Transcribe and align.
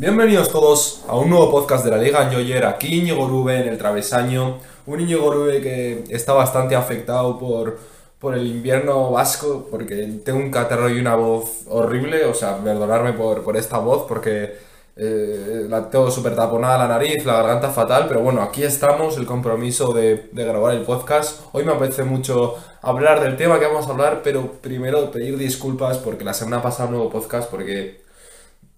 Bienvenidos 0.00 0.52
todos 0.52 1.02
a 1.08 1.16
un 1.16 1.28
nuevo 1.28 1.50
podcast 1.50 1.84
de 1.84 1.90
la 1.90 1.96
Liga 1.98 2.22
Enjoyer, 2.22 2.64
aquí 2.66 3.00
Íñigo 3.00 3.26
Rube 3.26 3.58
en 3.58 3.66
el 3.66 3.78
travesaño, 3.78 4.60
un 4.86 5.00
Íñigo 5.00 5.28
Rube 5.28 5.60
que 5.60 6.04
está 6.10 6.34
bastante 6.34 6.76
afectado 6.76 7.36
por, 7.36 7.80
por 8.20 8.36
el 8.36 8.46
invierno 8.46 9.10
vasco, 9.10 9.66
porque 9.68 10.20
tengo 10.24 10.38
un 10.38 10.52
catarro 10.52 10.88
y 10.88 11.00
una 11.00 11.16
voz 11.16 11.64
horrible, 11.68 12.26
o 12.26 12.32
sea, 12.32 12.58
perdonarme 12.58 13.12
por, 13.14 13.42
por 13.42 13.56
esta 13.56 13.78
voz, 13.78 14.04
porque 14.06 14.54
eh, 14.94 15.66
la 15.68 15.90
tengo 15.90 16.12
súper 16.12 16.36
taponada 16.36 16.78
la 16.78 16.86
nariz, 16.86 17.24
la 17.26 17.32
garganta 17.32 17.70
fatal, 17.70 18.04
pero 18.06 18.20
bueno, 18.20 18.40
aquí 18.40 18.62
estamos, 18.62 19.16
el 19.16 19.26
compromiso 19.26 19.92
de, 19.92 20.28
de 20.30 20.44
grabar 20.44 20.74
el 20.74 20.82
podcast. 20.82 21.40
Hoy 21.50 21.64
me 21.64 21.72
apetece 21.72 22.04
mucho 22.04 22.54
hablar 22.82 23.20
del 23.20 23.36
tema 23.36 23.58
que 23.58 23.66
vamos 23.66 23.88
a 23.88 23.90
hablar, 23.90 24.20
pero 24.22 24.52
primero 24.62 25.10
pedir 25.10 25.36
disculpas 25.36 25.98
porque 25.98 26.22
la 26.22 26.34
semana 26.34 26.62
pasada 26.62 26.88
no 26.88 26.98
hubo 26.98 27.10
podcast, 27.10 27.50
porque 27.50 28.06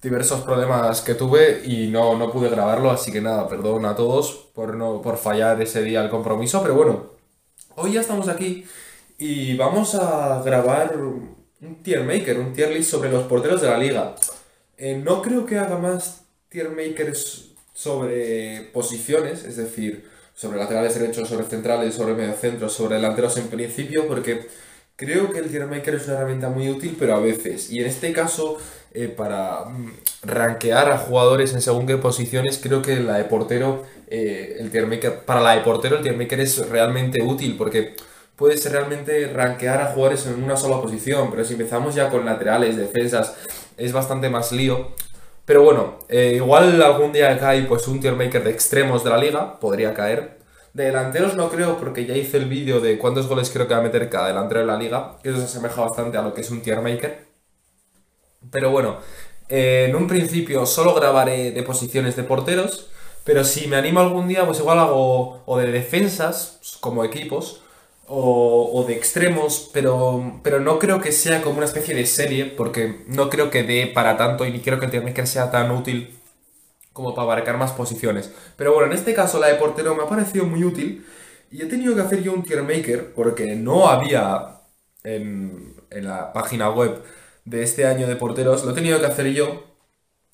diversos 0.02 0.40
problemas 0.40 1.02
que 1.02 1.14
tuve 1.14 1.62
y 1.64 1.88
no, 1.88 2.16
no 2.16 2.32
pude 2.32 2.48
grabarlo, 2.48 2.90
así 2.90 3.12
que 3.12 3.20
nada, 3.20 3.48
perdón 3.48 3.84
a 3.84 3.94
todos 3.94 4.50
por, 4.54 4.74
no, 4.74 5.02
por 5.02 5.18
fallar 5.18 5.60
ese 5.60 5.82
día 5.82 6.02
el 6.02 6.10
compromiso, 6.10 6.62
pero 6.62 6.74
bueno, 6.74 7.10
hoy 7.76 7.92
ya 7.92 8.00
estamos 8.00 8.28
aquí 8.28 8.64
y 9.18 9.56
vamos 9.56 9.94
a 9.94 10.42
grabar 10.42 10.96
un 10.96 11.82
tier 11.82 12.04
maker, 12.04 12.38
un 12.38 12.52
tier 12.52 12.70
list 12.70 12.90
sobre 12.90 13.10
los 13.10 13.24
porteros 13.24 13.60
de 13.60 13.68
la 13.68 13.76
liga. 13.76 14.14
Eh, 14.78 14.96
no 14.96 15.20
creo 15.20 15.44
que 15.44 15.58
haga 15.58 15.76
más 15.76 16.22
tier 16.48 16.70
makers 16.70 17.50
sobre 17.74 18.70
posiciones, 18.72 19.44
es 19.44 19.56
decir, 19.56 20.08
sobre 20.34 20.58
laterales 20.58 20.98
derechos, 20.98 21.28
sobre 21.28 21.44
centrales, 21.44 21.94
sobre 21.94 22.14
mediocentros, 22.14 22.72
sobre 22.72 22.96
delanteros 22.96 23.36
en 23.36 23.48
principio, 23.48 24.08
porque 24.08 24.48
creo 25.00 25.32
que 25.32 25.38
el 25.38 25.48
tier 25.48 25.66
maker 25.66 25.94
es 25.94 26.06
una 26.06 26.18
herramienta 26.18 26.50
muy 26.50 26.68
útil, 26.68 26.94
pero 26.98 27.14
a 27.14 27.20
veces, 27.20 27.70
y 27.70 27.80
en 27.80 27.86
este 27.86 28.12
caso 28.12 28.58
eh, 28.92 29.08
para 29.08 29.64
mm, 29.64 29.92
rankear 30.24 30.92
a 30.92 30.98
jugadores 30.98 31.54
en 31.54 31.62
según 31.62 31.86
qué 31.86 31.96
posiciones, 31.96 32.60
creo 32.62 32.82
que 32.82 33.00
la 33.00 33.16
de 33.16 33.24
portero, 33.24 33.84
eh, 34.08 34.58
el 34.60 34.70
tier 34.70 34.86
maker, 34.86 35.20
para 35.20 35.40
la 35.40 35.52
de 35.56 35.62
portero 35.62 35.96
el 35.96 36.02
tier 36.02 36.18
maker 36.18 36.40
es 36.40 36.68
realmente 36.68 37.22
útil 37.22 37.56
porque 37.56 37.96
puedes 38.36 38.70
realmente 38.70 39.32
rankear 39.32 39.80
a 39.80 39.86
jugadores 39.86 40.26
en 40.26 40.42
una 40.44 40.56
sola 40.56 40.82
posición, 40.82 41.30
pero 41.30 41.46
si 41.46 41.54
empezamos 41.54 41.94
ya 41.94 42.10
con 42.10 42.26
laterales, 42.26 42.76
defensas, 42.76 43.34
es 43.78 43.92
bastante 43.92 44.28
más 44.28 44.52
lío. 44.52 44.88
Pero 45.46 45.62
bueno, 45.62 45.98
eh, 46.10 46.34
igual 46.36 46.82
algún 46.82 47.12
día 47.12 47.38
cae 47.38 47.62
pues 47.62 47.88
un 47.88 48.00
tier 48.00 48.16
maker 48.16 48.44
de 48.44 48.50
extremos 48.50 49.02
de 49.02 49.10
la 49.10 49.16
liga, 49.16 49.58
podría 49.58 49.94
caer. 49.94 50.39
De 50.72 50.84
delanteros 50.84 51.34
no 51.36 51.50
creo 51.50 51.78
porque 51.78 52.06
ya 52.06 52.16
hice 52.16 52.36
el 52.36 52.46
vídeo 52.46 52.80
de 52.80 52.98
cuántos 52.98 53.26
goles 53.26 53.50
creo 53.50 53.66
que 53.66 53.74
va 53.74 53.80
a 53.80 53.82
meter 53.82 54.08
cada 54.08 54.28
delantero 54.28 54.60
de 54.60 54.66
la 54.66 54.76
liga, 54.78 55.16
eso 55.24 55.38
se 55.38 55.44
asemeja 55.44 55.80
bastante 55.82 56.16
a 56.16 56.22
lo 56.22 56.32
que 56.32 56.42
es 56.42 56.50
un 56.50 56.62
tier 56.62 56.80
maker. 56.80 57.26
Pero 58.50 58.70
bueno, 58.70 58.98
eh, 59.48 59.86
en 59.88 59.96
un 59.96 60.06
principio 60.06 60.64
solo 60.66 60.94
grabaré 60.94 61.50
de 61.50 61.62
posiciones 61.62 62.16
de 62.16 62.22
porteros, 62.22 62.90
pero 63.24 63.44
si 63.44 63.66
me 63.66 63.76
animo 63.76 64.00
algún 64.00 64.28
día, 64.28 64.46
pues 64.46 64.60
igual 64.60 64.78
hago 64.78 65.42
o 65.44 65.58
de 65.58 65.70
defensas, 65.72 66.78
como 66.80 67.04
equipos, 67.04 67.62
o, 68.12 68.84
de 68.88 68.94
extremos, 68.94 69.70
pero, 69.72 70.40
pero 70.42 70.58
no 70.60 70.78
creo 70.80 71.00
que 71.00 71.12
sea 71.12 71.42
como 71.42 71.58
una 71.58 71.66
especie 71.66 71.94
de 71.94 72.06
serie, 72.06 72.46
porque 72.46 73.04
no 73.06 73.30
creo 73.30 73.50
que 73.50 73.62
dé 73.62 73.86
para 73.86 74.16
tanto 74.16 74.44
y 74.44 74.50
ni 74.50 74.60
creo 74.60 74.80
que 74.80 74.86
el 74.86 74.90
tier 74.90 75.26
sea 75.26 75.50
tan 75.50 75.70
útil 75.70 76.19
como 76.92 77.14
para 77.14 77.24
abarcar 77.24 77.56
más 77.56 77.72
posiciones. 77.72 78.32
Pero 78.56 78.72
bueno, 78.74 78.92
en 78.92 78.98
este 78.98 79.14
caso 79.14 79.38
la 79.38 79.48
de 79.48 79.54
portero 79.54 79.94
me 79.94 80.02
ha 80.02 80.08
parecido 80.08 80.44
muy 80.44 80.64
útil 80.64 81.06
y 81.50 81.62
he 81.62 81.66
tenido 81.66 81.94
que 81.94 82.02
hacer 82.02 82.22
yo 82.22 82.32
un 82.32 82.42
tier 82.42 82.62
maker 82.62 83.12
porque 83.14 83.54
no 83.56 83.88
había 83.88 84.60
en, 85.04 85.74
en 85.90 86.04
la 86.06 86.32
página 86.32 86.70
web 86.70 87.02
de 87.44 87.62
este 87.62 87.86
año 87.86 88.06
de 88.06 88.16
porteros, 88.16 88.64
lo 88.64 88.72
he 88.72 88.74
tenido 88.74 89.00
que 89.00 89.06
hacer 89.06 89.26
yo. 89.28 89.64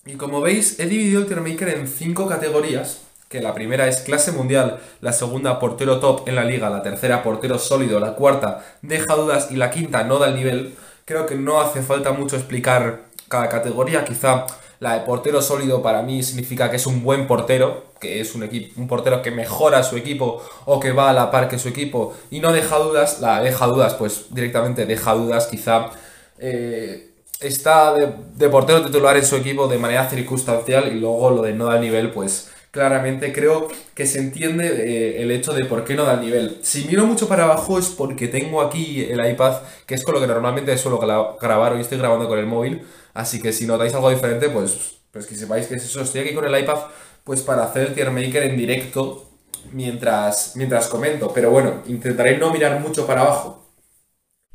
Y 0.05 0.15
como 0.15 0.41
veis, 0.41 0.79
he 0.79 0.87
dividido 0.87 1.21
el 1.21 1.27
Tiermaker 1.27 1.69
en 1.69 1.89
cinco 1.89 2.29
categorías, 2.29 3.03
que 3.29 3.41
la 3.41 3.55
primera 3.55 3.89
es 3.89 4.03
clase 4.03 4.31
mundial, 4.31 4.79
la 5.01 5.13
segunda 5.13 5.59
portero 5.59 5.99
top 5.99 6.29
en 6.29 6.37
la 6.37 6.45
liga, 6.45 6.71
la 6.71 6.83
tercera 6.83 7.25
portero 7.25 7.59
sólido, 7.59 7.99
la 7.99 8.15
cuarta 8.15 8.65
deja 8.83 9.17
dudas 9.17 9.51
y 9.51 9.57
la 9.57 9.71
quinta 9.71 10.05
no 10.05 10.19
da 10.19 10.29
el 10.29 10.37
nivel. 10.37 10.77
Creo 11.05 11.27
que 11.27 11.35
no 11.35 11.61
hace 11.61 11.83
falta 11.83 12.13
mucho 12.13 12.37
explicar 12.37 13.07
cada 13.29 13.49
categoría, 13.49 14.05
quizá 14.05 14.47
la 14.81 14.95
de 14.95 15.01
portero 15.01 15.43
sólido 15.43 15.83
para 15.83 16.03
mí 16.03 16.23
significa 16.23 16.71
que 16.71 16.77
es 16.77 16.87
un 16.87 17.03
buen 17.03 17.27
portero, 17.27 17.85
que 18.01 18.21
es 18.21 18.35
un, 18.35 18.43
equipo, 18.43 18.81
un 18.81 18.89
portero 18.89 19.23
que 19.23 19.31
mejora 19.31 19.83
su 19.83 19.97
equipo 19.97 20.43
o 20.65 20.81
que 20.81 20.93
va 20.93 21.11
a 21.11 21.13
la 21.13 21.31
par 21.31 21.49
que 21.49 21.59
su 21.59 21.69
equipo 21.69 22.15
y 22.31 22.41
no 22.41 22.53
deja 22.53 22.79
dudas. 22.79 23.21
La 23.21 23.41
deja 23.43 23.67
dudas, 23.67 23.95
pues 23.95 24.27
directamente 24.31 24.87
deja 24.87 25.15
dudas, 25.15 25.47
quizá 25.47 25.91
eh, 26.39 27.11
está 27.41 27.95
de, 27.95 28.49
portero 28.49 28.85
titular 28.85 29.17
en 29.17 29.25
su 29.25 29.37
equipo 29.37 29.69
de 29.69 29.79
manera 29.79 30.09
circunstancial 30.09 30.93
y 30.95 31.01
luego 31.01 31.31
lo 31.31 31.43
de 31.43 31.53
no 31.53 31.67
dar 31.67 31.81
nivel, 31.81 32.11
pues 32.11 32.51
claramente 32.71 33.33
creo 33.33 33.69
que 33.95 34.07
se 34.07 34.19
entiende 34.19 34.67
eh, 34.67 35.23
el 35.23 35.31
hecho 35.31 35.55
de 35.55 35.65
por 35.65 35.85
qué 35.85 35.95
no 35.95 36.05
da 36.05 36.17
nivel. 36.17 36.59
Si 36.63 36.85
miro 36.85 37.07
mucho 37.07 37.29
para 37.29 37.45
abajo 37.45 37.79
es 37.79 37.89
porque 37.89 38.29
tengo 38.29 38.61
aquí 38.61 39.03
el 39.03 39.25
iPad, 39.25 39.63
que 39.87 39.95
es 39.95 40.05
con 40.05 40.15
lo 40.15 40.21
que 40.21 40.27
normalmente 40.27 40.77
suelo 40.77 40.99
grabar, 40.99 41.73
hoy 41.73 41.81
estoy 41.81 41.99
grabando 41.99 42.29
con 42.29 42.39
el 42.39 42.47
móvil, 42.47 42.83
así 43.17 43.41
que 43.41 43.53
si 43.53 43.67
notáis 43.67 43.95
algo 43.95 44.11
diferente, 44.11 44.49
pues, 44.49 44.97
pues 45.11 45.27
que 45.27 45.35
sepáis 45.35 45.67
que 45.67 45.75
es 45.75 45.85
eso, 45.85 46.03
estoy 46.03 46.21
aquí 46.23 46.35
con 46.35 46.45
el 46.45 46.59
iPad 46.59 46.79
pues 47.25 47.43
para 47.43 47.65
hacer 47.65 47.89
el 47.89 47.95
tier 47.95 48.13
maker 48.13 48.45
en 48.45 48.57
directo 48.57 49.29
mientras, 49.73 50.53
mientras 50.55 50.87
comento, 50.87 51.33
pero 51.35 51.51
bueno, 51.51 51.83
intentaré 51.87 52.39
no 52.39 52.53
mirar 52.53 52.81
mucho 52.81 53.05
para 53.05 53.23
abajo. 53.23 53.65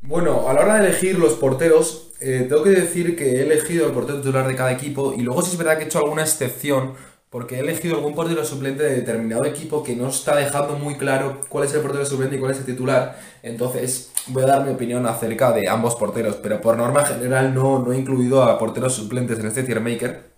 Bueno, 0.02 0.48
a 0.48 0.54
la 0.54 0.62
hora 0.62 0.76
de 0.76 0.88
elegir 0.88 1.20
los 1.20 1.34
porteros, 1.34 2.14
eh, 2.22 2.46
tengo 2.48 2.64
que 2.64 2.70
decir 2.70 3.18
que 3.18 3.36
he 3.36 3.42
elegido 3.42 3.88
el 3.88 3.92
portero 3.92 4.20
titular 4.20 4.48
de 4.48 4.56
cada 4.56 4.72
equipo. 4.72 5.14
Y 5.16 5.22
luego 5.22 5.42
sí 5.42 5.52
es 5.52 5.58
verdad 5.58 5.78
que 5.78 5.84
he 5.84 5.86
hecho 5.88 6.00
alguna 6.00 6.22
excepción 6.22 6.94
porque 7.32 7.56
he 7.56 7.60
elegido 7.60 7.96
algún 7.96 8.14
portero 8.14 8.44
suplente 8.44 8.84
de 8.84 8.98
determinado 8.98 9.46
equipo 9.46 9.84
que 9.84 9.96
no 9.96 10.10
está 10.10 10.36
dejando 10.36 10.78
muy 10.78 10.98
claro 10.98 11.40
cuál 11.48 11.64
es 11.64 11.74
el 11.74 11.80
portero 11.80 12.06
suplente 12.06 12.36
y 12.36 12.40
cuál 12.40 12.52
es 12.52 12.58
el 12.58 12.66
titular. 12.66 13.18
Entonces 13.42 14.12
voy 14.28 14.44
a 14.44 14.48
dar 14.48 14.66
mi 14.66 14.74
opinión 14.74 15.08
acerca 15.08 15.54
de 15.54 15.70
ambos 15.70 15.96
porteros, 15.96 16.36
pero 16.36 16.60
por 16.60 16.76
norma 16.76 17.06
general 17.06 17.56
no, 17.56 17.80
no 17.80 17.94
he 17.94 17.98
incluido 17.98 18.44
a 18.44 18.60
porteros 18.60 18.94
suplentes 18.94 19.40
en 19.40 19.46
este 19.48 19.64
tier 19.64 19.80
maker. 19.80 20.30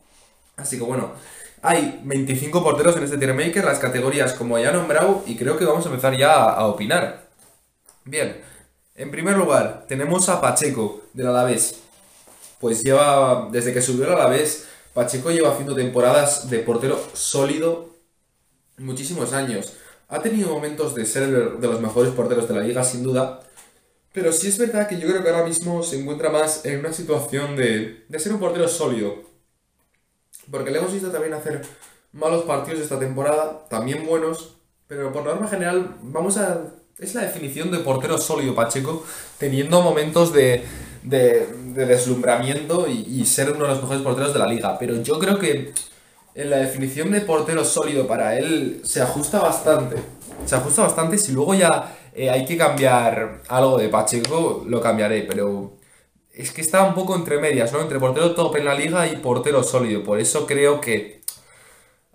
Así 0.55 0.77
que 0.77 0.83
bueno, 0.83 1.13
hay 1.63 1.99
25 2.03 2.63
porteros 2.63 2.95
en 2.97 3.05
este 3.05 3.17
tier 3.17 3.33
maker, 3.33 3.65
las 3.65 3.79
categorías 3.79 4.33
como 4.33 4.59
ya 4.59 4.69
he 4.69 4.73
nombrado 4.73 5.23
y 5.25 5.35
creo 5.35 5.57
que 5.57 5.65
vamos 5.65 5.87
a 5.87 5.89
empezar 5.89 6.15
ya 6.15 6.43
a, 6.43 6.67
opinar. 6.67 7.23
Bien. 8.05 8.39
En 8.93 9.09
primer 9.09 9.35
lugar, 9.35 9.85
tenemos 9.87 10.29
a 10.29 10.39
Pacheco, 10.39 11.01
del 11.13 11.25
Alavés. 11.25 11.79
Pues 12.59 12.83
lleva, 12.83 13.49
desde 13.51 13.73
que 13.73 13.81
subió 13.81 14.05
al 14.05 14.13
Alavés, 14.13 14.67
Pacheco 14.93 15.31
lleva 15.31 15.51
haciendo 15.51 15.75
temporadas 15.75 16.49
de 16.49 16.59
portero 16.59 16.99
sólido 17.13 17.89
muchísimos 18.77 19.33
años. 19.33 19.73
Ha 20.07 20.21
tenido 20.21 20.49
momentos 20.49 20.93
de 20.93 21.05
ser 21.05 21.57
de 21.57 21.67
los 21.67 21.81
mejores 21.81 22.13
porteros 22.13 22.47
de 22.47 22.53
la 22.53 22.61
liga, 22.61 22.83
sin 22.83 23.03
duda. 23.03 23.41
Pero 24.11 24.31
sí 24.31 24.47
es 24.47 24.57
verdad 24.59 24.87
que 24.87 24.99
yo 24.99 25.07
creo 25.07 25.23
que 25.23 25.29
ahora 25.29 25.45
mismo 25.45 25.81
se 25.81 25.99
encuentra 25.99 26.29
más 26.29 26.65
en 26.65 26.79
una 26.79 26.93
situación 26.93 27.55
de, 27.55 28.05
de 28.07 28.19
ser 28.19 28.33
un 28.33 28.39
portero 28.39 28.67
sólido. 28.67 29.23
Porque 30.51 30.69
le 30.69 30.77
hemos 30.77 30.93
visto 30.93 31.09
también 31.09 31.33
hacer 31.33 31.61
malos 32.11 32.43
partidos 32.43 32.81
esta 32.81 32.99
temporada, 32.99 33.65
también 33.69 34.05
buenos. 34.05 34.57
Pero 34.87 35.11
por 35.11 35.23
norma 35.23 35.47
general, 35.47 35.95
vamos 36.01 36.37
a 36.37 36.61
es 36.99 37.15
la 37.15 37.21
definición 37.21 37.71
de 37.71 37.79
portero 37.79 38.19
sólido, 38.19 38.53
Pacheco, 38.53 39.03
teniendo 39.39 39.81
momentos 39.81 40.31
de, 40.31 40.63
deslumbramiento 41.03 42.87
y, 42.87 43.25
ser 43.25 43.51
uno 43.51 43.63
de 43.63 43.69
los 43.69 43.81
mejores 43.81 44.01
porteros 44.01 44.33
de 44.33 44.39
la 44.39 44.47
liga. 44.47 44.77
Pero 44.79 45.01
yo 45.01 45.19
creo 45.19 45.37
que 45.37 45.73
en 46.35 46.49
la 46.49 46.57
definición 46.57 47.11
de 47.11 47.21
portero 47.21 47.63
sólido 47.63 48.07
para 48.07 48.37
él 48.37 48.81
se 48.83 49.01
ajusta 49.01 49.39
bastante. 49.39 49.97
Se 50.45 50.55
ajusta 50.55 50.83
bastante. 50.83 51.17
Si 51.17 51.31
luego 51.31 51.53
ya 51.53 51.95
eh, 52.15 52.29
hay 52.29 52.45
que 52.45 52.57
cambiar 52.57 53.41
algo 53.47 53.77
de 53.77 53.89
Pacheco, 53.89 54.63
lo 54.67 54.81
cambiaré. 54.81 55.23
Pero 55.23 55.73
es 56.33 56.51
que 56.51 56.61
está 56.61 56.83
un 56.83 56.95
poco 56.95 57.15
entre 57.15 57.39
medias, 57.39 57.71
¿no? 57.71 57.81
Entre 57.81 57.99
portero 57.99 58.33
top 58.33 58.55
en 58.57 58.65
la 58.65 58.75
liga 58.75 59.07
y 59.07 59.17
portero 59.17 59.63
sólido. 59.63 60.03
Por 60.03 60.19
eso 60.19 60.45
creo 60.47 60.81
que 60.81 61.21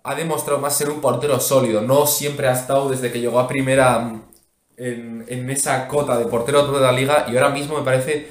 ha 0.03 0.15
demostrado 0.15 0.59
más 0.59 0.75
ser 0.77 0.89
un 0.89 1.01
portero 1.01 1.39
sólido. 1.39 1.81
No 1.81 2.07
siempre 2.07 2.47
ha 2.47 2.53
estado 2.53 2.89
desde 2.89 3.11
que 3.11 3.19
llegó 3.19 3.39
a 3.39 3.47
primera 3.47 4.21
en, 4.79 5.49
esa 5.49 5.87
cota 5.87 6.17
de 6.17 6.25
portero 6.25 6.65
top 6.65 6.75
de 6.75 6.81
la 6.81 6.91
liga 6.91 7.25
y 7.29 7.35
ahora 7.35 7.49
mismo 7.49 7.77
me 7.77 7.83
parece, 7.83 8.27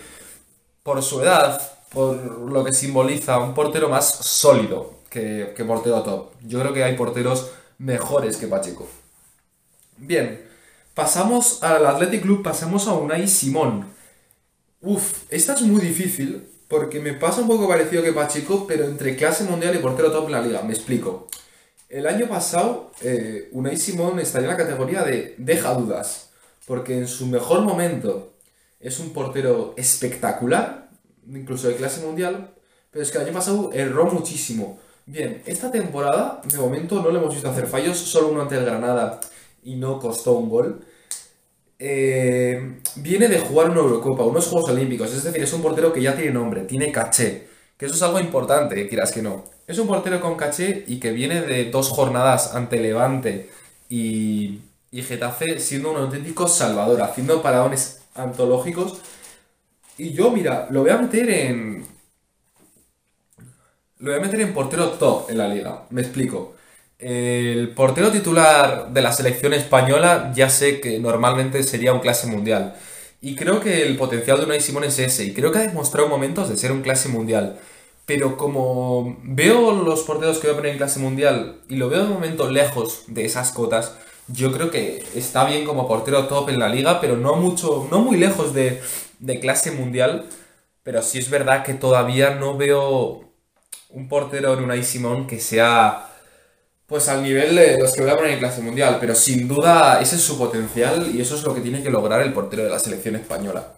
por 0.88 1.02
su 1.02 1.20
edad, 1.20 1.60
por 1.90 2.16
lo 2.50 2.64
que 2.64 2.72
simboliza, 2.72 3.38
un 3.40 3.52
portero 3.52 3.90
más 3.90 4.08
sólido 4.08 4.94
que, 5.10 5.52
que 5.54 5.62
portero 5.66 6.02
top. 6.02 6.30
Yo 6.46 6.60
creo 6.60 6.72
que 6.72 6.82
hay 6.82 6.96
porteros 6.96 7.50
mejores 7.76 8.38
que 8.38 8.46
Pacheco. 8.46 8.88
Bien, 9.98 10.48
pasamos 10.94 11.62
al 11.62 11.84
Athletic 11.84 12.22
Club, 12.22 12.42
pasamos 12.42 12.88
a 12.88 12.94
Unai 12.94 13.28
Simón. 13.28 13.84
Uf, 14.80 15.24
esta 15.28 15.52
es 15.52 15.60
muy 15.60 15.82
difícil 15.82 16.48
porque 16.68 17.00
me 17.00 17.12
pasa 17.12 17.42
un 17.42 17.48
poco 17.48 17.68
parecido 17.68 18.02
que 18.02 18.14
Pacheco, 18.14 18.66
pero 18.66 18.86
entre 18.86 19.14
clase 19.14 19.44
mundial 19.44 19.74
y 19.74 19.80
portero 19.80 20.10
top 20.10 20.24
en 20.24 20.32
la 20.32 20.40
liga. 20.40 20.62
Me 20.62 20.72
explico. 20.72 21.28
El 21.90 22.06
año 22.06 22.28
pasado, 22.28 22.92
eh, 23.02 23.50
Unai 23.52 23.76
Simón 23.76 24.20
estaría 24.20 24.48
en 24.48 24.56
la 24.56 24.64
categoría 24.64 25.02
de 25.02 25.34
deja 25.36 25.74
dudas 25.74 26.30
porque 26.66 26.96
en 26.96 27.08
su 27.08 27.26
mejor 27.26 27.60
momento 27.60 28.37
es 28.80 29.00
un 29.00 29.10
portero 29.10 29.74
espectacular, 29.76 30.88
incluso 31.28 31.68
de 31.68 31.76
clase 31.76 32.04
mundial, 32.04 32.54
pero 32.90 33.02
es 33.02 33.10
que 33.10 33.18
el 33.18 33.24
año 33.24 33.34
pasado 33.34 33.70
erró 33.72 34.06
muchísimo. 34.06 34.78
Bien, 35.06 35.42
esta 35.46 35.70
temporada, 35.70 36.42
de 36.44 36.58
momento, 36.58 37.02
no 37.02 37.10
le 37.10 37.18
hemos 37.18 37.34
visto 37.34 37.48
hacer 37.48 37.66
fallos, 37.66 37.96
solo 37.96 38.28
uno 38.28 38.42
ante 38.42 38.56
el 38.56 38.64
Granada 38.64 39.20
y 39.62 39.76
no 39.76 39.98
costó 39.98 40.32
un 40.32 40.48
gol. 40.48 40.84
Eh, 41.78 42.80
viene 42.96 43.28
de 43.28 43.38
jugar 43.38 43.70
una 43.70 43.80
Eurocopa, 43.80 44.24
unos 44.24 44.46
Juegos 44.48 44.70
Olímpicos, 44.70 45.12
es 45.14 45.22
decir, 45.22 45.42
es 45.42 45.52
un 45.52 45.62
portero 45.62 45.92
que 45.92 46.02
ya 46.02 46.16
tiene 46.16 46.32
nombre, 46.32 46.62
tiene 46.62 46.90
caché, 46.90 47.48
que 47.76 47.86
eso 47.86 47.94
es 47.94 48.02
algo 48.02 48.20
importante, 48.20 48.88
quieras 48.88 49.12
que 49.12 49.22
no. 49.22 49.44
Es 49.66 49.78
un 49.78 49.86
portero 49.86 50.20
con 50.20 50.36
caché 50.36 50.84
y 50.86 50.98
que 50.98 51.12
viene 51.12 51.40
de 51.42 51.70
dos 51.70 51.90
jornadas 51.90 52.54
ante 52.54 52.80
Levante 52.80 53.50
y, 53.88 54.60
y 54.90 55.02
Getafe 55.02 55.60
siendo 55.60 55.92
un 55.92 55.98
auténtico 55.98 56.48
salvador, 56.48 57.02
haciendo 57.02 57.42
paradones 57.42 57.97
antológicos. 58.18 58.98
Y 59.96 60.12
yo, 60.12 60.30
mira, 60.30 60.68
lo 60.70 60.82
voy 60.82 60.90
a 60.90 60.98
meter 60.98 61.28
en. 61.30 61.86
Lo 63.98 64.12
voy 64.12 64.20
a 64.20 64.22
meter 64.22 64.40
en 64.40 64.54
portero 64.54 64.90
top 64.90 65.30
en 65.30 65.38
la 65.38 65.48
liga. 65.48 65.84
Me 65.90 66.02
explico. 66.02 66.54
El 66.98 67.70
portero 67.74 68.10
titular 68.10 68.92
de 68.92 69.02
la 69.02 69.12
selección 69.12 69.54
española 69.54 70.32
ya 70.34 70.50
sé 70.50 70.80
que 70.80 70.98
normalmente 70.98 71.62
sería 71.62 71.92
un 71.92 72.00
clase 72.00 72.26
mundial. 72.26 72.76
Y 73.20 73.34
creo 73.34 73.60
que 73.60 73.82
el 73.86 73.96
potencial 73.96 74.38
de 74.38 74.44
Unai 74.44 74.60
Simón 74.60 74.84
es 74.84 74.98
ese. 74.98 75.24
Y 75.24 75.34
creo 75.34 75.50
que 75.50 75.58
ha 75.58 75.62
demostrado 75.62 76.08
momentos 76.08 76.48
de 76.48 76.56
ser 76.56 76.72
un 76.72 76.82
clase 76.82 77.08
mundial. 77.08 77.58
Pero 78.06 78.36
como 78.36 79.18
veo 79.22 79.72
los 79.72 80.02
porteros 80.02 80.38
que 80.38 80.46
voy 80.46 80.54
a 80.54 80.56
poner 80.56 80.72
en 80.72 80.78
clase 80.78 80.98
mundial 81.00 81.60
y 81.68 81.76
lo 81.76 81.88
veo 81.90 82.04
de 82.04 82.08
momento 82.08 82.50
lejos 82.50 83.04
de 83.06 83.24
esas 83.26 83.52
cotas, 83.52 83.94
yo 84.28 84.52
creo 84.52 84.70
que 84.70 85.04
está 85.14 85.44
bien 85.44 85.64
como 85.64 85.88
portero 85.88 86.26
top 86.26 86.50
en 86.50 86.58
la 86.58 86.68
liga, 86.68 87.00
pero 87.00 87.16
no 87.16 87.36
mucho, 87.36 87.88
no 87.90 88.00
muy 88.00 88.16
lejos 88.16 88.54
de, 88.54 88.80
de 89.18 89.40
clase 89.40 89.70
mundial. 89.70 90.26
Pero 90.82 91.02
sí 91.02 91.18
es 91.18 91.30
verdad 91.30 91.64
que 91.64 91.74
todavía 91.74 92.34
no 92.34 92.56
veo 92.56 93.24
un 93.90 94.08
portero 94.08 94.54
en 94.54 94.64
Unai 94.64 94.82
Simón 94.84 95.26
que 95.26 95.40
sea 95.40 96.04
pues 96.86 97.08
al 97.08 97.22
nivel 97.22 97.54
de 97.54 97.78
los 97.78 97.92
que 97.92 98.00
voy 98.00 98.10
a 98.10 98.16
poner 98.16 98.32
en 98.32 98.38
clase 98.38 98.62
mundial, 98.62 98.96
pero 98.98 99.14
sin 99.14 99.46
duda 99.46 100.00
ese 100.00 100.16
es 100.16 100.22
su 100.22 100.38
potencial 100.38 101.14
y 101.14 101.20
eso 101.20 101.34
es 101.36 101.42
lo 101.42 101.54
que 101.54 101.60
tiene 101.60 101.82
que 101.82 101.90
lograr 101.90 102.22
el 102.22 102.32
portero 102.32 102.64
de 102.64 102.70
la 102.70 102.78
selección 102.78 103.16
española. 103.16 103.74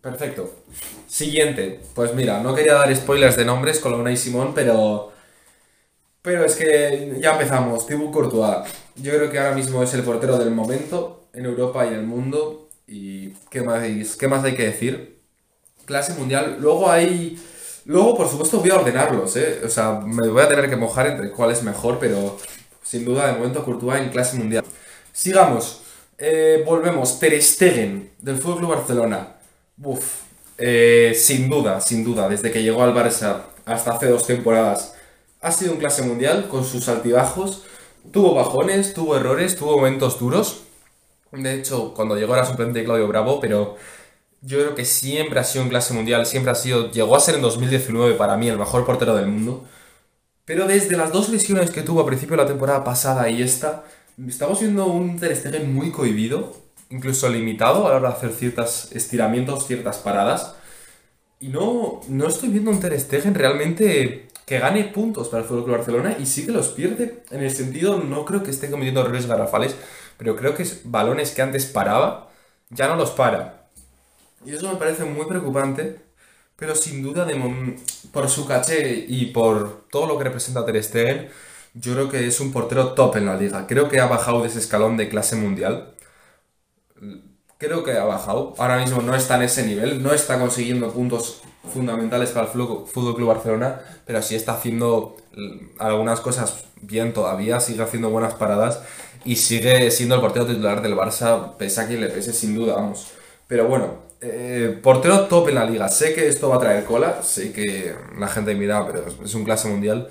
Perfecto. 0.00 0.52
Siguiente. 1.08 1.80
Pues 1.94 2.14
mira, 2.14 2.40
no 2.40 2.54
quería 2.54 2.74
dar 2.74 2.94
spoilers 2.94 3.36
de 3.36 3.44
nombres 3.44 3.80
con 3.80 3.94
Unai 3.94 4.16
Simón, 4.16 4.52
pero... 4.54 5.12
Pero 6.22 6.44
es 6.44 6.54
que 6.54 7.16
ya 7.20 7.32
empezamos. 7.32 7.86
Thibaut 7.86 8.12
Courtois. 8.12 8.68
Yo 8.96 9.12
creo 9.12 9.30
que 9.30 9.38
ahora 9.38 9.54
mismo 9.54 9.82
es 9.82 9.92
el 9.94 10.02
portero 10.02 10.38
del 10.38 10.50
momento 10.50 11.28
en 11.32 11.46
Europa 11.46 11.84
y 11.84 11.88
en 11.88 11.94
el 11.94 12.06
mundo. 12.06 12.68
¿Y 12.86 13.30
qué 13.50 13.62
más, 13.62 13.82
qué 14.16 14.28
más 14.28 14.44
hay 14.44 14.54
que 14.54 14.66
decir? 14.66 15.18
Clase 15.84 16.14
mundial. 16.14 16.58
Luego 16.60 16.90
hay 16.90 17.38
Luego, 17.86 18.16
por 18.16 18.28
supuesto, 18.28 18.60
voy 18.60 18.70
a 18.70 18.76
ordenarlos, 18.76 19.36
¿eh? 19.36 19.60
O 19.64 19.68
sea, 19.68 20.00
me 20.00 20.28
voy 20.28 20.42
a 20.42 20.48
tener 20.48 20.70
que 20.70 20.76
mojar 20.76 21.06
entre 21.06 21.30
cuál 21.30 21.50
es 21.50 21.62
mejor, 21.62 21.98
pero 21.98 22.38
sin 22.82 23.04
duda, 23.04 23.26
de 23.26 23.34
momento, 23.34 23.62
Courtois 23.64 24.00
en 24.00 24.08
clase 24.08 24.36
mundial. 24.38 24.64
Sigamos. 25.12 25.82
Eh, 26.16 26.62
volvemos. 26.64 27.18
Ter 27.18 27.32
del 27.38 28.40
Club 28.40 28.68
Barcelona. 28.68 29.36
Uf. 29.82 30.22
Eh, 30.56 31.14
sin 31.18 31.50
duda, 31.50 31.80
sin 31.80 32.04
duda, 32.04 32.28
desde 32.28 32.50
que 32.50 32.62
llegó 32.62 32.82
al 32.82 32.94
Barça 32.94 33.42
hasta 33.66 33.92
hace 33.92 34.06
dos 34.06 34.26
temporadas, 34.26 34.94
ha 35.40 35.50
sido 35.50 35.72
un 35.72 35.78
clase 35.78 36.02
mundial 36.02 36.48
con 36.48 36.64
sus 36.64 36.88
altibajos. 36.88 37.64
Tuvo 38.12 38.34
bajones, 38.34 38.94
tuvo 38.94 39.16
errores, 39.16 39.56
tuvo 39.56 39.76
momentos 39.76 40.18
duros. 40.18 40.62
De 41.32 41.54
hecho, 41.54 41.94
cuando 41.94 42.16
llegó 42.16 42.34
era 42.34 42.46
suplente 42.46 42.78
de 42.78 42.84
Claudio 42.84 43.08
Bravo, 43.08 43.40
pero 43.40 43.76
yo 44.40 44.58
creo 44.58 44.74
que 44.74 44.84
siempre 44.84 45.40
ha 45.40 45.44
sido 45.44 45.64
en 45.64 45.70
clase 45.70 45.94
mundial, 45.94 46.26
siempre 46.26 46.52
ha 46.52 46.54
sido, 46.54 46.90
llegó 46.90 47.16
a 47.16 47.20
ser 47.20 47.36
en 47.36 47.42
2019 47.42 48.14
para 48.14 48.36
mí 48.36 48.48
el 48.48 48.58
mejor 48.58 48.84
portero 48.84 49.16
del 49.16 49.26
mundo. 49.26 49.64
Pero 50.44 50.66
desde 50.66 50.96
las 50.96 51.12
dos 51.12 51.30
lesiones 51.30 51.70
que 51.70 51.82
tuvo 51.82 52.02
a 52.02 52.06
principio 52.06 52.36
de 52.36 52.42
la 52.42 52.48
temporada 52.48 52.84
pasada 52.84 53.28
y 53.30 53.42
esta, 53.42 53.84
estamos 54.28 54.60
viendo 54.60 54.86
un 54.86 55.18
Ter 55.18 55.34
Stegen 55.34 55.74
muy 55.74 55.90
cohibido, 55.90 56.54
incluso 56.90 57.28
limitado 57.30 57.86
a 57.86 57.90
la 57.90 57.96
hora 57.96 58.08
de 58.10 58.16
hacer 58.16 58.32
ciertos 58.32 58.92
estiramientos, 58.92 59.66
ciertas 59.66 59.98
paradas. 59.98 60.54
Y 61.40 61.48
no, 61.48 62.02
no 62.08 62.28
estoy 62.28 62.50
viendo 62.50 62.70
un 62.70 62.80
Ter 62.80 62.98
Stegen 63.00 63.34
realmente 63.34 64.28
que 64.46 64.58
gane 64.58 64.84
puntos 64.84 65.28
para 65.28 65.42
el 65.42 65.48
Fútbol 65.48 65.64
Club 65.64 65.76
Barcelona 65.78 66.16
y 66.18 66.26
sí 66.26 66.46
que 66.46 66.52
los 66.52 66.68
pierde. 66.68 67.22
En 67.30 67.42
el 67.42 67.50
sentido, 67.50 67.98
no 67.98 68.24
creo 68.24 68.42
que 68.42 68.50
esté 68.50 68.70
cometiendo 68.70 69.00
errores 69.00 69.26
garrafales, 69.26 69.74
pero 70.18 70.36
creo 70.36 70.54
que 70.54 70.66
balones 70.84 71.32
que 71.32 71.42
antes 71.42 71.66
paraba, 71.66 72.30
ya 72.70 72.88
no 72.88 72.96
los 72.96 73.10
para. 73.10 73.68
Y 74.44 74.54
eso 74.54 74.70
me 74.70 74.76
parece 74.78 75.04
muy 75.04 75.26
preocupante, 75.26 76.00
pero 76.56 76.74
sin 76.74 77.02
duda, 77.02 77.24
de 77.24 77.76
por 78.12 78.28
su 78.28 78.46
caché 78.46 79.06
y 79.08 79.26
por 79.26 79.86
todo 79.90 80.06
lo 80.06 80.18
que 80.18 80.24
representa 80.24 80.64
Ter 80.66 80.82
Stegen, 80.82 81.30
yo 81.74 81.94
creo 81.94 82.10
que 82.10 82.26
es 82.26 82.40
un 82.40 82.52
portero 82.52 82.92
top 82.92 83.16
en 83.16 83.26
la 83.26 83.36
liga. 83.36 83.66
Creo 83.66 83.88
que 83.88 84.00
ha 84.00 84.06
bajado 84.06 84.42
de 84.42 84.48
ese 84.48 84.58
escalón 84.60 84.96
de 84.96 85.08
clase 85.08 85.36
mundial. 85.36 85.94
Creo 87.58 87.82
que 87.82 87.92
ha 87.92 88.04
bajado. 88.04 88.54
Ahora 88.58 88.78
mismo 88.78 89.02
no 89.02 89.14
está 89.16 89.36
en 89.36 89.42
ese 89.42 89.64
nivel, 89.66 90.02
no 90.02 90.12
está 90.12 90.38
consiguiendo 90.38 90.92
puntos 90.92 91.42
fundamentales 91.72 92.30
para 92.30 92.46
el 92.46 92.52
Fútbol 92.52 93.14
Club 93.14 93.28
Barcelona, 93.28 93.80
pero 94.06 94.22
sí 94.22 94.34
está 94.34 94.52
haciendo 94.52 95.16
algunas 95.78 96.20
cosas 96.20 96.64
bien 96.80 97.12
todavía, 97.12 97.60
sigue 97.60 97.82
haciendo 97.82 98.10
buenas 98.10 98.34
paradas 98.34 98.80
y 99.24 99.36
sigue 99.36 99.90
siendo 99.90 100.14
el 100.16 100.20
portero 100.20 100.46
titular 100.46 100.82
del 100.82 100.94
Barça, 100.94 101.56
pese 101.56 101.80
a 101.80 101.86
quien 101.86 102.00
le 102.00 102.08
pese, 102.08 102.32
sin 102.32 102.54
duda, 102.54 102.74
vamos. 102.74 103.08
Pero 103.48 103.66
bueno, 103.66 104.04
eh, 104.20 104.78
portero 104.82 105.26
top 105.26 105.48
en 105.48 105.54
la 105.56 105.64
liga. 105.64 105.88
Sé 105.88 106.14
que 106.14 106.28
esto 106.28 106.48
va 106.48 106.56
a 106.56 106.60
traer 106.60 106.84
cola, 106.84 107.22
sé 107.22 107.52
que 107.52 107.94
la 108.18 108.28
gente 108.28 108.54
mira, 108.54 108.86
pero 108.86 109.04
es 109.24 109.34
un 109.34 109.44
clase 109.44 109.68
mundial. 109.68 110.08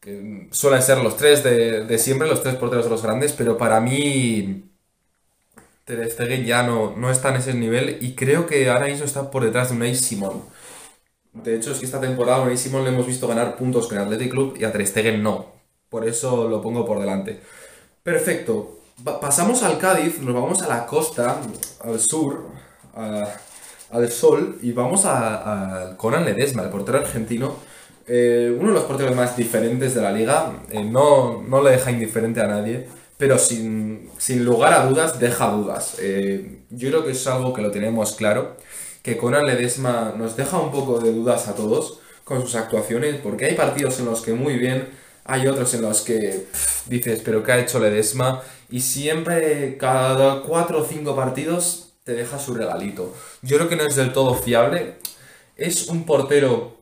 Que 0.00 0.48
suelen 0.50 0.82
ser 0.82 0.98
los 0.98 1.16
tres 1.16 1.44
de, 1.44 1.98
siempre, 1.98 2.28
los 2.28 2.42
tres 2.42 2.56
porteros 2.56 2.86
de 2.86 2.90
los 2.90 3.02
grandes, 3.02 3.32
pero 3.32 3.56
para 3.56 3.80
mí 3.80 4.64
Ter 5.84 6.10
Stegen 6.10 6.44
ya 6.44 6.62
no, 6.64 6.94
no 6.96 7.10
está 7.10 7.30
en 7.30 7.36
ese 7.36 7.54
nivel 7.54 7.98
y 8.00 8.14
creo 8.14 8.46
que 8.46 8.68
ahora 8.70 8.86
mismo 8.86 9.04
está 9.04 9.30
por 9.30 9.44
detrás 9.44 9.70
de 9.70 9.76
Unai 9.76 9.94
Simón. 9.94 10.42
De 11.32 11.56
hecho, 11.56 11.72
es 11.72 11.78
que 11.78 11.86
esta 11.86 12.00
temporada 12.00 12.44
a 12.44 12.48
le 12.48 12.88
hemos 12.88 13.06
visto 13.06 13.26
ganar 13.26 13.56
puntos 13.56 13.88
con 13.88 13.96
el 13.96 14.04
Athletic 14.04 14.30
Club 14.30 14.56
y 14.58 14.64
a 14.64 14.72
Ter 14.72 15.18
no. 15.18 15.46
Por 15.88 16.06
eso 16.06 16.48
lo 16.48 16.60
pongo 16.60 16.84
por 16.84 17.00
delante. 17.00 17.40
Perfecto. 18.02 18.80
pasamos 19.20 19.62
al 19.62 19.78
Cádiz, 19.78 20.18
nos 20.20 20.34
vamos 20.34 20.62
a 20.62 20.68
la 20.68 20.86
costa, 20.86 21.40
al 21.80 22.00
sur, 22.00 22.46
al 22.94 24.10
sol 24.10 24.58
y 24.62 24.72
vamos 24.72 25.04
a, 25.04 25.94
Conan 25.96 26.24
Ledesma, 26.24 26.62
el 26.62 26.70
portero 26.70 26.98
argentino. 26.98 27.56
Eh, 28.06 28.54
uno 28.58 28.68
de 28.68 28.74
los 28.74 28.84
porteros 28.84 29.14
más 29.14 29.36
diferentes 29.36 29.94
de 29.94 30.02
la 30.02 30.12
liga. 30.12 30.52
Eh, 30.70 30.82
no, 30.82 31.42
no, 31.42 31.62
le 31.62 31.72
deja 31.72 31.90
indiferente 31.90 32.40
a 32.40 32.46
nadie, 32.46 32.88
pero 33.16 33.38
sin, 33.38 34.10
lugar 34.44 34.72
a 34.72 34.86
dudas 34.86 35.20
deja 35.20 35.50
dudas. 35.50 35.96
Eh, 36.00 36.62
yo 36.70 36.88
creo 36.88 37.04
que 37.04 37.12
es 37.12 37.26
algo 37.26 37.52
que 37.52 37.62
lo 37.62 37.70
tenemos 37.70 38.16
claro, 38.16 38.56
que 39.02 39.16
Conan 39.16 39.46
Ledesma 39.46 40.14
nos 40.16 40.36
deja 40.36 40.58
un 40.58 40.70
poco 40.70 41.00
de 41.00 41.12
dudas 41.12 41.48
a 41.48 41.54
todos 41.54 42.00
con 42.24 42.42
sus 42.42 42.54
actuaciones, 42.54 43.16
porque 43.16 43.46
hay 43.46 43.54
partidos 43.54 43.98
en 43.98 44.06
los 44.06 44.22
que 44.22 44.32
muy 44.32 44.56
bien, 44.56 44.88
hay 45.24 45.46
otros 45.46 45.74
en 45.74 45.82
los 45.82 46.02
que 46.02 46.46
dices, 46.86 47.20
pero 47.24 47.42
¿qué 47.42 47.52
ha 47.52 47.58
hecho 47.58 47.80
Ledesma? 47.80 48.42
Y 48.70 48.80
siempre, 48.80 49.76
cada 49.76 50.42
cuatro 50.42 50.80
o 50.80 50.84
cinco 50.84 51.14
partidos, 51.14 51.92
te 52.04 52.14
deja 52.14 52.38
su 52.38 52.54
regalito. 52.54 53.14
Yo 53.42 53.56
creo 53.56 53.68
que 53.68 53.76
no 53.76 53.84
es 53.84 53.96
del 53.96 54.12
todo 54.12 54.34
fiable. 54.34 54.94
Es 55.56 55.88
un 55.88 56.04
portero 56.04 56.76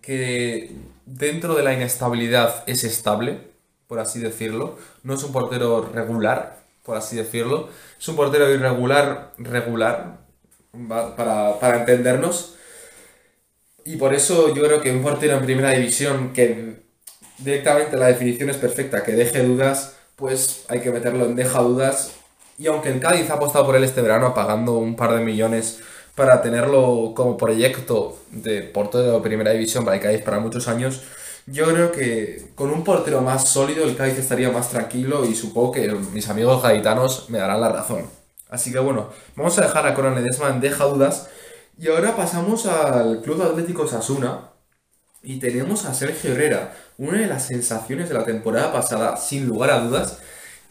que 0.00 0.70
dentro 1.04 1.54
de 1.54 1.62
la 1.62 1.74
inestabilidad 1.74 2.64
es 2.66 2.84
estable, 2.84 3.40
por 3.86 3.98
así 3.98 4.20
decirlo. 4.20 4.78
No 5.02 5.14
es 5.14 5.22
un 5.22 5.32
portero 5.32 5.90
regular, 5.92 6.62
por 6.82 6.96
así 6.96 7.16
decirlo. 7.16 7.68
Es 7.98 8.08
un 8.08 8.16
portero 8.16 8.48
irregular, 8.50 9.32
regular, 9.36 10.20
para, 10.88 11.58
para 11.58 11.80
entendernos. 11.80 12.54
Y 13.84 13.96
por 13.96 14.14
eso 14.14 14.54
yo 14.54 14.62
creo 14.62 14.80
que 14.80 14.92
un 14.92 15.02
portero 15.02 15.36
en 15.36 15.44
primera 15.44 15.70
división 15.70 16.32
que 16.32 16.82
directamente 17.38 17.96
la 17.96 18.06
definición 18.06 18.50
es 18.50 18.56
perfecta, 18.56 19.02
que 19.02 19.12
deje 19.12 19.42
dudas, 19.42 19.96
pues 20.16 20.64
hay 20.68 20.80
que 20.80 20.90
meterlo 20.90 21.24
en 21.26 21.34
deja 21.34 21.60
dudas 21.60 22.12
y 22.58 22.66
aunque 22.66 22.90
el 22.90 23.00
Cádiz 23.00 23.28
ha 23.30 23.34
apostado 23.34 23.66
por 23.66 23.76
él 23.76 23.84
este 23.84 24.02
verano 24.02 24.34
pagando 24.34 24.78
un 24.78 24.94
par 24.94 25.14
de 25.14 25.24
millones 25.24 25.80
para 26.14 26.42
tenerlo 26.42 27.12
como 27.16 27.36
proyecto 27.36 28.18
de 28.30 28.62
portero 28.62 29.14
de 29.14 29.20
primera 29.20 29.50
división 29.50 29.84
para 29.84 29.96
el 29.96 30.02
Cádiz 30.02 30.22
para 30.22 30.38
muchos 30.38 30.68
años, 30.68 31.02
yo 31.46 31.66
creo 31.66 31.90
que 31.90 32.50
con 32.54 32.70
un 32.70 32.84
portero 32.84 33.20
más 33.20 33.48
sólido 33.48 33.84
el 33.84 33.96
Cádiz 33.96 34.18
estaría 34.18 34.50
más 34.50 34.70
tranquilo 34.70 35.24
y 35.24 35.34
supongo 35.34 35.72
que 35.72 35.88
mis 35.88 36.28
amigos 36.28 36.62
gaditanos 36.62 37.28
me 37.30 37.38
darán 37.38 37.60
la 37.60 37.70
razón. 37.72 38.21
Así 38.52 38.70
que 38.70 38.78
bueno, 38.78 39.08
vamos 39.34 39.58
a 39.58 39.62
dejar 39.62 39.86
a 39.86 39.94
Conan 39.94 40.14
Ledesma 40.14 40.50
deja 40.52 40.84
dudas 40.84 41.30
y 41.78 41.88
ahora 41.88 42.14
pasamos 42.14 42.66
al 42.66 43.22
Club 43.22 43.40
Atlético 43.42 43.88
Sasuna 43.88 44.50
y 45.22 45.38
tenemos 45.38 45.86
a 45.86 45.94
Sergio 45.94 46.32
Herrera, 46.32 46.74
una 46.98 47.18
de 47.18 47.26
las 47.26 47.46
sensaciones 47.46 48.10
de 48.10 48.14
la 48.14 48.24
temporada 48.24 48.70
pasada, 48.70 49.16
sin 49.16 49.46
lugar 49.46 49.70
a 49.70 49.80
dudas, 49.80 50.18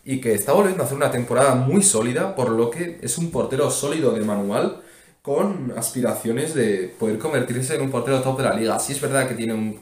y 0.06 0.22
que 0.22 0.34
está 0.36 0.54
volviendo 0.54 0.84
a 0.84 0.86
hacer 0.86 0.98
una 0.98 1.10
temporada 1.10 1.56
muy 1.56 1.82
sólida, 1.82 2.36
por 2.36 2.52
lo 2.52 2.70
que 2.70 3.00
es 3.02 3.18
un 3.18 3.32
portero 3.32 3.72
sólido 3.72 4.12
de 4.12 4.22
manual 4.22 4.82
con 5.24 5.74
aspiraciones 5.76 6.54
de 6.54 6.94
poder 7.00 7.18
convertirse 7.18 7.76
en 7.76 7.82
un 7.82 7.92
portero 7.92 8.22
top 8.22 8.38
de 8.38 8.44
la 8.44 8.54
liga. 8.54 8.80
Sí 8.80 8.94
es 8.94 9.02
verdad 9.02 9.28
que 9.28 9.36
tiene 9.36 9.54
un 9.54 9.80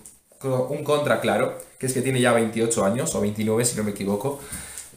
un 0.48 0.84
contra 0.86 1.20
claro, 1.20 1.58
que 1.78 1.88
es 1.88 1.94
que 1.94 2.02
tiene 2.02 2.22
ya 2.22 2.32
28 2.32 2.86
años, 2.86 3.14
o 3.14 3.22
29 3.22 3.66
si 3.66 3.76
no 3.76 3.84
me 3.84 3.92
equivoco. 3.92 4.40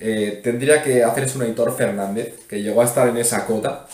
Eh, 0.04 0.40
tendría 0.42 0.82
que 0.82 1.04
hacerse 1.04 1.38
un 1.38 1.44
Aitor 1.44 1.76
Fernández, 1.76 2.44
que 2.48 2.60
llegó 2.60 2.82
a 2.82 2.86
estar 2.86 3.06
en 3.06 3.16
esa 3.18 3.46
cota. 3.46 3.86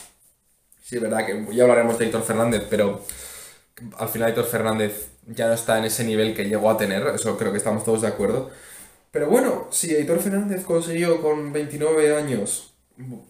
Sí, 0.83 0.97
es 0.97 1.03
verdad 1.03 1.27
que 1.27 1.47
ya 1.55 1.65
hablaremos 1.65 1.99
de 1.99 2.07
Aitor 2.07 2.23
Fernández, 2.23 2.63
pero 2.71 3.05
al 3.99 4.09
final 4.09 4.29
Aitor 4.29 4.47
Fernández 4.47 5.09
ya 5.27 5.49
no 5.49 5.53
está 5.53 5.77
en 5.77 5.85
ese 5.85 6.05
nivel 6.05 6.35
que 6.35 6.47
llegó 6.49 6.71
a 6.71 6.79
tener, 6.79 7.07
eso 7.09 7.37
creo 7.37 7.53
que 7.53 7.59
estamos 7.59 7.85
todos 7.85 8.01
de 8.01 8.09
acuerdo. 8.09 8.51
Pero 9.11 9.29
bueno, 9.29 9.69
si 9.71 9.95
Aitor 9.95 10.21
Fernández 10.21 10.65
consiguió 10.65 11.21
con 11.21 11.53
29 11.53 12.17
años 12.17 12.73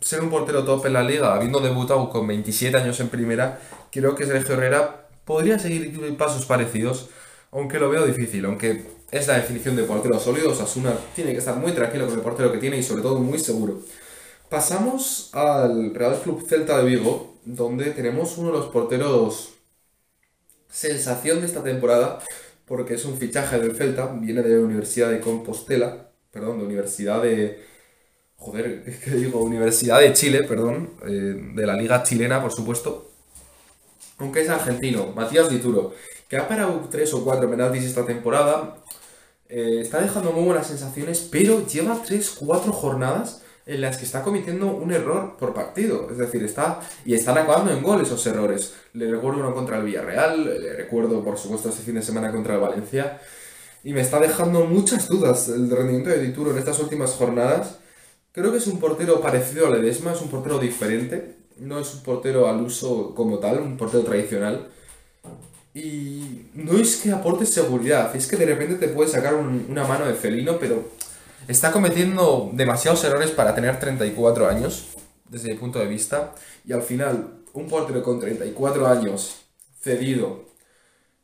ser 0.00 0.20
un 0.20 0.30
portero 0.30 0.64
top 0.64 0.86
en 0.86 0.92
la 0.92 1.02
liga, 1.02 1.34
habiendo 1.34 1.58
debutado 1.58 2.08
con 2.10 2.28
27 2.28 2.76
años 2.76 3.00
en 3.00 3.08
primera, 3.08 3.58
creo 3.90 4.14
que 4.14 4.24
Sergio 4.24 4.54
Herrera 4.54 5.08
podría 5.24 5.58
seguir 5.58 6.16
pasos 6.16 6.46
parecidos, 6.46 7.10
aunque 7.50 7.80
lo 7.80 7.90
veo 7.90 8.06
difícil, 8.06 8.44
aunque 8.44 8.97
es 9.10 9.26
la 9.26 9.36
definición 9.36 9.76
de 9.76 9.84
portero 9.84 10.18
sólido, 10.18 10.50
Osasuna 10.50 10.94
tiene 11.14 11.32
que 11.32 11.38
estar 11.38 11.56
muy 11.56 11.72
tranquilo 11.72 12.06
con 12.06 12.14
el 12.14 12.20
portero 12.20 12.52
que 12.52 12.58
tiene 12.58 12.78
y 12.78 12.82
sobre 12.82 13.02
todo 13.02 13.18
muy 13.20 13.38
seguro. 13.38 13.80
Pasamos 14.48 15.30
al 15.32 15.94
Real 15.94 16.20
Club 16.22 16.46
Celta 16.46 16.78
de 16.78 16.84
Vigo, 16.84 17.36
donde 17.44 17.90
tenemos 17.90 18.36
uno 18.38 18.52
de 18.52 18.58
los 18.58 18.66
porteros 18.66 19.54
sensación 20.70 21.40
de 21.40 21.46
esta 21.46 21.62
temporada, 21.62 22.20
porque 22.66 22.94
es 22.94 23.04
un 23.04 23.16
fichaje 23.16 23.58
del 23.58 23.74
Celta, 23.74 24.06
viene 24.06 24.42
de 24.42 24.56
la 24.56 24.60
Universidad 24.60 25.10
de 25.10 25.20
Compostela, 25.20 26.10
perdón, 26.30 26.58
de 26.58 26.66
Universidad 26.66 27.22
de... 27.22 27.64
Joder, 28.36 28.84
¿qué 29.04 29.10
digo? 29.12 29.40
Universidad 29.40 30.00
de 30.00 30.12
Chile, 30.12 30.44
perdón, 30.44 30.90
eh, 31.06 31.52
de 31.54 31.66
la 31.66 31.74
Liga 31.74 32.02
Chilena, 32.02 32.40
por 32.40 32.52
supuesto. 32.52 33.10
Aunque 34.18 34.42
es 34.42 34.48
argentino, 34.48 35.12
Matías 35.14 35.48
Dituro, 35.48 35.94
que 36.28 36.36
ha 36.36 36.46
parado 36.46 36.88
tres 36.90 37.12
o 37.14 37.24
cuatro 37.24 37.48
penaltis 37.48 37.84
esta 37.84 38.04
temporada, 38.04 38.76
eh, 39.48 39.80
está 39.80 40.00
dejando 40.00 40.32
muy 40.32 40.44
buenas 40.44 40.66
sensaciones, 40.66 41.20
pero 41.30 41.66
lleva 41.66 42.02
3-4 42.02 42.70
jornadas 42.70 43.42
en 43.68 43.82
las 43.82 43.98
que 43.98 44.04
está 44.04 44.22
cometiendo 44.22 44.66
un 44.66 44.92
error 44.92 45.36
por 45.38 45.54
partido. 45.54 46.08
Es 46.10 46.18
decir, 46.18 46.42
está 46.42 46.80
y 47.04 47.14
están 47.14 47.36
acabando 47.36 47.70
en 47.70 47.82
gol 47.82 48.00
esos 48.00 48.26
errores. 48.26 48.74
Le 48.94 49.10
recuerdo 49.10 49.40
uno 49.40 49.54
contra 49.54 49.78
el 49.78 49.84
Villarreal, 49.84 50.60
le 50.62 50.72
recuerdo 50.74 51.22
por 51.22 51.38
supuesto 51.38 51.68
este 51.68 51.82
fin 51.82 51.94
de 51.94 52.02
semana 52.02 52.32
contra 52.32 52.54
el 52.54 52.60
Valencia. 52.60 53.20
Y 53.84 53.92
me 53.92 54.00
está 54.00 54.18
dejando 54.20 54.64
muchas 54.64 55.06
dudas 55.06 55.48
el 55.48 55.70
rendimiento 55.70 56.10
de 56.10 56.20
Dituro 56.20 56.50
en 56.50 56.58
estas 56.58 56.78
últimas 56.80 57.12
jornadas. 57.12 57.78
Creo 58.32 58.50
que 58.52 58.58
es 58.58 58.66
un 58.66 58.80
portero 58.80 59.20
parecido 59.20 59.66
a 59.66 59.70
Ledesma, 59.70 60.12
es 60.12 60.20
un 60.20 60.28
portero 60.28 60.58
diferente. 60.58 61.36
No 61.58 61.78
es 61.78 61.94
un 61.94 62.02
portero 62.02 62.48
al 62.48 62.60
uso 62.62 63.14
como 63.14 63.38
tal, 63.38 63.60
un 63.60 63.76
portero 63.76 64.04
tradicional. 64.04 64.68
Y 65.74 66.48
no 66.54 66.78
es 66.78 66.96
que 66.96 67.12
aporte 67.12 67.46
seguridad, 67.46 68.14
es 68.16 68.26
que 68.26 68.36
de 68.36 68.46
repente 68.46 68.74
te 68.74 68.92
puede 68.92 69.10
sacar 69.10 69.34
una 69.34 69.86
mano 69.86 70.06
de 70.06 70.14
felino, 70.14 70.58
pero 70.58 70.90
está 71.46 71.70
cometiendo 71.72 72.50
demasiados 72.52 73.04
errores 73.04 73.30
para 73.30 73.54
tener 73.54 73.78
34 73.78 74.48
años, 74.48 74.88
desde 75.28 75.50
mi 75.50 75.56
punto 75.56 75.78
de 75.78 75.86
vista. 75.86 76.34
Y 76.64 76.72
al 76.72 76.82
final, 76.82 77.42
un 77.52 77.68
portero 77.68 78.02
con 78.02 78.18
34 78.18 78.86
años, 78.86 79.36
cedido, 79.80 80.46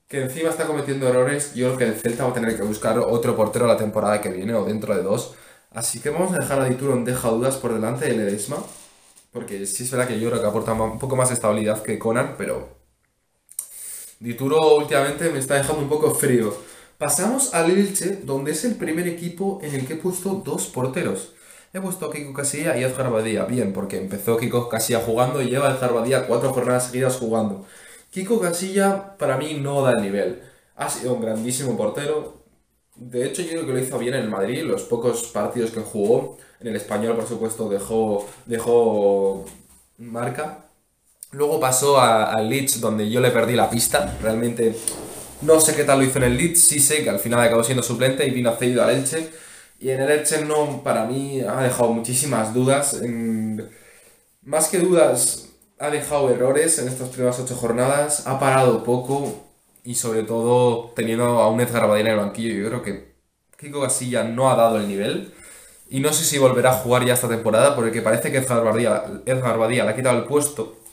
que 0.09 0.23
encima 0.23 0.51
está 0.51 0.67
cometiendo 0.67 1.09
errores, 1.09 1.55
yo 1.55 1.67
creo 1.67 1.79
que 1.79 1.85
el 1.87 1.95
Celta 1.95 2.25
va 2.25 2.31
a 2.31 2.35
tener 2.35 2.57
que 2.57 2.63
buscar 2.63 2.99
otro 2.99 3.35
portero 3.37 3.67
la 3.67 3.77
temporada 3.77 4.21
que 4.21 4.29
viene 4.29 4.55
o 4.55 4.65
dentro 4.65 4.95
de 4.95 5.03
dos. 5.03 5.35
Así 5.73 6.01
que 6.01 6.11
vamos 6.11 6.33
a 6.33 6.39
dejar 6.39 6.61
a 6.61 6.67
Dituro 6.69 6.95
en 6.95 7.05
deja 7.05 7.29
dudas 7.31 7.57
por 7.57 7.75
delante 7.75 8.07
de 8.07 8.17
Ledesma. 8.17 8.59
Porque 9.33 9.67
sí 9.67 9.83
es 9.83 9.91
verdad 9.91 10.07
que 10.07 10.21
yo 10.21 10.31
creo 10.31 10.41
que 10.41 10.47
aporta 10.47 10.73
un 10.75 10.99
poco 11.01 11.17
más 11.17 11.33
estabilidad 11.33 11.83
que 11.83 11.99
Conan, 11.99 12.37
pero 12.39 12.84
Dituro 14.21 14.77
últimamente 14.77 15.31
me 15.31 15.39
está 15.39 15.57
dejando 15.57 15.83
un 15.83 15.89
poco 15.89 16.15
frío. 16.15 16.55
Pasamos 16.99 17.53
al 17.55 17.71
Elche, 17.71 18.21
donde 18.23 18.53
es 18.53 18.65
el 18.65 18.77
primer 18.77 19.09
equipo 19.09 19.59
en 19.63 19.75
el 19.75 19.87
que 19.87 19.95
he 19.95 19.97
puesto 19.97 20.43
dos 20.45 20.67
porteros. 20.67 21.35
He 21.73 21.81
puesto 21.81 22.07
a 22.07 22.13
Kiko 22.13 22.33
Casilla 22.33 22.77
y 22.77 22.85
a 22.85 22.87
Edgar 22.87 23.11
Badía. 23.11 23.45
Bien, 23.47 23.73
porque 23.73 23.99
empezó 23.99 24.37
Kiko 24.37 24.69
Casilla 24.69 25.01
jugando 25.01 25.43
y 25.43 25.51
lleva 25.51 25.69
a 25.69 25.75
Edgar 25.77 25.93
Badía 25.93 26.27
cuatro 26.29 26.53
jornadas 26.53 26.87
seguidas 26.87 27.17
jugando. 27.17 27.67
Kiko 28.11 28.41
Casilla 28.41 29.17
para 29.19 29.37
mí 29.37 29.55
no 29.55 29.83
da 29.83 29.93
el 29.93 30.03
nivel. 30.03 30.41
Ha 30.77 30.89
sido 30.89 31.15
un 31.15 31.21
grandísimo 31.21 31.77
portero. 31.77 32.45
De 32.95 33.27
hecho, 33.27 33.43
yo 33.43 33.51
creo 33.51 33.67
que 33.67 33.73
lo 33.73 33.79
hizo 33.81 33.99
bien 33.99 34.15
en 34.15 34.31
Madrid. 34.31 34.63
Los 34.63 34.85
pocos 34.85 35.25
partidos 35.33 35.73
que 35.73 35.81
jugó. 35.81 36.39
En 36.61 36.69
el 36.69 36.77
español, 36.77 37.17
por 37.17 37.27
supuesto, 37.27 37.69
dejó, 37.69 38.25
dejó 38.47 39.45
marca. 39.99 40.64
Luego 41.35 41.59
pasó 41.59 42.01
al 42.01 42.49
Leeds, 42.49 42.81
donde 42.81 43.11
yo 43.11 43.21
le 43.21 43.31
perdí 43.33 43.57
la 43.57 43.69
pista. 43.69 44.17
Realmente 44.23 44.77
no 45.43 45.61
sé 45.61 45.75
qué 45.75 45.83
tal 45.83 45.99
lo 45.99 46.05
hizo 46.05 46.19
en 46.19 46.25
el 46.25 46.37
Leeds. 46.37 46.61
Sí 46.61 46.79
sé 46.79 47.03
que 47.03 47.11
al 47.11 47.19
final 47.19 47.41
acabó 47.41 47.65
siendo 47.65 47.83
suplente 47.83 48.25
y 48.27 48.31
vino 48.31 48.55
cedido 48.57 48.85
al 48.85 48.91
Elche. 48.91 49.31
Y 49.81 49.91
en 49.91 50.01
el 50.01 50.11
Elche 50.11 50.45
no, 50.45 50.83
para 50.85 51.07
mí, 51.07 51.41
ha 51.41 51.61
dejado 51.63 51.93
muchísimas 51.93 52.55
dudas. 52.55 53.01
Más 54.43 54.69
que 54.69 54.79
dudas, 54.79 55.49
ha 55.81 55.91
dejado 55.91 56.31
errores 56.31 56.79
en 56.79 56.87
estas 56.87 57.09
primeras 57.09 57.41
ocho 57.41 57.57
jornadas. 57.57 58.27
Ha 58.27 58.39
parado 58.39 58.85
poco 58.85 59.45
y 59.83 59.97
sobre 59.97 60.23
todo 60.23 60.93
teniendo 60.95 61.25
a 61.25 61.51
un 61.51 61.61
Edgar 61.61 61.89
Badía 61.89 62.03
en 62.03 62.07
el 62.13 62.17
banquillo. 62.17 62.55
Yo 62.55 62.69
creo 62.69 62.83
que 62.83 63.15
Kiko 63.59 63.83
Casilla 63.83 64.23
no 64.23 64.53
ha 64.53 64.55
dado 64.55 64.77
el 64.77 64.87
nivel. 64.87 65.35
Y 65.91 65.99
no 65.99 66.13
sé 66.13 66.25
si 66.25 66.39
volverá 66.39 66.71
a 66.71 66.75
jugar 66.75 67.05
ya 67.05 67.15
esta 67.15 67.29
temporada 67.29 67.75
porque 67.75 68.03
parece 68.03 68.31
que 68.31 68.39
Edgar 68.39 68.63
Badía, 68.63 69.05
Edgar 69.27 69.59
Badía 69.59 69.85
le 69.85 69.91
ha 69.91 69.97
quitado 69.97 70.17
el 70.19 70.25
puesto 70.25 70.84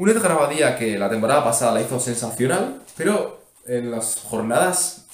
un 0.00 0.08
Edgar 0.08 0.32
Abadía 0.32 0.78
que 0.78 0.98
la 0.98 1.10
temporada 1.10 1.44
pasada 1.44 1.72
la 1.72 1.82
hizo 1.82 2.00
sensacional, 2.00 2.80
pero 2.96 3.42
en 3.66 3.90
las 3.90 4.16
jornadas 4.22 5.04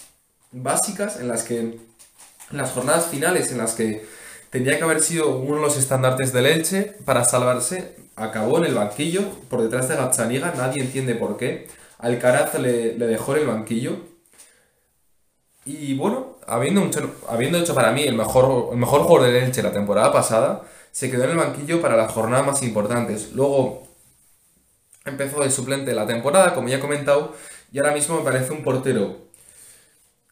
básicas, 0.52 1.18
en 1.18 1.26
las 1.26 1.42
que. 1.42 1.58
En 1.58 2.56
las 2.56 2.70
jornadas 2.70 3.06
finales, 3.06 3.50
en 3.50 3.58
las 3.58 3.74
que 3.74 4.06
tendría 4.50 4.78
que 4.78 4.84
haber 4.84 5.02
sido 5.02 5.38
uno 5.38 5.56
de 5.56 5.62
los 5.62 5.76
estandartes 5.76 6.32
del 6.32 6.46
Elche 6.46 6.94
para 7.04 7.24
salvarse, 7.24 7.96
acabó 8.14 8.58
en 8.58 8.66
el 8.66 8.74
banquillo, 8.74 9.22
por 9.50 9.60
detrás 9.60 9.88
de 9.88 9.96
Gazzaniga, 9.96 10.54
nadie 10.56 10.82
entiende 10.82 11.16
por 11.16 11.36
qué. 11.36 11.66
Alcaraz 11.98 12.54
le, 12.54 12.94
dejó 12.94 13.34
en 13.34 13.40
el 13.40 13.48
banquillo. 13.48 13.96
Y 15.64 15.94
bueno, 15.94 16.36
habiendo, 16.46 16.84
hecho, 16.84 17.12
habiendo 17.28 17.58
hecho 17.58 17.74
para 17.74 17.90
mí 17.90 18.04
el 18.04 18.14
mejor, 18.14 18.68
el 18.70 18.78
mejor 18.78 19.02
jugador 19.02 19.32
del 19.32 19.42
Elche 19.42 19.64
la 19.64 19.72
temporada 19.72 20.12
pasada, 20.12 20.62
se 20.92 21.10
quedó 21.10 21.24
en 21.24 21.30
el 21.30 21.38
banquillo 21.38 21.82
para 21.82 21.96
las 21.96 22.12
jornadas 22.12 22.46
más 22.46 22.62
importantes. 22.62 23.32
Luego 23.32 23.85
empezó 25.06 25.42
de 25.42 25.50
suplente 25.50 25.94
la 25.94 26.06
temporada, 26.06 26.54
como 26.54 26.68
ya 26.68 26.76
he 26.76 26.80
comentado, 26.80 27.34
y 27.72 27.78
ahora 27.78 27.92
mismo 27.92 28.18
me 28.18 28.24
parece 28.24 28.52
un 28.52 28.62
portero 28.62 29.26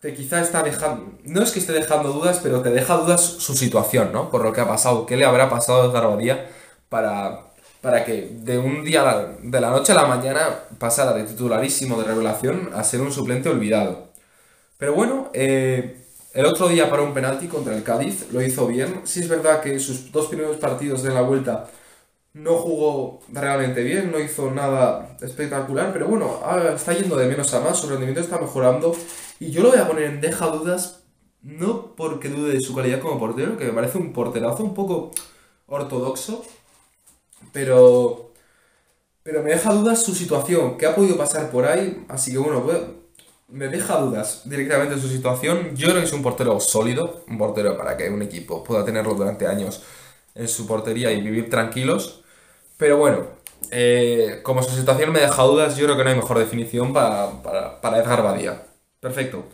que 0.00 0.12
quizá 0.12 0.43
está 0.43 0.62
dejando, 0.62 1.14
no 1.25 1.43
es 1.43 1.50
que 1.50 1.61
esté 1.61 1.73
dejando 1.73 2.12
dudas, 2.12 2.40
pero 2.43 2.61
te 2.61 2.69
deja 2.71 2.95
dudas 2.99 3.23
su 3.23 3.54
situación, 3.54 4.12
¿no? 4.12 4.31
Por 4.31 4.43
lo 4.43 4.52
que 4.52 4.61
ha 4.61 4.69
pasado, 4.69 5.07
qué 5.07 5.16
le 5.16 5.25
habrá 5.25 5.49
pasado 5.49 5.83
a 5.83 5.87
Edgar 5.87 6.09
Badía 6.09 6.50
para, 6.90 7.40
para 7.81 8.04
que 8.04 8.28
de 8.31 8.59
un 8.59 8.85
día, 8.85 9.35
de 9.40 9.61
la 9.62 9.71
noche 9.71 9.93
a 9.93 9.95
la 9.95 10.07
mañana, 10.07 10.59
pasara 10.78 11.14
de 11.14 11.25
titularísimo 11.25 11.97
de 11.97 12.04
revelación 12.04 12.71
a 12.75 12.85
ser 12.85 13.00
un 13.00 13.12
suplente 13.12 13.49
olvidado. 13.49 14.09
Pero 14.76 14.93
bueno, 14.93 15.31
eh, 15.33 16.04
el 16.35 16.45
otro 16.45 16.69
día 16.69 16.90
para 16.90 17.02
un 17.02 17.14
penalti 17.14 17.47
contra 17.47 17.75
el 17.75 17.83
Cádiz, 17.83 18.31
lo 18.31 18.43
hizo 18.43 18.66
bien. 18.66 19.00
Sí 19.04 19.21
es 19.21 19.28
verdad 19.28 19.62
que 19.62 19.78
sus 19.81 20.12
dos 20.12 20.26
primeros 20.26 20.59
partidos 20.59 21.02
de 21.02 21.14
la 21.14 21.23
vuelta 21.23 21.66
no 22.35 22.57
jugó 22.57 23.21
realmente 23.33 23.83
bien, 23.83 24.11
no 24.11 24.19
hizo 24.19 24.50
nada 24.50 25.17
espectacular, 25.23 25.93
pero 25.93 26.09
bueno, 26.09 26.41
está 26.75 26.93
yendo 26.93 27.17
de 27.17 27.26
menos 27.26 27.55
a 27.55 27.61
más, 27.61 27.79
su 27.79 27.88
rendimiento 27.88 28.21
está 28.21 28.38
mejorando 28.38 28.95
y 29.41 29.50
yo 29.50 29.62
lo 29.62 29.71
voy 29.71 29.79
a 29.79 29.87
poner 29.87 30.05
en 30.05 30.21
deja 30.21 30.47
dudas, 30.49 31.05
no 31.43 31.95
porque 31.95 32.29
dude 32.29 32.55
de 32.55 32.61
su 32.61 32.75
calidad 32.75 33.00
como 33.00 33.19
portero, 33.19 33.57
que 33.57 33.64
me 33.67 33.73
parece 33.73 33.99
un 33.99 34.12
porterazo 34.12 34.64
un 34.64 34.75
poco 34.75 35.12
ortodoxo, 35.67 36.45
pero, 37.53 38.33
pero 39.23 39.43
me 39.43 39.50
deja 39.50 39.73
dudas 39.73 40.03
su 40.03 40.14
situación, 40.14 40.76
que 40.76 40.87
ha 40.87 40.95
podido 40.95 41.17
pasar 41.17 41.50
por 41.50 41.64
ahí, 41.67 42.05
así 42.09 42.33
que 42.33 42.38
bueno, 42.38 42.64
me 43.49 43.69
deja 43.69 43.99
dudas 43.99 44.43
directamente 44.45 45.00
su 45.00 45.09
situación. 45.09 45.76
Yo 45.76 45.88
creo 45.88 46.00
que 46.00 46.07
es 46.07 46.12
un 46.12 46.23
portero 46.23 46.59
sólido, 46.59 47.25
un 47.29 47.38
portero 47.38 47.76
para 47.76 47.97
que 47.97 48.09
un 48.11 48.23
equipo 48.23 48.64
pueda 48.64 48.85
tenerlo 48.85 49.14
durante 49.14 49.47
años 49.47 49.83
en 50.35 50.49
su 50.49 50.67
portería 50.67 51.12
y 51.12 51.21
vivir 51.21 51.49
tranquilos. 51.49 52.24
Pero 52.76 52.99
bueno, 52.99 53.26
eh, 53.71 54.40
como 54.43 54.62
su 54.62 54.75
situación 54.75 55.12
me 55.12 55.21
deja 55.21 55.43
dudas, 55.43 55.76
yo 55.76 55.85
creo 55.85 55.97
que 55.97 56.04
no 56.04 56.11
hay 56.11 56.16
mejor 56.16 56.38
definición 56.38 56.93
para, 56.93 57.43
para, 57.81 57.99
Edgar 57.99 58.23
Badía. 58.23 58.62
Perfecto. 59.00 59.45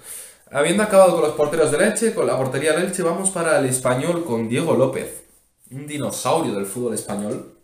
Habiendo 0.51 0.83
acabado 0.83 1.13
con 1.13 1.23
los 1.23 1.33
porteros 1.33 1.71
de 1.71 1.79
Leche, 1.79 2.15
con 2.15 2.27
la 2.27 2.37
portería 2.37 2.73
de 2.73 2.87
Leche, 2.87 3.03
vamos 3.03 3.31
para 3.31 3.59
el 3.59 3.67
español 3.67 4.25
con 4.25 4.49
Diego 4.49 4.75
López, 4.75 5.25
un 5.71 5.87
dinosaurio 5.87 6.55
del 6.55 6.67
fútbol 6.67 6.95
español. 6.95 7.55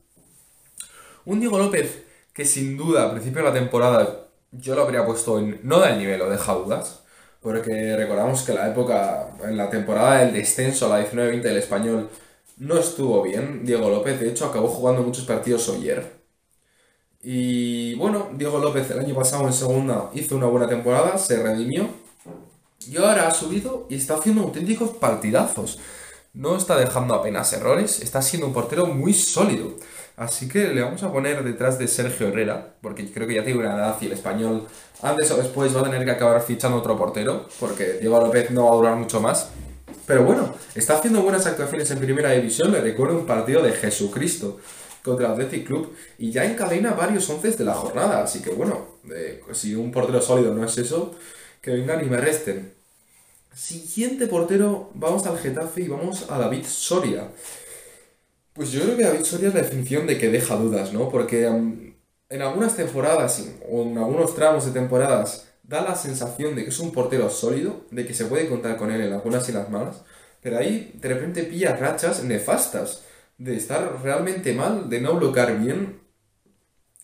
Un 1.25 1.41
Diego 1.41 1.59
López 1.59 2.05
que 2.37 2.45
sin 2.45 2.77
duda 2.77 3.05
al 3.05 3.13
principio 3.13 3.43
de 3.43 3.49
la 3.49 3.55
temporada 3.55 4.27
yo 4.53 4.75
lo 4.75 4.83
habría 4.83 5.07
puesto 5.07 5.39
en 5.39 5.59
no 5.63 5.79
da 5.79 5.91
el 5.95 5.99
nivel 5.99 6.21
o 6.21 6.29
deja 6.29 6.53
dudas, 6.53 7.03
porque 7.41 7.97
recordamos 7.97 8.43
que 8.43 8.53
la 8.53 8.69
época, 8.69 9.31
en 9.43 9.57
la 9.57 9.71
temporada 9.71 10.19
del 10.19 10.35
descenso, 10.35 10.89
la 10.89 11.01
19-20 11.01 11.41
del 11.41 11.57
español, 11.57 12.11
no 12.57 12.79
estuvo 12.79 13.23
bien 13.23 13.65
Diego 13.65 13.91
López, 13.91 14.19
de 14.21 14.31
hecho 14.31 14.47
acabó 14.47 14.69
jugando 14.69 15.03
muchos 15.03 15.25
partidos 15.25 15.69
ayer. 15.69 16.17
Y 17.23 17.95
bueno, 17.97 18.29
Diego 18.35 18.59
López 18.59 18.91
el 18.91 19.01
año 19.01 19.15
pasado 19.15 19.47
en 19.47 19.53
segunda 19.53 20.11
hizo 20.15 20.37
una 20.37 20.47
buena 20.47 20.69
temporada, 20.69 21.19
se 21.19 21.43
redimió. 21.43 21.89
Y 22.89 22.97
ahora 22.99 23.29
ha 23.29 23.31
subido 23.33 23.87
y 23.91 23.97
está 23.97 24.15
haciendo 24.15 24.43
auténticos 24.43 24.91
partidazos. 24.91 25.79
No 26.35 26.57
está 26.57 26.77
dejando 26.79 27.15
apenas 27.15 27.53
errores, 27.53 28.01
está 28.01 28.23
siendo 28.23 28.47
un 28.47 28.53
portero 28.53 28.87
muy 28.87 29.13
sólido. 29.13 29.75
Así 30.17 30.49
que 30.49 30.69
le 30.69 30.83
vamos 30.83 31.03
a 31.03 31.13
poner 31.13 31.43
detrás 31.43 31.79
de 31.79 31.89
Sergio 31.89 32.29
Herrera, 32.29 32.77
porque 32.81 33.11
creo 33.13 33.27
que 33.27 33.35
ya 33.35 33.45
tiene 33.45 33.61
una 33.61 33.75
edad 33.75 33.97
y 34.01 34.07
el 34.07 34.13
español 34.13 34.67
antes 35.03 35.31
o 35.31 35.37
después 35.37 35.75
va 35.77 35.81
a 35.81 35.85
tener 35.85 36.05
que 36.05 36.11
acabar 36.11 36.41
fichando 36.43 36.79
otro 36.79 36.97
portero, 36.97 37.49
porque 37.59 37.95
Diego 37.95 38.21
López 38.21 38.51
no 38.51 38.67
va 38.67 38.73
a 38.73 38.77
durar 38.77 38.97
mucho 38.97 39.21
más. 39.21 39.51
Pero 40.07 40.25
bueno, 40.25 40.55
está 40.75 40.99
haciendo 40.99 41.23
buenas 41.23 41.47
actuaciones 41.47 41.91
en 41.91 41.99
primera 41.99 42.31
división, 42.33 42.73
le 42.73 42.81
recuerdo 42.81 43.19
un 43.19 43.27
partido 43.27 43.63
de 43.63 43.73
Jesucristo 43.73 44.61
contra 45.03 45.27
el 45.27 45.33
Athletic 45.33 45.67
Club 45.67 45.95
y 46.19 46.31
ya 46.31 46.45
encadena 46.45 46.93
varios 46.93 47.29
once 47.31 47.51
de 47.51 47.65
la 47.65 47.75
jornada, 47.75 48.23
así 48.23 48.41
que 48.43 48.51
bueno, 48.51 48.99
eh, 49.15 49.41
si 49.53 49.75
un 49.75 49.93
portero 49.93 50.21
sólido 50.21 50.53
no 50.53 50.65
es 50.65 50.77
eso, 50.79 51.15
que 51.61 51.73
vengan 51.73 52.05
y 52.05 52.09
me 52.09 52.19
resten. 52.19 52.73
Siguiente 53.55 54.27
portero, 54.27 54.91
vamos 54.95 55.27
al 55.27 55.39
Getafe 55.39 55.83
y 55.83 55.89
vamos 55.89 56.27
a 56.29 56.39
David 56.39 56.65
Soria. 56.67 57.29
Pues 58.53 58.71
yo 58.71 58.83
creo 58.83 58.97
que 58.97 59.05
David 59.05 59.25
Soria 59.25 59.49
es 59.49 59.55
la 59.55 59.63
definición 59.63 60.07
de 60.07 60.19
que 60.19 60.29
deja 60.29 60.57
dudas, 60.57 60.93
¿no? 60.93 61.09
Porque 61.09 61.47
en 61.47 62.43
algunas 62.43 62.77
temporadas 62.77 63.45
o 63.71 63.83
en 63.83 63.99
algunos 63.99 64.35
tramos 64.35 64.67
de 64.67 64.73
temporadas 64.73 65.46
da 65.67 65.83
la 65.83 65.97
sensación 65.97 66.55
de 66.55 66.65
que 66.65 66.71
es 66.71 66.79
un 66.79 66.93
portero 66.93 67.29
sólido, 67.31 67.85
de 67.91 68.07
que 68.07 68.15
se 68.15 68.27
puede 68.27 68.49
contar 68.49 68.77
con 68.77 68.91
él 68.91 69.01
en 69.01 69.13
algunas 69.13 69.49
y 69.49 69.53
las 69.53 69.71
malas, 69.71 70.03
pero 70.43 70.59
ahí 70.59 70.93
de 70.95 71.09
repente 71.09 71.43
pilla 71.45 71.77
rachas 71.77 72.23
nefastas, 72.23 73.03
de 73.39 73.57
estar 73.57 74.01
realmente 74.03 74.53
mal, 74.55 74.89
de 74.89 75.01
no 75.01 75.15
bloquear 75.17 75.59
bien, 75.59 76.01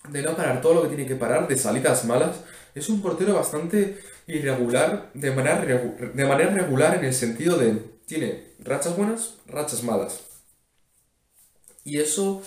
de 0.08 0.22
no 0.22 0.36
parar 0.36 0.60
todo 0.60 0.74
lo 0.74 0.82
que 0.82 0.88
tiene 0.88 1.06
que 1.06 1.16
parar, 1.16 1.46
de 1.48 1.58
salidas 1.58 2.04
malas. 2.04 2.36
Es 2.74 2.88
un 2.88 3.02
portero 3.02 3.34
bastante 3.34 3.98
irregular, 4.26 5.10
de 5.14 5.30
manera, 5.30 5.60
de 5.60 6.24
manera 6.24 6.50
regular 6.50 6.96
en 6.96 7.04
el 7.04 7.14
sentido 7.14 7.58
de 7.58 7.92
tiene 8.06 8.54
rachas 8.60 8.96
buenas, 8.96 9.34
rachas 9.46 9.82
malas. 9.82 10.20
Y 11.84 11.98
eso, 11.98 12.42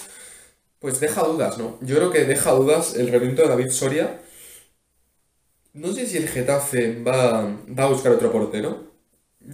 pues 0.79 0.99
deja 0.99 1.23
dudas, 1.23 1.57
¿no? 1.57 1.77
Yo 1.81 1.95
creo 1.95 2.11
que 2.11 2.25
deja 2.25 2.51
dudas 2.51 2.95
el 2.95 3.09
reviento 3.09 3.41
de 3.41 3.49
David 3.49 3.69
Soria. 3.69 4.21
No 5.75 5.93
sé 5.93 6.05
si 6.07 6.17
el 6.17 6.27
Getafe 6.27 7.03
va, 7.03 7.41
a 7.77 7.85
buscar 7.87 8.11
otro 8.13 8.31
portero. 8.31 8.91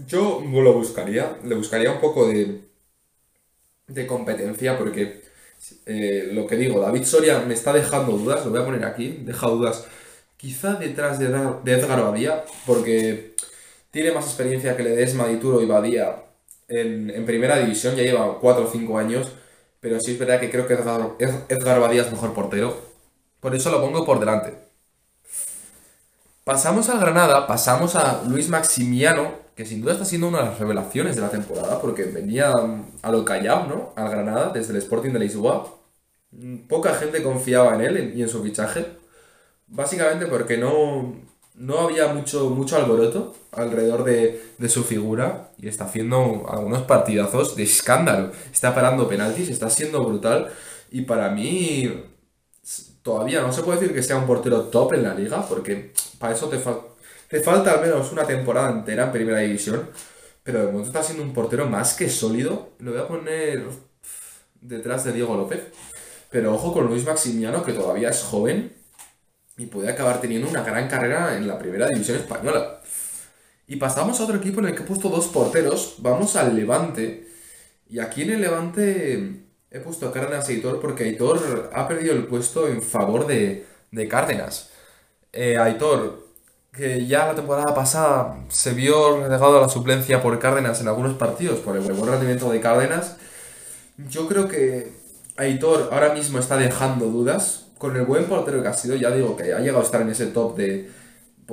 Yo 0.07 0.41
lo 0.41 0.73
buscaría. 0.73 1.37
Le 1.43 1.55
buscaría 1.55 1.91
un 1.91 1.99
poco 1.99 2.27
de, 2.27 2.61
de 3.87 4.07
competencia 4.07 4.77
porque 4.77 5.23
eh, 5.85 6.29
lo 6.31 6.47
que 6.47 6.55
digo, 6.57 6.79
David 6.79 7.03
Soria 7.03 7.39
me 7.41 7.53
está 7.53 7.73
dejando 7.73 8.13
dudas, 8.17 8.45
lo 8.45 8.51
voy 8.51 8.61
a 8.61 8.65
poner 8.65 8.85
aquí, 8.85 9.19
deja 9.25 9.47
dudas 9.47 9.85
quizá 10.37 10.75
detrás 10.75 11.19
de, 11.19 11.27
Edgar 11.27 12.01
Badía, 12.03 12.45
porque 12.65 13.35
tiene 13.91 14.11
más 14.11 14.25
experiencia 14.25 14.75
que 14.75 14.83
Ledesma, 14.83 15.27
Dituro 15.27 15.61
y 15.61 15.67
Badía 15.67 16.23
en, 16.67 17.09
en 17.11 17.25
primera 17.25 17.59
división, 17.59 17.95
ya 17.95 18.03
lleva 18.03 18.39
4 18.39 18.65
o 18.65 18.71
5 18.71 18.97
años 18.97 19.31
pero 19.81 19.99
sí 19.99 20.11
es 20.11 20.19
verdad 20.19 20.39
que 20.39 20.51
creo 20.51 20.67
que 20.67 20.75
Edgar, 20.75 21.15
Edgar 21.49 21.79
Badía 21.81 22.03
es 22.03 22.11
mejor 22.11 22.33
portero. 22.33 22.77
Por 23.39 23.55
eso 23.55 23.71
lo 23.71 23.81
pongo 23.81 24.05
por 24.05 24.19
delante. 24.19 24.70
Pasamos 26.43 26.89
al 26.89 26.99
Granada, 26.99 27.45
pasamos 27.45 27.95
a 27.95 28.23
Luis 28.27 28.49
Maximiano, 28.49 29.31
que 29.55 29.65
sin 29.65 29.81
duda 29.81 29.93
está 29.93 30.05
siendo 30.05 30.27
una 30.27 30.39
de 30.39 30.45
las 30.45 30.59
revelaciones 30.59 31.15
de 31.15 31.21
la 31.21 31.29
temporada, 31.29 31.79
porque 31.79 32.03
venía 32.03 32.51
a 33.01 33.11
lo 33.11 33.23
callado, 33.23 33.67
¿no? 33.67 33.93
Al 33.95 34.09
Granada, 34.09 34.51
desde 34.51 34.73
el 34.73 34.77
Sporting 34.79 35.11
de 35.11 35.19
Lisboa. 35.19 35.77
Poca 36.67 36.95
gente 36.95 37.21
confiaba 37.21 37.75
en 37.75 37.81
él 37.81 38.13
y 38.15 38.23
en 38.23 38.29
su 38.29 38.41
fichaje. 38.41 38.87
Básicamente 39.67 40.25
porque 40.25 40.57
no, 40.57 41.15
no 41.55 41.79
había 41.79 42.07
mucho, 42.07 42.49
mucho 42.49 42.75
alboroto 42.75 43.35
alrededor 43.51 44.03
de, 44.03 44.41
su 44.67 44.83
figura 44.83 45.51
y 45.57 45.67
está 45.67 45.85
haciendo 45.85 46.45
algunos 46.49 46.83
partidazos 46.83 47.55
de 47.55 47.63
escándalo. 47.63 48.31
Está 48.51 48.73
parando 48.73 49.07
penaltis, 49.07 49.49
está 49.49 49.69
siendo 49.69 50.03
brutal 50.03 50.51
y 50.89 51.03
para 51.03 51.29
mí 51.29 52.03
todavía 53.01 53.41
no 53.41 53.51
se 53.51 53.63
puede 53.63 53.79
decir 53.79 53.95
que 53.95 54.03
sea 54.03 54.17
un 54.17 54.27
portero 54.27 54.63
top 54.63 54.93
en 54.93 55.03
la 55.03 55.13
liga 55.13 55.45
porque 55.47 55.93
para 56.19 56.33
eso 56.33 56.47
te, 56.49 56.59
te 57.27 57.39
falta 57.41 57.71
al 57.71 57.81
menos 57.81 58.11
una 58.11 58.23
temporada 58.23 58.71
entera 58.71 59.05
en 59.05 59.11
primera 59.11 59.39
división. 59.39 59.89
Pero 60.43 60.59
de 60.59 60.65
momento 60.65 60.87
está 60.87 61.03
siendo 61.03 61.23
un 61.23 61.33
portero 61.33 61.67
más 61.67 61.93
que 61.93 62.09
sólido. 62.09 62.71
Lo 62.79 62.91
voy 62.91 63.01
a 63.01 63.07
poner 63.07 63.63
detrás 64.59 65.03
de 65.03 65.13
Diego 65.13 65.35
López. 65.35 65.61
Pero 66.31 66.53
ojo 66.53 66.73
con 66.73 66.87
Luis 66.87 67.05
Maximiano, 67.05 67.63
que 67.63 67.73
todavía 67.73 68.09
es 68.09 68.23
joven 68.23 68.73
y 69.57 69.67
puede 69.67 69.89
acabar 69.89 70.21
teniendo 70.21 70.49
una 70.49 70.63
gran 70.63 70.87
carrera 70.87 71.37
en 71.37 71.47
la 71.47 71.59
primera 71.59 71.87
división 71.87 72.17
española. 72.17 72.81
Y 73.67 73.75
pasamos 73.75 74.19
a 74.19 74.23
otro 74.23 74.37
equipo 74.37 74.59
en 74.59 74.67
el 74.67 74.75
que 74.75 74.83
he 74.83 74.85
puesto 74.85 75.09
dos 75.09 75.27
porteros. 75.27 75.95
Vamos 75.99 76.35
al 76.35 76.55
Levante. 76.55 77.27
Y 77.89 77.99
aquí 77.99 78.23
en 78.23 78.31
el 78.31 78.41
Levante 78.41 79.50
he 79.71 79.79
puesto 79.79 80.07
a 80.07 80.11
Cárdenas 80.11 80.49
y 80.49 80.55
Aitor 80.55 80.81
porque 80.81 81.05
Aitor 81.05 81.69
ha 81.73 81.87
perdido 81.87 82.13
el 82.13 82.27
puesto 82.27 82.67
en 82.67 82.81
favor 82.81 83.25
de, 83.25 83.65
de 83.91 84.07
Cárdenas. 84.07 84.69
Eh, 85.31 85.57
Aitor, 85.57 86.27
que 86.73 87.07
ya 87.07 87.27
la 87.27 87.35
temporada 87.35 87.73
pasada 87.73 88.37
se 88.49 88.73
vio 88.73 89.21
relegado 89.23 89.57
a 89.57 89.61
la 89.61 89.69
suplencia 89.69 90.21
por 90.21 90.37
Cárdenas 90.39 90.81
en 90.81 90.89
algunos 90.89 91.15
partidos, 91.15 91.59
por 91.59 91.77
el 91.77 91.83
buen 91.83 92.11
rendimiento 92.11 92.51
de 92.51 92.59
Cárdenas. 92.59 93.15
Yo 94.09 94.27
creo 94.27 94.49
que 94.49 94.91
Aitor 95.37 95.89
ahora 95.93 96.13
mismo 96.13 96.37
está 96.37 96.57
dejando 96.57 97.05
dudas 97.05 97.67
con 97.77 97.95
el 97.95 98.05
buen 98.05 98.25
portero 98.25 98.61
que 98.61 98.67
ha 98.67 98.73
sido, 98.73 98.95
ya 98.95 99.09
digo 99.09 99.37
que 99.37 99.53
ha 99.53 99.59
llegado 99.59 99.79
a 99.79 99.83
estar 99.83 100.01
en 100.01 100.09
ese 100.09 100.27
top 100.27 100.57
de. 100.57 101.00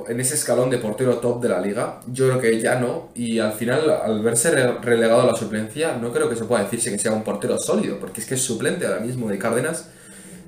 En 0.07 0.19
ese 0.19 0.35
escalón 0.35 0.69
de 0.69 0.77
portero 0.77 1.17
top 1.17 1.41
de 1.41 1.49
la 1.49 1.59
liga. 1.59 1.99
Yo 2.07 2.27
creo 2.27 2.39
que 2.39 2.59
ya 2.59 2.79
no. 2.79 3.09
Y 3.15 3.39
al 3.39 3.53
final, 3.53 3.89
al 3.89 4.21
verse 4.21 4.51
relegado 4.51 5.21
a 5.21 5.25
la 5.25 5.35
suplencia, 5.35 5.97
no 5.97 6.11
creo 6.11 6.29
que 6.29 6.35
se 6.35 6.45
pueda 6.45 6.63
decirse 6.63 6.91
que 6.91 6.99
sea 6.99 7.13
un 7.13 7.23
portero 7.23 7.57
sólido, 7.57 7.99
porque 7.99 8.21
es 8.21 8.27
que 8.27 8.35
es 8.35 8.41
suplente 8.41 8.85
ahora 8.85 8.99
mismo 8.99 9.29
de 9.29 9.37
Cárdenas. 9.37 9.89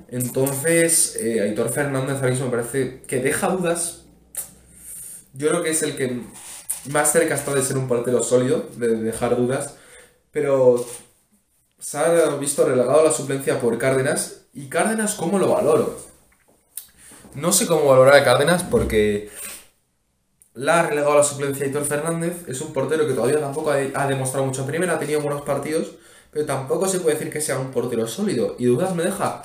Entonces, 0.08 1.16
eh, 1.16 1.40
Aitor 1.40 1.70
Fernández 1.70 2.16
ahora 2.16 2.30
mismo 2.30 2.46
me 2.46 2.52
parece 2.52 3.02
que 3.06 3.20
deja 3.20 3.48
dudas. 3.48 4.04
Yo 5.34 5.48
creo 5.48 5.62
que 5.62 5.70
es 5.70 5.82
el 5.82 5.96
que 5.96 6.22
más 6.90 7.12
cerca 7.12 7.34
está 7.34 7.54
de 7.54 7.62
ser 7.62 7.78
un 7.78 7.88
portero 7.88 8.22
sólido, 8.22 8.68
de 8.76 8.96
dejar 8.96 9.36
dudas. 9.36 9.76
Pero 10.30 10.86
se 11.78 11.98
ha 11.98 12.36
visto 12.36 12.64
relegado 12.64 13.00
a 13.00 13.04
la 13.04 13.10
suplencia 13.10 13.58
por 13.60 13.78
Cárdenas 13.78 14.42
¿Y 14.54 14.68
Cárdenas 14.68 15.14
cómo 15.14 15.38
lo 15.38 15.48
valoro? 15.48 15.98
No 17.34 17.52
sé 17.52 17.66
cómo 17.66 17.86
valorar 17.86 18.16
a 18.16 18.24
Cárdenas 18.24 18.62
porque 18.62 19.30
la 20.54 20.80
ha 20.80 20.82
relegado 20.86 21.12
a 21.12 21.16
la 21.16 21.24
suplencia 21.24 21.66
Hitor 21.66 21.84
Fernández. 21.84 22.46
Es 22.46 22.60
un 22.60 22.72
portero 22.72 23.06
que 23.06 23.14
todavía 23.14 23.40
tampoco 23.40 23.70
ha 23.70 24.06
demostrado 24.06 24.46
mucho 24.46 24.62
en 24.62 24.66
primera, 24.66 24.94
ha 24.94 24.98
tenido 24.98 25.20
buenos 25.20 25.42
partidos, 25.42 25.92
pero 26.30 26.44
tampoco 26.44 26.86
se 26.86 27.00
puede 27.00 27.16
decir 27.16 27.32
que 27.32 27.40
sea 27.40 27.58
un 27.58 27.70
portero 27.70 28.06
sólido. 28.06 28.56
¿Y 28.58 28.66
dudas 28.66 28.94
me 28.94 29.02
deja? 29.02 29.42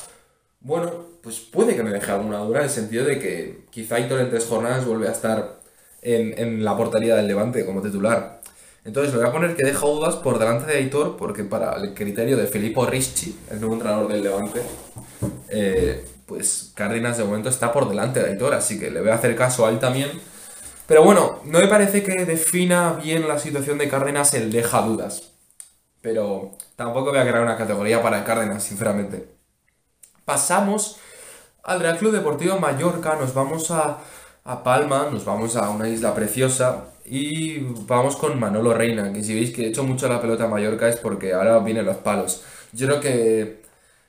Bueno, 0.60 0.92
pues 1.22 1.40
puede 1.40 1.76
que 1.76 1.84
me 1.84 1.92
deje 1.92 2.12
alguna 2.12 2.40
duda 2.40 2.60
en 2.60 2.66
el 2.66 2.70
sentido 2.70 3.06
de 3.06 3.20
que 3.20 3.66
quizá 3.70 4.00
Hitor 4.00 4.20
en 4.20 4.30
tres 4.30 4.46
jornadas 4.46 4.86
vuelve 4.86 5.08
a 5.08 5.12
estar 5.12 5.60
en, 6.02 6.38
en 6.38 6.66
la 6.66 6.76
portería 6.76 7.16
del 7.16 7.28
Levante 7.28 7.66
como 7.66 7.82
titular. 7.82 8.42
Entonces 8.84 9.14
le 9.14 9.20
voy 9.20 9.28
a 9.28 9.32
poner 9.34 9.56
que 9.56 9.66
deja 9.66 9.86
dudas 9.86 10.16
por 10.16 10.40
delante 10.40 10.72
de 10.72 10.78
Aitor, 10.78 11.18
porque 11.18 11.44
para 11.44 11.76
el 11.76 11.94
criterio 11.94 12.38
de 12.38 12.48
Filippo 12.48 12.86
Ricci, 12.86 13.38
el 13.52 13.60
nuevo 13.60 13.76
entrenador 13.76 14.08
del 14.08 14.24
Levante, 14.24 14.62
eh, 15.50 16.06
pues 16.28 16.72
Cárdenas 16.76 17.18
de 17.18 17.24
momento 17.24 17.50
está 17.50 17.72
por 17.72 17.90
delante 17.90 18.22
de 18.22 18.32
Aitor, 18.32 18.54
así 18.54 18.80
que 18.80 18.92
le 18.92 19.00
voy 19.00 19.10
a 19.10 19.16
hacer 19.16 19.36
caso 19.36 19.66
a 19.66 19.70
él 19.70 19.80
también. 19.80 20.12
Pero 20.86 21.04
bueno, 21.04 21.40
no 21.46 21.60
me 21.60 21.68
parece 21.68 22.04
que 22.04 22.26
defina 22.26 22.94
bien 22.94 23.28
la 23.28 23.40
situación 23.40 23.78
de 23.78 23.90
Cárdenas 23.90 24.34
el 24.34 24.52
deja 24.52 24.82
dudas. 24.82 25.32
Pero 26.02 26.52
tampoco 26.76 27.10
voy 27.12 27.20
a 27.20 27.24
crear 27.24 27.42
una 27.42 27.58
categoría 27.58 28.02
para 28.04 28.24
Cárdenas, 28.24 28.64
sinceramente. 28.64 29.30
Pasamos 30.26 30.98
al 31.64 31.80
Real 31.80 31.98
Club 31.98 32.12
Deportivo 32.12 32.60
Mallorca, 32.60 33.16
nos 33.16 33.34
vamos 33.34 33.72
a, 33.72 34.00
a 34.44 34.64
Palma, 34.64 35.10
nos 35.12 35.26
vamos 35.26 35.56
a 35.56 35.70
una 35.70 35.90
isla 35.90 36.14
preciosa 36.14 36.86
y 37.06 37.60
vamos 37.60 38.18
con 38.18 38.38
Manolo 38.40 38.74
Reina, 38.74 39.14
que 39.14 39.24
si 39.24 39.34
veis 39.34 39.54
que 39.54 39.64
he 39.64 39.70
hecho 39.70 39.84
mucho 39.84 40.10
la 40.10 40.22
pelota 40.22 40.46
a 40.46 40.48
Mallorca 40.48 40.90
es 40.90 40.98
porque 40.98 41.34
ahora 41.34 41.60
vienen 41.60 41.86
los 41.86 41.98
palos. 41.98 42.44
Yo 42.74 42.88
creo 42.88 43.00
que 43.00 43.67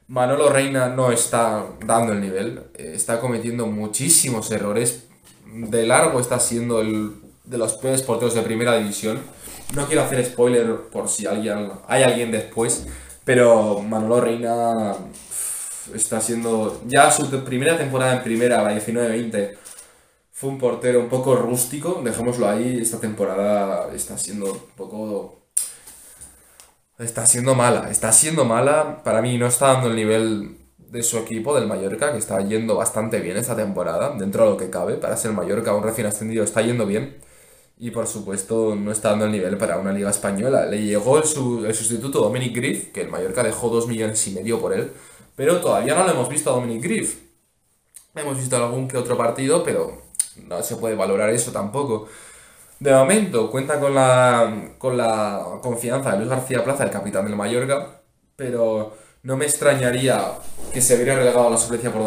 Manolo 0.09 0.49
Reina 0.49 0.89
no 0.89 1.13
está 1.13 1.67
dando 1.85 2.15
el 2.15 2.21
nivel, 2.21 2.63
eh, 2.75 2.93
está 2.95 3.21
cometiendo 3.21 3.67
muchísimos 3.67 4.51
errores. 4.51 5.05
De 5.47 5.87
largo 5.87 6.19
está 6.21 6.41
siendo 6.41 6.81
el 6.81 7.13
de 7.45 7.59
los 7.59 7.75
peores 7.75 8.03
porteros 8.03 8.35
de 8.35 8.43
primera 8.43 8.77
división. 8.77 9.21
No 9.75 9.87
quiero 9.87 10.03
hacer 10.03 10.25
spoiler 10.25 10.89
por 10.91 11.09
si 11.09 11.27
alguien, 11.27 11.71
hay 11.87 12.03
alguien 12.03 12.31
después, 12.31 12.87
pero 13.25 13.81
Manolo 13.81 14.21
Reina 14.21 14.95
está 15.95 16.21
siendo 16.21 16.81
ya 16.87 17.11
su 17.11 17.29
primera 17.45 17.77
temporada 17.77 18.17
en 18.17 18.23
primera, 18.23 18.63
la 18.63 18.73
19-20 18.73 19.57
fue 20.39 20.51
un 20.51 20.59
portero 20.59 21.01
un 21.01 21.09
poco 21.09 21.35
rústico, 21.35 22.01
dejémoslo 22.05 22.49
ahí, 22.49 22.79
esta 22.81 23.01
temporada 23.01 23.93
está 23.93 24.17
siendo 24.17 24.53
un 24.53 24.61
poco... 24.77 25.48
Está 26.99 27.27
siendo 27.27 27.55
mala, 27.55 27.91
está 27.91 28.11
siendo 28.11 28.45
mala, 28.45 29.05
para 29.05 29.23
mí 29.23 29.39
no 29.39 29.47
está 29.47 29.69
dando 29.69 29.89
el 29.89 29.95
nivel 29.95 30.59
de 30.79 31.03
su 31.05 31.17
equipo, 31.19 31.55
del 31.55 31.69
Mallorca, 31.69 32.11
que 32.11 32.19
está 32.19 32.41
yendo 32.41 32.75
bastante 32.75 33.21
bien 33.21 33.37
esta 33.37 33.55
temporada, 33.55 34.17
dentro 34.19 34.45
de 34.45 34.51
lo 34.51 34.57
que 34.57 34.69
cabe, 34.69 34.95
para 34.95 35.17
ser 35.17 35.33
Mallorca 35.33 35.75
un 35.75 35.85
recién 35.85 36.09
ascendido 36.09 36.43
está 36.43 36.61
yendo 36.63 36.87
bien. 36.87 37.19
y 37.79 37.91
por 37.93 38.09
supuesto 38.09 38.75
no 38.77 38.93
está 38.93 39.11
dando 39.11 39.27
el 39.27 39.33
nivel 39.33 39.57
para 39.59 39.79
una 39.79 39.93
liga 39.93 40.11
española. 40.11 40.67
Le 40.67 40.83
llegó 40.85 41.19
el, 41.19 41.25
sustituto 41.25 42.21
Dominic 42.21 42.55
Griff, 42.57 42.93
que 42.93 43.03
el 43.03 43.11
Mallorca 43.11 43.43
dejó 43.45 43.69
2 43.71 43.87
millones 43.89 44.27
y 44.29 44.33
medio 44.33 44.61
por 44.61 44.73
él, 44.75 44.93
pero 45.37 45.61
todavía 45.61 45.95
no 45.95 46.05
lo 46.05 46.11
hemos 46.13 46.29
visto 46.29 46.51
a 46.51 46.55
Dominic 46.55 46.83
Griff. 46.83 47.19
Hemos 48.17 48.39
visto 48.39 48.57
algún 48.57 48.89
que 48.89 48.97
otro 48.97 49.17
partido, 49.17 49.63
pero 49.65 50.03
no 50.49 50.63
se 50.63 50.77
puede 50.77 50.97
valorar 50.97 51.31
eso 51.31 51.53
tampoco. 51.53 52.09
De 52.81 52.93
momento 52.93 53.51
cuenta 53.51 53.81
con 53.81 53.95
la, 53.95 54.73
con 54.79 54.97
la 54.97 55.59
confianza 55.63 56.13
de 56.13 56.19
Luis 56.19 56.31
García 56.31 56.63
Plaza, 56.63 56.85
el 56.85 56.91
capitán 56.91 57.25
del 57.25 57.35
Mallorca, 57.35 58.03
pero 58.37 58.97
no 59.25 59.37
me 59.37 59.47
extrañaría 59.47 60.33
que 60.73 60.81
se 60.81 60.95
hubiera 60.95 61.17
relegado 61.17 61.49
a 61.49 61.51
la 61.51 61.59
suplencia 61.59 61.93
por, 61.93 62.03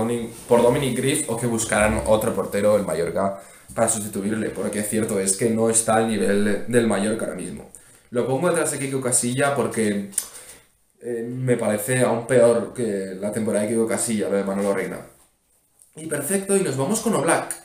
por 0.48 0.62
Dominic 0.62 0.98
Griff 0.98 1.30
o 1.30 1.36
que 1.38 1.46
buscaran 1.46 2.02
otro 2.06 2.34
portero 2.34 2.78
el 2.78 2.86
Mallorca 2.86 3.42
para 3.76 3.90
sustituirle, 3.90 4.50
porque 4.50 4.84
cierto 4.84 5.20
es 5.20 5.36
que 5.36 5.50
no 5.50 5.70
está 5.70 5.96
al 5.96 6.08
nivel 6.08 6.66
del 6.68 6.88
Mallorca 6.88 7.26
ahora 7.26 7.38
mismo. 7.38 7.70
Lo 8.12 8.26
pongo 8.26 8.50
detrás 8.50 8.72
de 8.72 8.80
Kiko 8.80 9.02
Casilla 9.02 9.56
porque 9.56 10.10
eh, 11.02 11.24
me 11.28 11.58
parece 11.58 12.00
aún 12.02 12.28
peor 12.28 12.74
que 12.74 13.16
la 13.20 13.32
temporada 13.32 13.66
de 13.66 13.72
Kiko 13.72 13.88
Casilla, 13.88 14.30
lo 14.30 14.38
de 14.38 14.44
Manolo 14.44 14.74
Reina. 14.74 15.00
Y 15.96 16.06
perfecto, 16.08 16.56
y 16.56 16.62
nos 16.62 16.78
vamos 16.78 17.02
con 17.02 17.16
Oblak. 17.16 17.61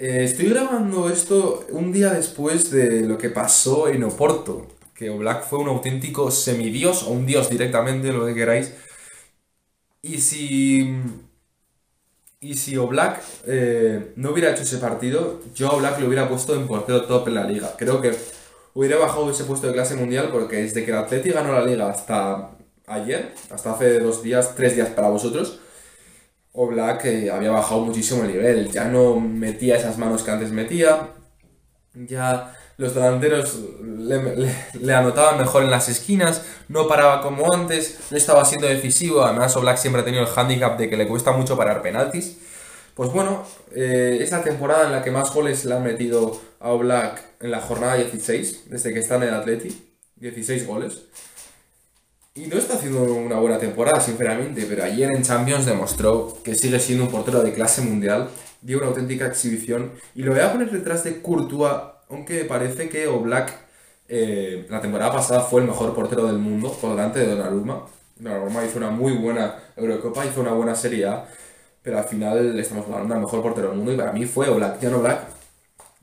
Eh, 0.00 0.24
estoy 0.24 0.48
grabando 0.48 1.10
esto 1.10 1.66
un 1.72 1.92
día 1.92 2.10
después 2.14 2.70
de 2.70 3.02
lo 3.02 3.18
que 3.18 3.28
pasó 3.28 3.86
en 3.86 4.02
Oporto, 4.02 4.66
que 4.94 5.10
Oblak 5.10 5.44
fue 5.44 5.58
un 5.58 5.68
auténtico 5.68 6.30
semidios 6.30 7.02
o 7.02 7.10
un 7.10 7.26
dios 7.26 7.50
directamente, 7.50 8.10
lo 8.10 8.24
que 8.24 8.34
queráis. 8.34 8.72
Y 10.02 10.18
si 10.18 10.96
y 12.40 12.54
si 12.54 12.76
Oblak 12.78 13.22
eh, 13.46 14.12
no 14.16 14.30
hubiera 14.30 14.50
hecho 14.52 14.62
ese 14.62 14.78
partido, 14.78 15.42
yo 15.54 15.68
a 15.68 15.72
Oblak 15.72 16.00
lo 16.00 16.06
hubiera 16.06 16.28
puesto 16.28 16.54
en 16.54 16.66
portero 16.66 17.04
top 17.04 17.28
en 17.28 17.34
la 17.34 17.44
liga. 17.44 17.74
Creo 17.76 18.00
que 18.00 18.12
hubiera 18.74 18.96
bajado 18.96 19.30
ese 19.30 19.44
puesto 19.44 19.66
de 19.66 19.74
clase 19.74 19.96
mundial 19.96 20.30
porque 20.32 20.56
desde 20.56 20.84
que 20.84 20.90
el 20.92 20.96
Atleti 20.96 21.30
ganó 21.30 21.52
la 21.52 21.64
liga 21.64 21.90
hasta 21.90 22.52
ayer, 22.86 23.34
hasta 23.50 23.72
hace 23.74 24.00
dos 24.00 24.22
días, 24.22 24.54
tres 24.56 24.74
días 24.74 24.88
para 24.88 25.10
vosotros, 25.10 25.60
Oblak 26.62 27.06
había 27.32 27.50
bajado 27.50 27.80
muchísimo 27.80 28.22
el 28.24 28.32
nivel. 28.32 28.70
Ya 28.70 28.84
no 28.84 29.18
metía 29.18 29.76
esas 29.76 29.96
manos 29.96 30.22
que 30.22 30.30
antes 30.30 30.50
metía. 30.50 31.08
Ya 31.94 32.54
los 32.76 32.94
delanteros 32.94 33.58
le, 33.82 34.94
anotaban 34.94 35.38
mejor 35.38 35.64
en 35.64 35.70
las 35.70 35.88
esquinas, 35.88 36.42
no 36.68 36.88
paraba 36.88 37.20
como 37.20 37.52
antes, 37.52 37.98
no 38.10 38.16
estaba 38.16 38.44
siendo 38.44 38.66
decisivo, 38.66 39.22
además 39.22 39.54
Oblak 39.56 39.76
siempre 39.76 40.00
ha 40.00 40.04
tenido 40.04 40.22
el 40.22 40.28
handicap 40.34 40.78
de 40.78 40.88
que 40.88 40.96
le 40.96 41.06
cuesta 41.06 41.32
mucho 41.32 41.56
parar 41.56 41.82
penaltis. 41.82 42.38
Pues 42.94 43.10
bueno, 43.10 43.44
eh, 43.74 44.18
es 44.20 44.30
la 44.30 44.42
temporada 44.42 44.86
en 44.86 44.92
la 44.92 45.02
que 45.02 45.10
más 45.10 45.32
goles 45.32 45.64
le 45.64 45.74
han 45.74 45.82
metido 45.82 46.40
a 46.58 46.70
Oblak 46.70 47.22
en 47.40 47.50
la 47.50 47.60
jornada 47.60 47.96
16, 47.96 48.70
desde 48.70 48.92
que 48.92 49.00
está 49.00 49.16
en 49.16 49.24
el 49.24 49.34
Atleti, 49.34 49.94
16 50.16 50.66
goles. 50.66 51.02
Y 52.34 52.46
no 52.46 52.56
está 52.56 52.74
haciendo 52.74 53.02
una 53.02 53.36
buena 53.40 53.58
temporada, 53.58 54.00
sinceramente, 54.00 54.64
pero 54.68 54.84
ayer 54.84 55.10
en 55.12 55.22
Champions 55.22 55.66
demostró 55.66 56.38
que 56.44 56.54
sigue 56.54 56.78
siendo 56.78 57.04
un 57.04 57.10
portero 57.10 57.42
de 57.42 57.52
clase 57.52 57.82
mundial, 57.82 58.28
dio 58.62 58.78
una 58.78 58.86
auténtica 58.86 59.26
exhibición, 59.26 59.92
y 60.14 60.22
lo 60.22 60.32
voy 60.32 60.40
a 60.40 60.52
poner 60.52 60.70
detrás 60.70 61.02
de 61.04 61.20
Courtois 61.20 61.72
aunque 62.10 62.44
parece 62.44 62.88
que 62.88 63.06
Oblak 63.06 63.52
eh, 64.08 64.66
la 64.68 64.80
temporada 64.80 65.12
pasada 65.12 65.40
fue 65.42 65.60
el 65.60 65.68
mejor 65.68 65.94
portero 65.94 66.26
del 66.26 66.38
mundo 66.38 66.72
por 66.72 66.90
delante 66.90 67.20
de 67.20 67.26
Donnarumma. 67.26 67.82
Donnarumma 68.16 68.64
hizo 68.64 68.78
una 68.78 68.90
muy 68.90 69.12
buena 69.12 69.56
Eurocopa, 69.76 70.26
hizo 70.26 70.40
una 70.40 70.52
buena 70.52 70.74
Serie 70.74 71.06
A, 71.06 71.24
pero 71.82 71.98
al 71.98 72.04
final 72.04 72.58
estamos 72.58 72.84
hablando 72.86 73.14
del 73.14 73.22
mejor 73.22 73.42
portero 73.42 73.68
del 73.68 73.76
mundo 73.76 73.92
y 73.92 73.96
para 73.96 74.12
mí 74.12 74.26
fue 74.26 74.48
Oblak, 74.48 74.80
ya 74.80 74.90
no 74.90 74.98
Oblak. 74.98 75.20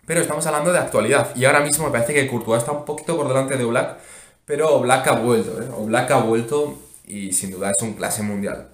Pero 0.06 0.22
estamos 0.22 0.46
hablando 0.48 0.72
de 0.72 0.80
actualidad 0.80 1.36
y 1.36 1.44
ahora 1.44 1.60
mismo 1.60 1.86
me 1.86 1.92
parece 1.92 2.13
que 2.13 2.28
Courtois 2.28 2.60
está 2.60 2.72
un 2.72 2.86
poquito 2.86 3.18
por 3.18 3.28
delante 3.28 3.58
de 3.58 3.66
Oblak, 3.66 3.98
pero 4.47 4.73
Oblak 4.77 5.05
ha 5.07 5.19
vuelto, 5.19 5.62
¿eh? 5.62 5.67
Oblak 5.77 6.10
ha 6.12 6.19
vuelto 6.21 6.79
y 7.05 7.33
sin 7.33 7.51
duda 7.51 7.71
es 7.77 7.83
un 7.83 7.95
clase 7.95 8.23
mundial. 8.23 8.69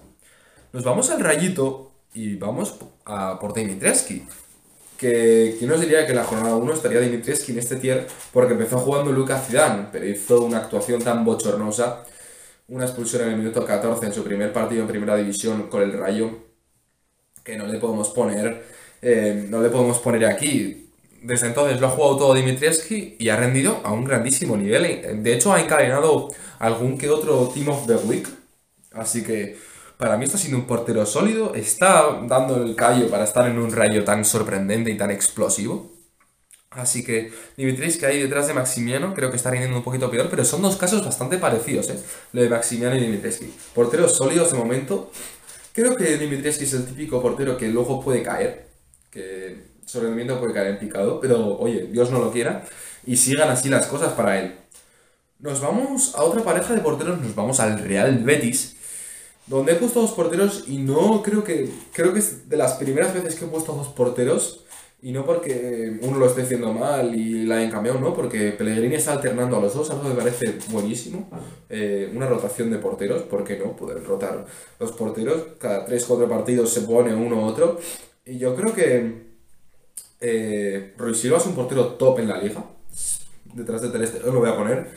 Nos 0.72 0.84
vamos 0.84 1.10
al 1.10 1.20
rayito 1.20 1.90
y 2.14 2.36
vamos 2.36 2.76
a 3.04 3.38
por 3.40 3.52
Dimitrescu 3.52 4.22
que 4.96 5.56
quién 5.58 5.68
nos 5.68 5.80
diría 5.80 6.06
que 6.06 6.14
la 6.14 6.24
jornada 6.24 6.54
1 6.56 6.72
estaría 6.74 7.00
Dimitrievski 7.00 7.52
en 7.52 7.58
este 7.58 7.76
tier 7.76 8.06
porque 8.32 8.52
empezó 8.52 8.78
jugando 8.78 9.12
Lucas 9.12 9.46
Zidane, 9.48 9.88
pero 9.90 10.06
hizo 10.06 10.42
una 10.42 10.58
actuación 10.58 11.02
tan 11.02 11.24
bochornosa, 11.24 12.04
una 12.68 12.84
expulsión 12.84 13.22
en 13.22 13.30
el 13.30 13.36
minuto 13.38 13.66
14 13.66 14.06
en 14.06 14.12
su 14.12 14.22
primer 14.22 14.52
partido 14.52 14.82
en 14.82 14.88
primera 14.88 15.16
división 15.16 15.68
con 15.68 15.82
el 15.82 15.92
Rayo, 15.92 16.30
que 17.42 17.56
no 17.56 17.66
le 17.66 17.78
podemos 17.78 18.10
poner, 18.10 18.64
eh, 19.02 19.46
no 19.50 19.60
le 19.60 19.70
podemos 19.70 19.98
poner 19.98 20.24
aquí. 20.26 20.83
Desde 21.24 21.46
entonces 21.46 21.80
lo 21.80 21.86
ha 21.86 21.90
jugado 21.90 22.18
todo 22.18 22.34
Dimitrievski 22.34 23.16
y 23.18 23.30
ha 23.30 23.36
rendido 23.36 23.80
a 23.82 23.92
un 23.92 24.04
grandísimo 24.04 24.58
nivel. 24.58 25.22
De 25.22 25.32
hecho, 25.32 25.54
ha 25.54 25.60
encadenado 25.60 26.28
algún 26.58 26.98
que 26.98 27.08
otro 27.08 27.48
Team 27.48 27.70
of 27.70 27.86
the 27.86 27.94
Week. 27.94 28.28
Así 28.92 29.22
que 29.22 29.56
para 29.96 30.18
mí 30.18 30.26
está 30.26 30.36
siendo 30.36 30.58
un 30.58 30.66
portero 30.66 31.06
sólido, 31.06 31.54
está 31.54 32.20
dando 32.28 32.62
el 32.62 32.76
callo 32.76 33.08
para 33.08 33.24
estar 33.24 33.48
en 33.48 33.58
un 33.58 33.72
rayo 33.72 34.04
tan 34.04 34.22
sorprendente 34.26 34.90
y 34.90 34.98
tan 34.98 35.10
explosivo. 35.10 35.94
Así 36.68 37.02
que 37.02 37.32
Dimitris 37.56 37.96
que 37.96 38.04
hay 38.04 38.20
detrás 38.20 38.46
de 38.46 38.52
Maximiano 38.52 39.14
creo 39.14 39.30
que 39.30 39.36
está 39.36 39.50
rindiendo 39.50 39.78
un 39.78 39.82
poquito 39.82 40.10
peor, 40.10 40.28
pero 40.28 40.44
son 40.44 40.60
dos 40.60 40.76
casos 40.76 41.02
bastante 41.02 41.38
parecidos, 41.38 41.88
¿eh? 41.88 41.98
Lo 42.32 42.42
de 42.42 42.50
Maximiano 42.50 42.96
y 42.96 43.00
Dimitrescu. 43.00 43.46
Porteros 43.74 44.14
sólidos 44.14 44.52
de 44.52 44.58
momento. 44.58 45.10
Creo 45.72 45.96
que 45.96 46.18
Dimitrescu 46.18 46.64
es 46.64 46.74
el 46.74 46.84
típico 46.84 47.22
portero 47.22 47.56
que 47.56 47.68
luego 47.68 48.04
puede 48.04 48.22
caer, 48.22 48.68
que 49.10 49.73
su 49.84 50.00
rendimiento 50.00 50.38
puede 50.40 50.54
caer 50.54 50.68
en 50.68 50.78
picado, 50.78 51.20
pero 51.20 51.58
oye, 51.58 51.88
Dios 51.90 52.10
no 52.10 52.18
lo 52.18 52.30
quiera, 52.30 52.64
y 53.06 53.16
sigan 53.16 53.50
así 53.50 53.68
las 53.68 53.86
cosas 53.86 54.12
para 54.12 54.40
él. 54.40 54.54
Nos 55.38 55.60
vamos 55.60 56.14
a 56.14 56.22
otra 56.22 56.42
pareja 56.42 56.74
de 56.74 56.80
porteros, 56.80 57.20
nos 57.20 57.34
vamos 57.34 57.60
al 57.60 57.78
Real 57.78 58.18
Betis, 58.24 58.76
donde 59.46 59.72
he 59.72 59.74
puesto 59.74 60.00
dos 60.00 60.12
porteros 60.12 60.64
y 60.68 60.78
no 60.78 61.22
creo 61.22 61.44
que. 61.44 61.70
Creo 61.92 62.12
que 62.12 62.20
es 62.20 62.48
de 62.48 62.56
las 62.56 62.74
primeras 62.74 63.12
veces 63.12 63.34
que 63.34 63.44
he 63.44 63.48
puesto 63.48 63.74
dos 63.74 63.88
porteros. 63.88 64.60
Y 65.02 65.12
no 65.12 65.26
porque 65.26 65.98
uno 66.00 66.16
lo 66.16 66.26
esté 66.26 66.42
haciendo 66.42 66.72
mal 66.72 67.14
y 67.14 67.44
la 67.44 67.56
hayan 67.56 67.70
cambiado, 67.70 68.00
no, 68.00 68.14
porque 68.14 68.52
Pellegrini 68.52 68.94
está 68.94 69.12
alternando 69.12 69.58
a 69.58 69.60
los 69.60 69.74
dos, 69.74 69.90
algo 69.90 70.04
que 70.04 70.08
me 70.08 70.14
parece 70.14 70.54
buenísimo. 70.70 71.28
Eh, 71.68 72.10
una 72.14 72.26
rotación 72.26 72.70
de 72.70 72.78
porteros, 72.78 73.24
¿por 73.24 73.44
qué 73.44 73.58
no? 73.58 73.76
Poder 73.76 74.02
rotar 74.02 74.46
los 74.80 74.92
porteros. 74.92 75.42
Cada 75.58 75.86
3-4 75.86 76.26
partidos 76.26 76.72
se 76.72 76.80
pone 76.80 77.14
uno 77.14 77.36
u 77.36 77.44
otro. 77.44 77.78
Y 78.24 78.38
yo 78.38 78.56
creo 78.56 78.72
que 78.72 79.33
eh, 80.20 80.94
Silva 81.14 81.38
es 81.38 81.46
un 81.46 81.54
portero 81.54 81.86
top 81.94 82.20
en 82.20 82.28
la 82.28 82.38
liga. 82.38 82.64
Detrás 83.54 83.82
de 83.82 83.90
Ter 83.90 84.24
lo 84.26 84.40
voy 84.40 84.50
a 84.50 84.56
poner 84.56 84.88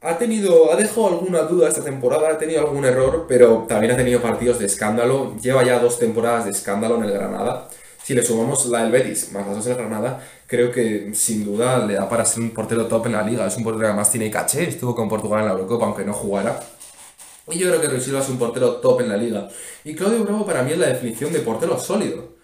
ha 0.00 0.16
tenido, 0.16 0.72
ha 0.72 0.76
dejado 0.76 1.08
alguna 1.08 1.42
duda 1.42 1.68
esta 1.68 1.82
temporada, 1.82 2.30
ha 2.30 2.38
tenido 2.38 2.60
algún 2.60 2.84
error, 2.84 3.26
pero 3.28 3.66
también 3.68 3.92
ha 3.92 3.96
tenido 3.96 4.22
partidos 4.22 4.58
de 4.58 4.66
escándalo. 4.66 5.36
Lleva 5.40 5.64
ya 5.64 5.80
dos 5.80 5.98
temporadas 5.98 6.44
de 6.44 6.52
escándalo 6.52 6.96
en 6.96 7.04
el 7.04 7.12
Granada. 7.12 7.68
Si 8.02 8.14
le 8.14 8.22
sumamos 8.22 8.64
la 8.66 8.82
del 8.82 8.92
Betis 8.92 9.32
más 9.32 9.46
las 9.46 9.56
dos 9.56 9.64
del 9.64 9.76
Granada, 9.76 10.24
creo 10.46 10.70
que 10.70 11.10
sin 11.14 11.44
duda 11.44 11.84
le 11.84 11.94
da 11.94 12.08
para 12.08 12.24
ser 12.24 12.42
un 12.42 12.50
portero 12.50 12.86
top 12.86 13.06
en 13.06 13.12
la 13.12 13.22
liga. 13.22 13.46
Es 13.46 13.56
un 13.56 13.64
portero 13.64 13.80
que 13.80 13.86
además 13.88 14.10
tiene 14.10 14.30
caché, 14.30 14.68
estuvo 14.68 14.94
con 14.94 15.08
Portugal 15.08 15.40
en 15.40 15.46
la 15.46 15.52
Eurocopa, 15.52 15.86
aunque 15.86 16.04
no 16.04 16.12
jugara. 16.12 16.60
Y 17.50 17.58
yo 17.58 17.68
creo 17.68 17.80
que 17.80 17.88
Luis 17.88 18.04
Silva 18.04 18.20
es 18.20 18.28
un 18.28 18.38
portero 18.38 18.76
top 18.76 19.00
en 19.00 19.08
la 19.08 19.16
liga. 19.16 19.48
Y 19.82 19.94
Claudio 19.94 20.22
Bravo 20.22 20.46
para 20.46 20.62
mí 20.62 20.72
es 20.72 20.78
la 20.78 20.88
definición 20.88 21.32
de 21.32 21.40
portero 21.40 21.78
sólido. 21.78 22.37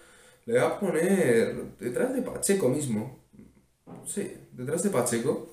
Le 0.45 0.59
voy 0.59 0.61
a 0.61 0.79
poner 0.79 1.55
detrás 1.79 2.13
de 2.13 2.21
Pacheco 2.21 2.69
mismo. 2.69 3.19
Sí, 4.05 4.31
detrás 4.51 4.83
de 4.83 4.91
Pacheco. 4.91 5.51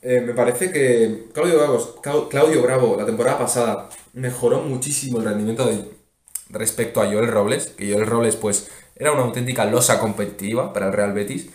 Eh, 0.00 0.20
me 0.22 0.32
parece 0.32 0.72
que 0.72 1.26
Claudio 1.34 1.58
Bravo, 1.58 2.28
Claudio 2.30 2.62
Bravo 2.62 2.96
la 2.96 3.04
temporada 3.04 3.38
pasada 3.38 3.88
mejoró 4.14 4.62
muchísimo 4.62 5.18
el 5.18 5.24
rendimiento 5.24 5.66
de, 5.66 5.84
respecto 6.50 7.02
a 7.02 7.06
Joel 7.06 7.28
Robles, 7.28 7.68
que 7.68 7.92
Joel 7.92 8.06
Robles 8.06 8.36
pues 8.36 8.70
era 8.96 9.12
una 9.12 9.22
auténtica 9.22 9.64
losa 9.64 9.98
competitiva 10.00 10.72
para 10.72 10.86
el 10.86 10.92
Real 10.92 11.12
Betis. 11.12 11.48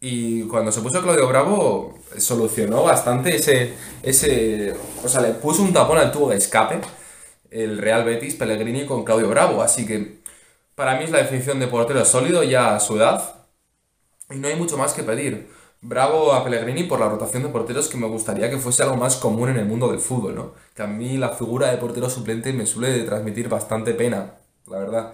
Y 0.00 0.42
cuando 0.48 0.70
se 0.72 0.82
puso 0.82 1.02
Claudio 1.02 1.26
Bravo, 1.28 1.98
solucionó 2.18 2.82
bastante 2.82 3.36
ese, 3.36 3.72
ese. 4.02 4.74
O 5.02 5.08
sea, 5.08 5.22
le 5.22 5.30
puso 5.30 5.62
un 5.62 5.72
tapón 5.72 5.96
al 5.98 6.12
tubo 6.12 6.28
de 6.30 6.36
escape 6.36 6.80
el 7.50 7.78
Real 7.78 8.04
Betis 8.04 8.34
Pellegrini 8.34 8.84
con 8.84 9.04
Claudio 9.04 9.28
Bravo. 9.30 9.62
Así 9.62 9.86
que 9.86 10.23
para 10.74 10.96
mí 10.96 11.04
es 11.04 11.10
la 11.10 11.18
definición 11.18 11.60
de 11.60 11.68
portero 11.68 12.04
sólido 12.04 12.42
ya 12.42 12.74
a 12.74 12.80
su 12.80 12.96
edad. 12.96 13.34
Y 14.30 14.36
no 14.36 14.48
hay 14.48 14.56
mucho 14.56 14.76
más 14.76 14.92
que 14.92 15.02
pedir. 15.02 15.50
Bravo 15.80 16.32
a 16.32 16.42
Pellegrini 16.42 16.84
por 16.84 16.98
la 16.98 17.08
rotación 17.08 17.42
de 17.42 17.50
porteros 17.50 17.88
que 17.88 17.98
me 17.98 18.06
gustaría 18.06 18.48
que 18.48 18.56
fuese 18.56 18.82
algo 18.82 18.96
más 18.96 19.16
común 19.16 19.50
en 19.50 19.58
el 19.58 19.66
mundo 19.66 19.90
del 19.90 20.00
fútbol, 20.00 20.34
¿no? 20.34 20.52
Que 20.74 20.82
a 20.82 20.86
mí 20.86 21.18
la 21.18 21.30
figura 21.30 21.70
de 21.70 21.76
portero 21.76 22.08
suplente 22.08 22.54
me 22.54 22.64
suele 22.64 23.02
transmitir 23.04 23.50
bastante 23.50 23.92
pena, 23.92 24.36
la 24.66 24.78
verdad. 24.78 25.12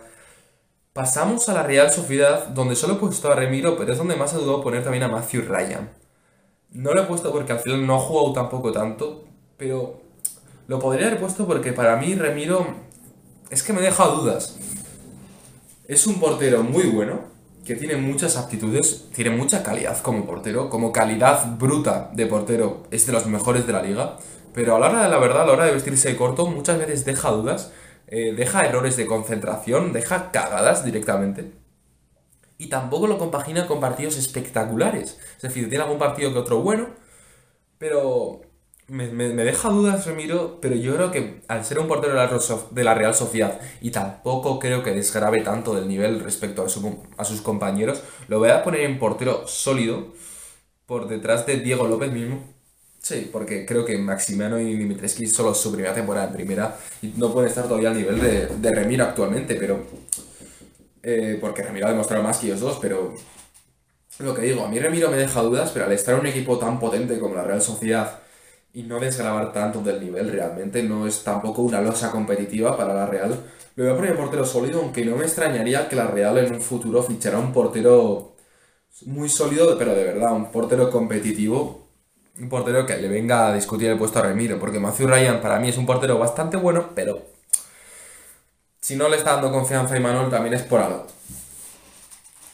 Pasamos 0.93 1.49
a 1.49 1.55
la 1.55 1.65
Real 1.65 1.91
Sociedad, 1.91 2.47
donde 2.49 2.77
solo 2.77 2.95
he 2.95 2.97
puesto 2.99 3.31
a 3.31 3.35
Remiro, 3.35 3.77
pero 3.77 3.93
es 3.93 3.99
donde 3.99 4.15
más 4.15 4.33
he 4.33 4.37
dudado 4.37 4.63
poner 4.63 4.85
también 4.85 5.03
a 5.03 5.09
Matthew 5.09 5.43
Ryan. 5.43 5.91
No 6.71 6.95
lo 6.95 7.03
he 7.03 7.07
puesto 7.07 7.33
porque 7.33 7.53
al 7.53 7.59
final 7.59 7.85
no 7.85 7.97
ha 7.97 8.01
jugado 8.01 8.33
tampoco 8.33 8.71
tanto, 8.71 9.25
pero 9.57 10.01
lo 10.69 10.79
podría 10.79 11.09
haber 11.09 11.19
puesto 11.19 11.49
porque 11.49 11.73
para 11.73 11.97
mí 11.97 12.15
Remiro 12.15 12.65
es 13.51 13.65
que 13.65 13.73
me 13.73 13.81
deja 13.81 14.07
dudas. 14.07 14.57
Es 15.91 16.07
un 16.07 16.21
portero 16.21 16.63
muy 16.63 16.85
bueno, 16.85 17.23
que 17.65 17.75
tiene 17.75 17.97
muchas 17.97 18.37
aptitudes, 18.37 19.09
tiene 19.13 19.31
mucha 19.31 19.65
calidad 19.65 20.01
como 20.03 20.25
portero, 20.25 20.71
como 20.71 20.93
calidad 20.93 21.59
bruta 21.59 22.13
de 22.15 22.27
portero, 22.27 22.85
es 22.93 23.07
de 23.07 23.13
los 23.13 23.27
mejores 23.27 23.67
de 23.67 23.73
la 23.73 23.83
liga, 23.83 24.17
pero 24.55 24.77
a 24.77 24.79
la 24.79 24.89
hora 24.89 25.03
de 25.03 25.09
la 25.09 25.19
verdad, 25.19 25.43
a 25.43 25.47
la 25.47 25.53
hora 25.55 25.65
de 25.65 25.73
vestirse 25.73 26.17
corto, 26.17 26.47
muchas 26.47 26.79
veces 26.79 27.05
deja 27.05 27.33
dudas, 27.33 27.73
eh, 28.07 28.33
deja 28.37 28.65
errores 28.67 28.97
de 28.97 29.07
concentración, 29.07 29.93
deja 29.93 30.31
cagadas 30.31 30.85
directamente. 30.85 31.51
Y 32.57 32.69
tampoco 32.69 33.09
lo 33.09 33.19
compagina 33.19 33.67
con 33.67 33.81
partidos 33.81 34.17
espectaculares. 34.17 35.19
Es 35.39 35.43
decir, 35.43 35.69
tiene 35.69 35.83
algún 35.83 35.99
partido 35.99 36.33
que 36.33 36.39
otro 36.39 36.63
bueno, 36.63 36.91
pero 37.79 38.43
me, 39.09 39.45
deja 39.45 39.69
dudas, 39.69 40.07
Remiro, 40.07 40.59
pero 40.61 40.75
yo 40.75 40.95
creo 40.95 41.11
que 41.11 41.41
al 41.49 41.65
ser 41.65 41.79
un 41.79 41.89
portero 41.89 42.13
de 42.13 42.85
la, 42.85 42.95
Real 42.95 43.15
Sociedad 43.15 43.61
y 43.81 43.91
tampoco 43.91 44.59
creo 44.59 44.83
que 44.83 44.93
desgrabe 44.93 45.43
tanto 45.43 45.75
del 45.75 45.89
nivel 45.89 46.21
respecto 46.21 46.65
a, 46.65 47.25
sus 47.25 47.41
compañeros, 47.41 48.03
lo 48.29 48.39
voy 48.39 48.51
a 48.51 48.63
poner 48.63 48.83
en 48.83 48.99
portero 48.99 49.47
sólido 49.47 50.13
por 50.87 51.09
detrás 51.09 51.47
de 51.47 51.57
Diego 51.59 51.87
López 51.87 52.13
mismo. 52.13 52.43
Sí, 53.01 53.31
porque 53.33 53.65
creo 53.65 53.85
que 53.85 53.97
Maximiano 53.97 54.61
y 54.61 54.77
Dimitrescu 54.77 55.27
solo 55.27 55.55
su 55.55 55.73
primera 55.73 55.95
temporada 55.95 56.27
en 56.27 56.35
primera 56.35 56.77
y 57.01 57.15
no 57.17 57.33
pueden 57.33 57.49
estar 57.49 57.65
todavía 57.65 57.91
al 57.91 57.97
nivel 57.97 58.21
de, 58.21 58.47
de 58.47 58.75
Remiro 58.75 59.05
actualmente, 59.05 59.55
pero... 59.55 59.85
Eh, 61.03 61.39
porque 61.41 61.63
Remiro 61.63 61.87
ha 61.87 61.91
demostrado 61.91 62.23
más 62.23 62.39
que 62.39 62.49
ellos 62.49 62.61
dos, 62.61 62.79
pero... 62.81 63.15
Lo 64.19 64.35
que 64.35 64.43
digo, 64.43 64.67
a 64.67 64.69
mí 64.69 64.79
Remiro 64.79 65.11
me 65.11 65.17
deja 65.17 65.41
dudas, 65.41 65.71
pero 65.73 65.87
al 65.87 65.93
estar 65.93 66.15
en 66.15 66.21
un 66.21 66.27
equipo 66.27 66.59
tan 66.59 66.79
potente 66.79 67.19
como 67.19 67.35
la 67.37 67.43
Real 67.43 67.63
Sociedad 67.63 68.21
y 68.73 68.83
no 68.85 69.01
desgrabar 69.01 69.53
tanto 69.53 69.81
del 69.81 70.01
nivel 70.01 70.31
realmente, 70.31 70.83
no 70.83 71.07
es 71.07 71.25
tampoco 71.25 71.63
una 71.63 71.81
losa 71.81 72.11
competitiva 72.11 72.77
para 72.77 72.95
la 72.95 73.07
Real. 73.07 73.39
Le 73.77 73.85
voy 73.85 73.93
a 73.93 73.97
poner 73.97 74.17
portero 74.17 74.45
sólido, 74.45 74.81
aunque 74.81 75.05
no 75.05 75.17
me 75.17 75.25
extrañaría 75.25 75.89
que 75.89 75.97
la 75.97 76.07
Real 76.07 76.39
en 76.39 76.55
un 76.55 76.61
futuro 76.61 77.03
fichara 77.03 77.39
un 77.39 77.53
portero 77.53 78.37
muy 79.07 79.29
sólido, 79.29 79.77
pero 79.79 79.95
de 79.95 80.05
verdad, 80.05 80.33
un 80.33 80.51
portero 80.53 80.91
competitivo, 80.91 81.89
un 82.39 82.49
portero 82.49 82.87
que 82.87 82.97
le 82.97 83.09
venga 83.09 83.49
a 83.49 83.55
discutir 83.55 83.89
el 83.91 83.99
puesto 83.99 84.19
a 84.19 84.23
Remiro, 84.23 84.59
porque 84.59 84.79
Matthew 84.79 85.09
Ryan 85.09 85.41
para 85.41 85.59
mí 85.59 85.69
es 85.69 85.79
un 85.79 85.87
portero 85.87 86.19
bastante 86.19 86.57
bueno, 86.57 86.91
pero 86.95 87.23
si 88.81 88.97
no 88.97 89.09
le 89.09 89.17
está 89.17 89.33
dando 89.33 89.53
confianza 89.53 89.95
a 89.95 89.99
Imanol 89.99 90.31
también 90.31 90.55
es 90.55 90.63
por 90.63 90.81
algo. 90.81 91.07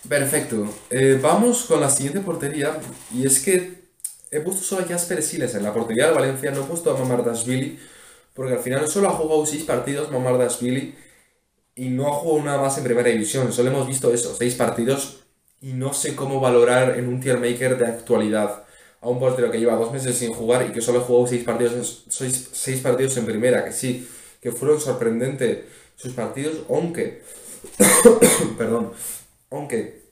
Perfecto, 0.09 0.69
eh, 0.91 1.19
vamos 1.21 1.65
con 1.65 1.81
la 1.81 1.91
siguiente 1.91 2.21
portería, 2.21 2.79
y 3.13 3.27
es 3.27 3.41
que 3.41 3.86
he 4.31 4.41
puesto 4.41 4.63
solo 4.63 4.85
a 4.85 4.89
Jasper 4.89 5.23
Siles 5.23 5.55
en 5.55 5.63
la 5.63 5.73
portería 5.73 6.07
de 6.07 6.13
Valencia, 6.13 6.51
no 6.51 6.63
he 6.63 6.65
puesto 6.65 6.95
a 6.95 6.99
Mamardashvili, 6.99 7.79
porque 8.35 8.55
al 8.55 8.61
final 8.61 8.89
solo 8.89 9.09
ha 9.09 9.13
jugado 9.13 9.47
6 9.47 9.65
partidos 9.65 10.11
Mamardashvili 10.11 10.95
y 11.75 11.89
no 11.89 12.09
ha 12.09 12.13
jugado 12.13 12.45
nada 12.45 12.63
más 12.63 12.77
en 12.79 12.85
primera 12.85 13.09
división. 13.09 13.53
Solo 13.53 13.71
hemos 13.71 13.87
visto 13.87 14.13
eso, 14.13 14.35
6 14.35 14.55
partidos 14.55 15.25
y 15.61 15.73
no 15.73 15.93
sé 15.95 16.15
cómo 16.15 16.41
valorar 16.41 16.99
en 16.99 17.09
un 17.09 17.21
tier 17.21 17.39
maker 17.39 17.79
de 17.79 17.87
actualidad 17.87 18.65
a 19.01 19.09
un 19.09 19.19
portero 19.19 19.51
que 19.51 19.59
lleva 19.59 19.75
2 19.77 19.93
meses 19.93 20.17
sin 20.17 20.33
jugar 20.33 20.67
y 20.69 20.73
que 20.73 20.81
solo 20.81 21.01
ha 21.01 21.03
jugado 21.03 21.27
6 21.27 21.45
partidos, 21.45 22.05
seis 22.09 22.81
partidos 22.81 23.17
en 23.17 23.27
primera, 23.27 23.65
que 23.65 23.73
sí, 23.73 24.09
que 24.41 24.53
fueron 24.53 24.81
sorprendentes 24.81 25.65
sus 25.97 26.13
partidos, 26.13 26.59
aunque, 26.69 27.23
perdón, 28.59 28.93
aunque 29.51 30.07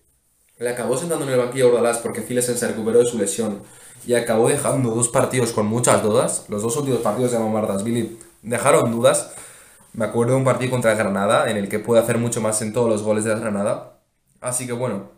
le 0.58 0.70
acabó 0.70 0.96
sentando 0.96 1.24
en 1.26 1.32
el 1.32 1.38
banquillo 1.38 1.66
a 1.66 1.68
Ordalás 1.68 1.98
porque 1.98 2.22
Filesen 2.22 2.56
se 2.56 2.68
recuperó 2.68 3.00
de 3.00 3.06
su 3.06 3.18
lesión 3.18 3.62
y 4.06 4.14
acabó 4.14 4.48
dejando 4.48 4.90
dos 4.90 5.08
partidos 5.08 5.52
con 5.52 5.66
muchas 5.66 6.02
dudas. 6.02 6.44
Los 6.48 6.62
dos 6.62 6.76
últimos 6.76 7.00
partidos 7.00 7.32
de 7.32 7.82
Billy 7.82 8.18
dejaron 8.42 8.90
dudas. 8.90 9.32
Me 9.92 10.04
acuerdo 10.04 10.32
de 10.32 10.38
un 10.38 10.44
partido 10.44 10.70
contra 10.70 10.94
Granada 10.94 11.50
en 11.50 11.56
el 11.56 11.68
que 11.68 11.78
puede 11.78 12.02
hacer 12.02 12.18
mucho 12.18 12.40
más 12.40 12.60
en 12.62 12.72
todos 12.72 12.88
los 12.88 13.02
goles 13.02 13.24
de 13.24 13.32
la 13.34 13.38
Granada. 13.38 14.00
Así 14.40 14.66
que 14.66 14.72
bueno, 14.72 15.10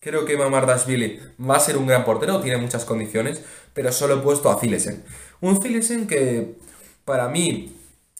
creo 0.00 0.24
que 0.24 0.36
Billy 0.36 1.20
va 1.40 1.56
a 1.56 1.60
ser 1.60 1.76
un 1.76 1.86
gran 1.86 2.04
portero, 2.04 2.40
tiene 2.40 2.58
muchas 2.58 2.84
condiciones, 2.84 3.42
pero 3.74 3.90
solo 3.92 4.14
he 4.14 4.18
puesto 4.18 4.50
a 4.50 4.58
Filesen. 4.58 5.04
Un 5.40 5.60
Filesen 5.60 6.06
que 6.06 6.56
para 7.04 7.28
mí 7.28 7.76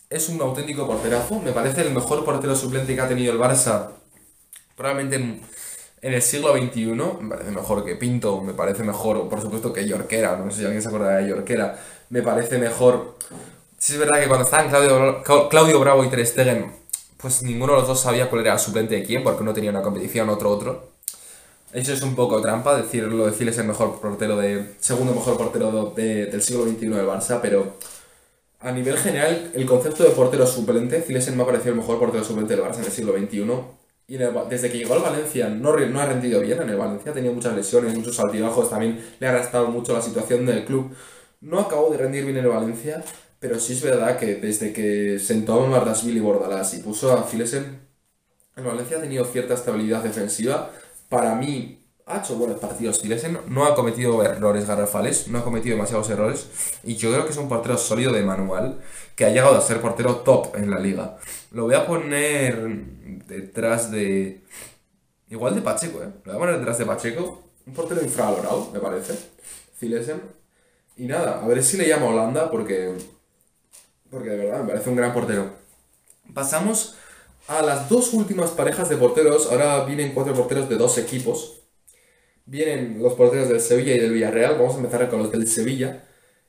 es 0.08 0.28
un 0.28 0.40
auténtico 0.40 0.86
porterazo, 0.86 1.40
me 1.40 1.52
parece 1.52 1.82
el 1.82 1.92
mejor 1.92 2.24
portero 2.24 2.56
suplente 2.56 2.94
que 2.94 3.00
ha 3.00 3.08
tenido 3.08 3.32
el 3.32 3.38
Barça, 3.38 3.90
probablemente 4.76 5.40
en 6.02 6.14
el 6.14 6.22
siglo 6.22 6.52
XXI, 6.56 6.86
me 7.20 7.28
parece 7.28 7.50
mejor 7.50 7.84
que 7.84 7.96
Pinto, 7.96 8.40
me 8.40 8.54
parece 8.54 8.82
mejor, 8.82 9.28
por 9.28 9.40
supuesto, 9.40 9.72
que 9.72 9.86
Yorkera, 9.86 10.36
no 10.36 10.50
sé 10.50 10.58
si 10.58 10.64
alguien 10.64 10.82
se 10.82 10.88
acuerda 10.88 11.16
de 11.16 11.28
Yorkera, 11.28 11.78
me 12.08 12.22
parece 12.22 12.58
mejor... 12.58 13.16
Sí 13.78 13.94
es 13.94 13.98
verdad 13.98 14.20
que 14.20 14.28
cuando 14.28 14.44
estaban 14.44 14.68
Claudio, 14.68 15.22
Claudio 15.48 15.80
Bravo 15.80 16.04
y 16.04 16.08
Ter 16.08 16.26
Stegen, 16.26 16.72
pues 17.16 17.42
ninguno 17.42 17.74
de 17.74 17.78
los 17.80 17.88
dos 17.88 18.00
sabía 18.00 18.28
cuál 18.30 18.42
era 18.42 18.54
el 18.54 18.58
suplente 18.58 18.94
de 18.94 19.04
quién, 19.04 19.22
porque 19.22 19.42
uno 19.42 19.52
tenía 19.52 19.70
una 19.70 19.82
competición, 19.82 20.28
otro 20.30 20.50
otro. 20.50 20.90
Eso 21.72 21.92
es 21.92 22.02
un 22.02 22.14
poco 22.14 22.40
trampa, 22.40 22.76
decirlo, 22.76 23.26
decirles 23.26 23.56
el 23.58 23.66
mejor 23.66 24.00
portero 24.00 24.36
de... 24.36 24.74
segundo 24.80 25.14
mejor 25.14 25.36
portero 25.36 25.92
del 25.94 26.42
siglo 26.42 26.64
XXI 26.64 26.86
del 26.86 27.06
Barça, 27.06 27.40
pero... 27.40 27.76
A 28.62 28.72
nivel 28.72 28.98
general, 28.98 29.52
el 29.54 29.64
concepto 29.64 30.04
de 30.04 30.10
portero 30.10 30.46
suplente, 30.46 31.00
Zilesen 31.00 31.34
me 31.34 31.44
ha 31.44 31.46
parecido 31.46 31.70
el 31.70 31.78
mejor 31.78 31.98
portero 31.98 32.22
suplente 32.22 32.54
del 32.54 32.64
Barça 32.64 32.78
en 32.78 32.84
el 32.84 32.92
siglo 32.92 33.14
XXI 33.16 33.79
y 34.10 34.16
desde 34.16 34.72
que 34.72 34.78
llegó 34.78 34.94
al 34.94 35.02
Valencia 35.02 35.48
no, 35.48 35.70
ha 35.70 36.06
rendido 36.06 36.40
bien. 36.40 36.60
En 36.60 36.68
el 36.68 36.76
Valencia 36.76 37.12
ha 37.12 37.14
tenido 37.14 37.32
muchas 37.32 37.54
lesiones, 37.54 37.94
muchos 37.94 38.18
altibajos. 38.18 38.68
También 38.68 39.00
le 39.20 39.26
ha 39.28 39.30
arrastrado 39.30 39.68
mucho 39.68 39.92
la 39.92 40.02
situación 40.02 40.44
del 40.44 40.64
club. 40.64 40.92
No 41.40 41.60
acabó 41.60 41.90
de 41.90 41.98
rendir 41.98 42.24
bien 42.24 42.36
en 42.36 42.42
el 42.42 42.50
Valencia, 42.50 43.04
pero 43.38 43.60
sí 43.60 43.74
es 43.74 43.82
verdad 43.82 44.18
que 44.18 44.34
desde 44.34 44.72
que 44.72 45.20
sentó 45.20 45.62
a 45.62 45.68
Mardasvili 45.68 46.18
y 46.18 46.20
Bordalás 46.20 46.74
y 46.74 46.78
puso 46.78 47.12
a 47.12 47.22
Filesen, 47.22 47.82
el 48.56 48.64
Valencia 48.64 48.96
ha 48.96 49.00
tenido 49.00 49.24
cierta 49.26 49.54
estabilidad 49.54 50.02
defensiva. 50.02 50.72
Para 51.08 51.36
mí, 51.36 51.79
ha 52.10 52.18
hecho 52.18 52.34
buenos 52.34 52.58
partidos 52.58 53.00
Filesen, 53.00 53.38
no 53.48 53.64
ha 53.64 53.74
cometido 53.74 54.22
errores 54.24 54.66
garrafales, 54.66 55.28
no 55.28 55.38
ha 55.38 55.44
cometido 55.44 55.76
demasiados 55.76 56.10
errores. 56.10 56.48
Y 56.82 56.96
yo 56.96 57.10
creo 57.12 57.24
que 57.24 57.30
es 57.30 57.36
un 57.36 57.48
portero 57.48 57.78
sólido 57.78 58.12
de 58.12 58.22
manual 58.22 58.80
que 59.14 59.24
ha 59.24 59.30
llegado 59.30 59.56
a 59.56 59.60
ser 59.60 59.80
portero 59.80 60.16
top 60.16 60.56
en 60.56 60.70
la 60.70 60.78
liga. 60.78 61.18
Lo 61.52 61.64
voy 61.64 61.74
a 61.74 61.86
poner 61.86 62.58
detrás 63.26 63.90
de. 63.90 64.42
Igual 65.28 65.54
de 65.54 65.62
Pacheco, 65.62 66.02
¿eh? 66.02 66.08
Lo 66.24 66.32
voy 66.32 66.34
a 66.34 66.38
poner 66.38 66.58
detrás 66.58 66.78
de 66.78 66.86
Pacheco. 66.86 67.42
Un 67.66 67.74
portero 67.74 68.02
infravalorado, 68.02 68.70
me 68.72 68.80
parece. 68.80 69.16
Zilesen. 69.78 70.20
Y 70.96 71.06
nada, 71.06 71.42
a 71.42 71.46
ver 71.46 71.62
si 71.62 71.76
le 71.76 71.86
llamo 71.86 72.08
Holanda 72.08 72.50
porque. 72.50 72.96
Porque 74.10 74.30
de 74.30 74.36
verdad 74.36 74.60
me 74.62 74.68
parece 74.68 74.90
un 74.90 74.96
gran 74.96 75.12
portero. 75.12 75.50
Pasamos 76.34 76.96
a 77.46 77.62
las 77.62 77.88
dos 77.88 78.12
últimas 78.12 78.50
parejas 78.50 78.88
de 78.88 78.96
porteros. 78.96 79.50
Ahora 79.50 79.84
vienen 79.84 80.12
cuatro 80.12 80.34
porteros 80.34 80.68
de 80.68 80.76
dos 80.76 80.98
equipos. 80.98 81.59
Vienen 82.50 83.00
los 83.00 83.14
porteros 83.14 83.48
del 83.48 83.60
Sevilla 83.60 83.94
y 83.94 84.00
del 84.00 84.12
Villarreal. 84.12 84.58
Vamos 84.58 84.74
a 84.74 84.78
empezar 84.78 85.08
con 85.08 85.20
los 85.20 85.30
del 85.30 85.46
Sevilla. 85.46 86.02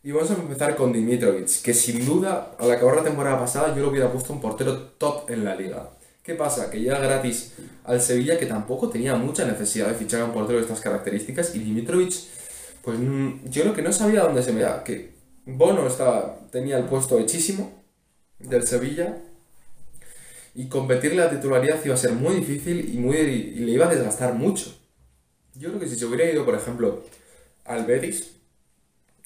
Y 0.04 0.12
vamos 0.12 0.32
a 0.32 0.34
empezar 0.34 0.76
con 0.76 0.92
Dimitrovic, 0.92 1.62
que 1.62 1.76
sin 1.76 2.04
duda, 2.04 2.56
al 2.58 2.72
acabar 2.72 2.96
la 2.96 3.04
temporada 3.04 3.40
pasada, 3.40 3.76
yo 3.76 3.84
lo 3.84 3.90
hubiera 3.90 4.12
puesto 4.12 4.34
un 4.34 4.42
portero 4.42 4.76
top 4.98 5.30
en 5.30 5.46
la 5.46 5.56
liga. 5.56 5.92
¿Qué 6.24 6.34
pasa? 6.34 6.72
Que 6.72 6.80
llega 6.80 6.98
gratis 6.98 7.54
al 7.84 8.02
Sevilla, 8.02 8.40
que 8.40 8.48
tampoco 8.48 8.90
tenía 8.90 9.14
mucha 9.14 9.46
necesidad 9.46 9.90
de 9.90 9.94
fichar 9.94 10.22
a 10.22 10.26
un 10.26 10.34
portero 10.34 10.58
de 10.58 10.64
estas 10.64 10.80
características, 10.80 11.54
y 11.54 11.60
Dimitrovic, 11.60 12.16
pues 12.82 12.98
mm, 12.98 13.48
yo 13.52 13.62
creo 13.62 13.76
que 13.76 13.84
no 13.84 13.94
sabía 13.94 14.24
dónde 14.24 14.42
se 14.42 14.54
me 14.54 14.62
da, 14.62 14.84
que 14.84 15.12
Bono 15.46 15.86
estaba, 15.86 16.40
tenía 16.50 16.80
el 16.80 16.86
puesto 16.86 17.20
hechísimo 17.20 17.84
del 18.40 18.66
Sevilla, 18.66 19.20
y 20.56 20.66
competirle 20.68 21.22
a 21.22 21.30
titularidad 21.30 21.78
iba 21.86 21.94
a 21.94 21.98
ser 21.98 22.14
muy 22.14 22.38
difícil 22.38 22.90
y, 22.92 22.98
muy, 22.98 23.18
y 23.18 23.60
le 23.60 23.72
iba 23.72 23.86
a 23.86 23.94
desgastar 23.94 24.34
mucho. 24.34 24.81
Yo 25.56 25.70
creo 25.70 25.80
que 25.80 25.88
si 25.88 25.96
se 25.96 26.06
hubiera 26.06 26.30
ido, 26.32 26.46
por 26.46 26.56
ejemplo, 26.56 27.04
al 27.66 27.86
Betis, 27.86 28.32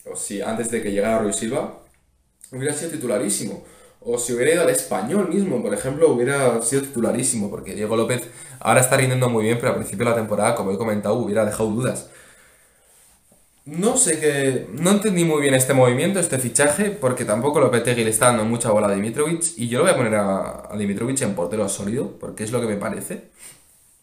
o 0.05 0.15
si 0.15 0.41
antes 0.41 0.69
de 0.71 0.81
que 0.81 0.91
llegara 0.91 1.19
Ruiz 1.19 1.35
Silva, 1.35 1.81
hubiera 2.51 2.73
sido 2.73 2.91
titularísimo. 2.91 3.63
O 4.01 4.19
si 4.19 4.33
hubiera 4.33 4.53
ido 4.53 4.61
al 4.61 4.69
español 4.69 5.29
mismo, 5.29 5.61
por 5.63 5.73
ejemplo, 5.73 6.11
hubiera 6.11 6.61
sido 6.61 6.83
titularísimo, 6.83 7.49
porque 7.49 7.73
Diego 7.73 7.95
López 7.95 8.23
ahora 8.59 8.81
está 8.81 8.97
rindiendo 8.97 9.29
muy 9.29 9.45
bien, 9.45 9.57
pero 9.57 9.69
al 9.69 9.77
principio 9.77 10.05
de 10.05 10.11
la 10.11 10.17
temporada, 10.17 10.55
como 10.55 10.71
he 10.71 10.77
comentado, 10.77 11.15
hubiera 11.15 11.43
dejado 11.45 11.71
dudas. 11.71 12.09
No 13.65 13.97
sé 13.97 14.19
qué. 14.19 14.67
No 14.73 14.91
entendí 14.91 15.25
muy 15.25 15.41
bien 15.41 15.55
este 15.55 15.73
movimiento, 15.73 16.19
este 16.19 16.37
fichaje, 16.37 16.91
porque 16.91 17.25
tampoco 17.25 17.59
Lopetegui 17.59 18.03
le 18.03 18.11
está 18.11 18.27
dando 18.27 18.45
mucha 18.45 18.69
bola 18.69 18.87
a 18.87 18.91
Dimitrovic. 18.93 19.57
Y 19.57 19.67
yo 19.69 19.79
lo 19.79 19.85
voy 19.85 19.93
a 19.93 19.97
poner 19.97 20.15
a, 20.15 20.71
a 20.71 20.77
Dimitrovic 20.77 21.21
en 21.21 21.33
portero 21.33 21.67
sólido, 21.67 22.11
porque 22.19 22.43
es 22.43 22.51
lo 22.51 22.61
que 22.61 22.67
me 22.67 22.77
parece. 22.77 23.31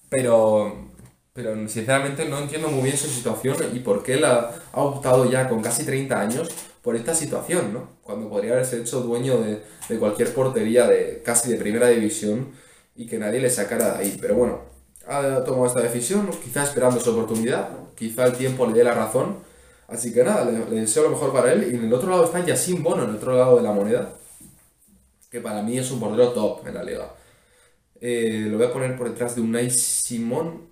Pero 0.09 0.92
pero 1.33 1.55
sinceramente 1.69 2.29
no 2.29 2.39
entiendo 2.39 2.69
muy 2.69 2.85
bien 2.85 2.97
su 2.97 3.09
situación 3.09 3.57
y 3.73 3.79
por 3.79 4.03
qué 4.03 4.15
él 4.15 4.25
ha, 4.25 4.51
optado 4.73 5.31
ya 5.31 5.49
con 5.49 5.63
casi 5.63 5.85
30 5.85 6.21
años 6.21 6.51
por 6.83 6.95
esta 6.95 7.15
situación, 7.15 7.73
¿no? 7.73 7.89
Cuando 8.03 8.29
podría 8.29 8.53
haberse 8.53 8.81
hecho 8.81 9.01
dueño 9.01 9.39
de, 9.39 9.63
cualquier 9.99 10.35
portería 10.35 10.87
de 10.87 11.23
casi 11.25 11.51
de 11.51 11.57
primera 11.57 11.89
división 11.89 12.53
y 12.97 13.07
que 13.07 13.19
nadie 13.19 13.41
le 13.41 13.51
sacara 13.51 13.95
de 13.95 14.05
ahí. 14.05 14.19
Pero 14.21 14.35
bueno, 14.35 14.63
ha 15.07 15.43
tomado 15.45 15.67
esta 15.67 15.81
decisión, 15.81 16.31
quizá 16.43 16.65
esperando 16.65 17.01
su 17.01 17.11
oportunidad, 17.11 17.71
quizá 17.97 18.27
el 18.27 18.33
tiempo 18.35 18.67
le 18.67 18.75
dé 18.75 18.85
la 18.85 18.95
razón. 18.95 19.39
Así 19.89 20.13
que 20.13 20.25
nada, 20.25 20.45
le, 20.45 20.81
deseo 20.81 21.05
lo 21.05 21.11
mejor 21.11 21.33
para 21.33 21.53
él. 21.53 21.69
Y 21.73 21.77
en 21.77 21.85
el 21.85 21.95
otro 21.95 22.11
lado 22.11 22.25
está 22.25 22.45
Yassin 22.45 22.83
Bono, 22.83 23.05
en 23.05 23.11
el 23.11 23.17
otro 23.17 23.37
lado 23.37 23.57
de 23.57 23.63
la 23.63 23.73
moneda, 23.73 24.15
que 25.31 25.41
para 25.41 25.63
mí 25.63 25.79
es 25.79 25.91
un 25.91 26.01
portero 26.01 26.33
top 26.33 26.67
en 26.67 26.75
la 26.75 26.83
liga. 26.83 27.15
Eh, 28.01 28.49
lo 28.51 28.59
voy 28.59 28.67
a 28.67 28.73
poner 28.73 28.97
por 28.97 29.09
detrás 29.09 29.37
de 29.37 29.43
Unai 29.43 29.71
Simón 29.71 30.72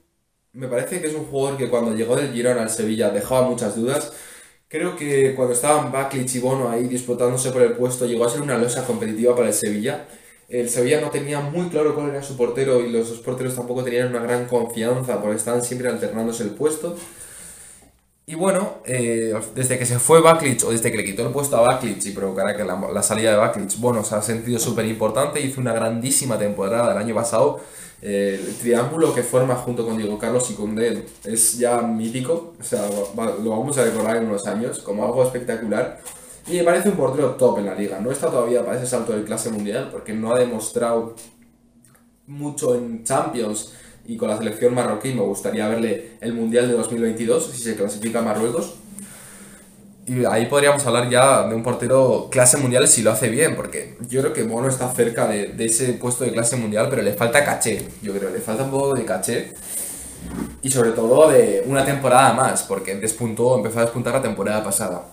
me 0.52 0.68
parece 0.68 1.00
que 1.00 1.06
es 1.08 1.14
un 1.14 1.26
jugador 1.26 1.58
que 1.58 1.68
cuando 1.68 1.94
llegó 1.94 2.16
del 2.16 2.32
Girona 2.32 2.62
al 2.62 2.70
Sevilla 2.70 3.10
dejaba 3.10 3.48
muchas 3.48 3.76
dudas. 3.76 4.12
Creo 4.68 4.96
que 4.96 5.34
cuando 5.34 5.54
estaban 5.54 5.90
Baklich 5.92 6.36
y 6.36 6.38
Bono 6.40 6.68
ahí 6.70 6.84
disputándose 6.86 7.50
por 7.50 7.62
el 7.62 7.72
puesto 7.72 8.06
llegó 8.06 8.24
a 8.24 8.30
ser 8.30 8.40
una 8.42 8.58
losa 8.58 8.86
competitiva 8.86 9.34
para 9.34 9.48
el 9.48 9.54
Sevilla. 9.54 10.06
El 10.48 10.68
Sevilla 10.68 11.00
no 11.00 11.10
tenía 11.10 11.40
muy 11.40 11.68
claro 11.68 11.94
cuál 11.94 12.10
era 12.10 12.22
su 12.22 12.36
portero 12.36 12.80
y 12.80 12.90
los 12.90 13.08
dos 13.08 13.20
porteros 13.20 13.54
tampoco 13.54 13.84
tenían 13.84 14.08
una 14.08 14.20
gran 14.20 14.46
confianza 14.46 15.20
porque 15.20 15.36
estaban 15.36 15.62
siempre 15.62 15.88
alternándose 15.88 16.42
el 16.42 16.50
puesto. 16.50 16.96
Y 18.26 18.36
bueno, 18.36 18.78
eh, 18.84 19.34
desde 19.56 19.76
que 19.76 19.86
se 19.86 19.98
fue 19.98 20.20
Baklich 20.20 20.62
o 20.64 20.70
desde 20.70 20.90
que 20.92 20.96
le 20.96 21.04
quitó 21.04 21.26
el 21.26 21.32
puesto 21.32 21.56
a 21.56 21.62
Baklich 21.62 22.06
y 22.06 22.12
provocará 22.12 22.56
que 22.56 22.64
la, 22.64 23.02
salida 23.02 23.32
de 23.32 23.36
Baklich, 23.36 23.76
bueno, 23.80 24.04
se 24.04 24.14
ha 24.14 24.22
sentido 24.22 24.60
súper 24.60 24.86
importante, 24.86 25.40
hizo 25.40 25.60
una 25.60 25.72
grandísima 25.72 26.38
temporada 26.38 26.92
el 26.92 26.98
año 26.98 27.14
pasado. 27.14 27.60
El 28.02 28.54
triángulo 28.56 29.14
que 29.14 29.22
forma 29.22 29.54
junto 29.56 29.84
con 29.84 29.98
Diego 29.98 30.18
Carlos 30.18 30.50
y 30.50 30.54
Cundé 30.54 31.06
es 31.24 31.58
ya 31.58 31.82
mítico, 31.82 32.54
o 32.58 32.64
sea, 32.64 32.88
lo 32.88 33.50
vamos 33.50 33.76
a 33.76 33.84
recordar 33.84 34.16
en 34.16 34.26
unos 34.26 34.46
años 34.46 34.78
como 34.78 35.04
algo 35.04 35.22
espectacular. 35.22 36.00
Y 36.46 36.56
me 36.56 36.64
parece 36.64 36.88
un 36.88 36.96
portero 36.96 37.34
top 37.36 37.58
en 37.58 37.66
la 37.66 37.74
liga. 37.74 38.00
No 38.00 38.10
está 38.10 38.30
todavía 38.30 38.64
para 38.64 38.78
ese 38.78 38.86
salto 38.86 39.12
de 39.12 39.24
clase 39.24 39.50
mundial 39.50 39.90
porque 39.92 40.14
no 40.14 40.32
ha 40.32 40.38
demostrado 40.38 41.14
mucho 42.26 42.74
en 42.74 43.04
Champions 43.04 43.72
y 44.06 44.16
con 44.16 44.28
la 44.28 44.38
selección 44.38 44.74
marroquí 44.74 45.12
me 45.12 45.22
gustaría 45.22 45.68
verle 45.68 46.12
el 46.20 46.32
Mundial 46.32 46.68
de 46.68 46.74
2022 46.74 47.46
si 47.52 47.62
se 47.62 47.76
clasifica 47.76 48.22
Marruecos. 48.22 48.74
Y 50.06 50.24
ahí 50.24 50.46
podríamos 50.46 50.84
hablar 50.86 51.08
ya 51.08 51.46
de 51.46 51.54
un 51.54 51.62
portero 51.62 52.28
clase 52.30 52.56
mundial 52.56 52.88
si 52.88 53.02
lo 53.02 53.12
hace 53.12 53.28
bien, 53.28 53.54
porque 53.54 53.96
yo 54.08 54.20
creo 54.20 54.32
que 54.32 54.42
Bono 54.42 54.68
está 54.68 54.92
cerca 54.92 55.28
de, 55.28 55.48
de 55.48 55.66
ese 55.66 55.92
puesto 55.94 56.24
de 56.24 56.32
clase 56.32 56.56
mundial, 56.56 56.88
pero 56.90 57.02
le 57.02 57.12
falta 57.12 57.44
caché, 57.44 57.86
yo 58.02 58.12
creo, 58.12 58.30
le 58.30 58.40
falta 58.40 58.64
un 58.64 58.70
poco 58.70 58.94
de 58.94 59.04
caché. 59.04 59.54
Y 60.62 60.70
sobre 60.70 60.92
todo 60.92 61.30
de 61.30 61.62
una 61.66 61.84
temporada 61.84 62.32
más, 62.32 62.62
porque 62.64 62.94
despuntó, 62.96 63.56
empezó 63.56 63.78
a 63.78 63.82
despuntar 63.82 64.14
la 64.14 64.22
temporada 64.22 64.62
pasada. 64.64 65.04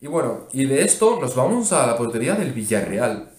Y 0.00 0.06
bueno, 0.06 0.48
y 0.52 0.66
de 0.66 0.82
esto 0.82 1.18
nos 1.20 1.34
vamos 1.34 1.72
a 1.72 1.86
la 1.86 1.96
portería 1.96 2.34
del 2.34 2.52
Villarreal, 2.52 3.30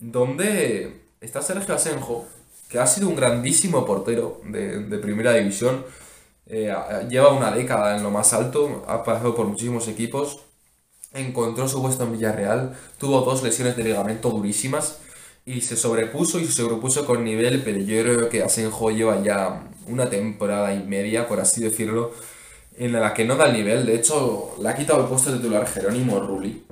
donde 0.00 1.02
está 1.20 1.42
Sergio 1.42 1.74
Asenjo, 1.74 2.26
que 2.68 2.78
ha 2.78 2.86
sido 2.86 3.08
un 3.08 3.16
grandísimo 3.16 3.84
portero 3.84 4.40
de, 4.44 4.98
primera 4.98 5.32
división. 5.34 5.84
Eh, 6.48 6.72
lleva 7.08 7.32
una 7.32 7.50
década 7.50 7.96
en 7.96 8.02
lo 8.02 8.10
más 8.10 8.32
alto, 8.32 8.84
ha 8.86 9.02
pasado 9.02 9.34
por 9.34 9.46
muchísimos 9.46 9.88
equipos, 9.88 10.40
encontró 11.12 11.68
su 11.68 11.82
puesto 11.82 12.04
en 12.04 12.12
Villarreal, 12.12 12.76
tuvo 12.98 13.22
dos 13.22 13.42
lesiones 13.42 13.76
de 13.76 13.84
ligamento 13.84 14.30
durísimas 14.30 14.98
y 15.44 15.60
se 15.62 15.76
sobrepuso 15.76 16.38
y 16.38 16.46
se 16.46 16.52
sobrepuso 16.52 17.04
con 17.06 17.24
nivel, 17.24 17.62
pero 17.64 17.78
yo 17.78 18.02
creo 18.02 18.28
que 18.28 18.42
Asenjo 18.42 18.90
lleva 18.90 19.22
ya 19.22 19.68
una 19.88 20.08
temporada 20.10 20.74
y 20.74 20.84
media, 20.84 21.28
por 21.28 21.40
así 21.40 21.62
decirlo, 21.62 22.12
en 22.76 22.92
la 22.92 23.14
que 23.14 23.24
no 23.24 23.36
da 23.36 23.46
el 23.46 23.54
nivel. 23.54 23.86
De 23.86 23.94
hecho, 23.96 24.54
le 24.60 24.68
ha 24.68 24.76
quitado 24.76 25.02
el 25.02 25.08
puesto 25.08 25.30
de 25.32 25.38
titular 25.38 25.66
Jerónimo 25.66 26.20
Rulli, 26.20 26.64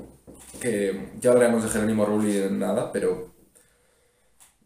que 0.61 1.13
ya 1.21 1.31
hablaremos 1.33 1.65
de 1.65 1.71
Jerónimo 1.71 2.05
Rulli 2.07 2.37
en 2.39 2.59
nada, 2.59 2.93
pero... 2.93 3.33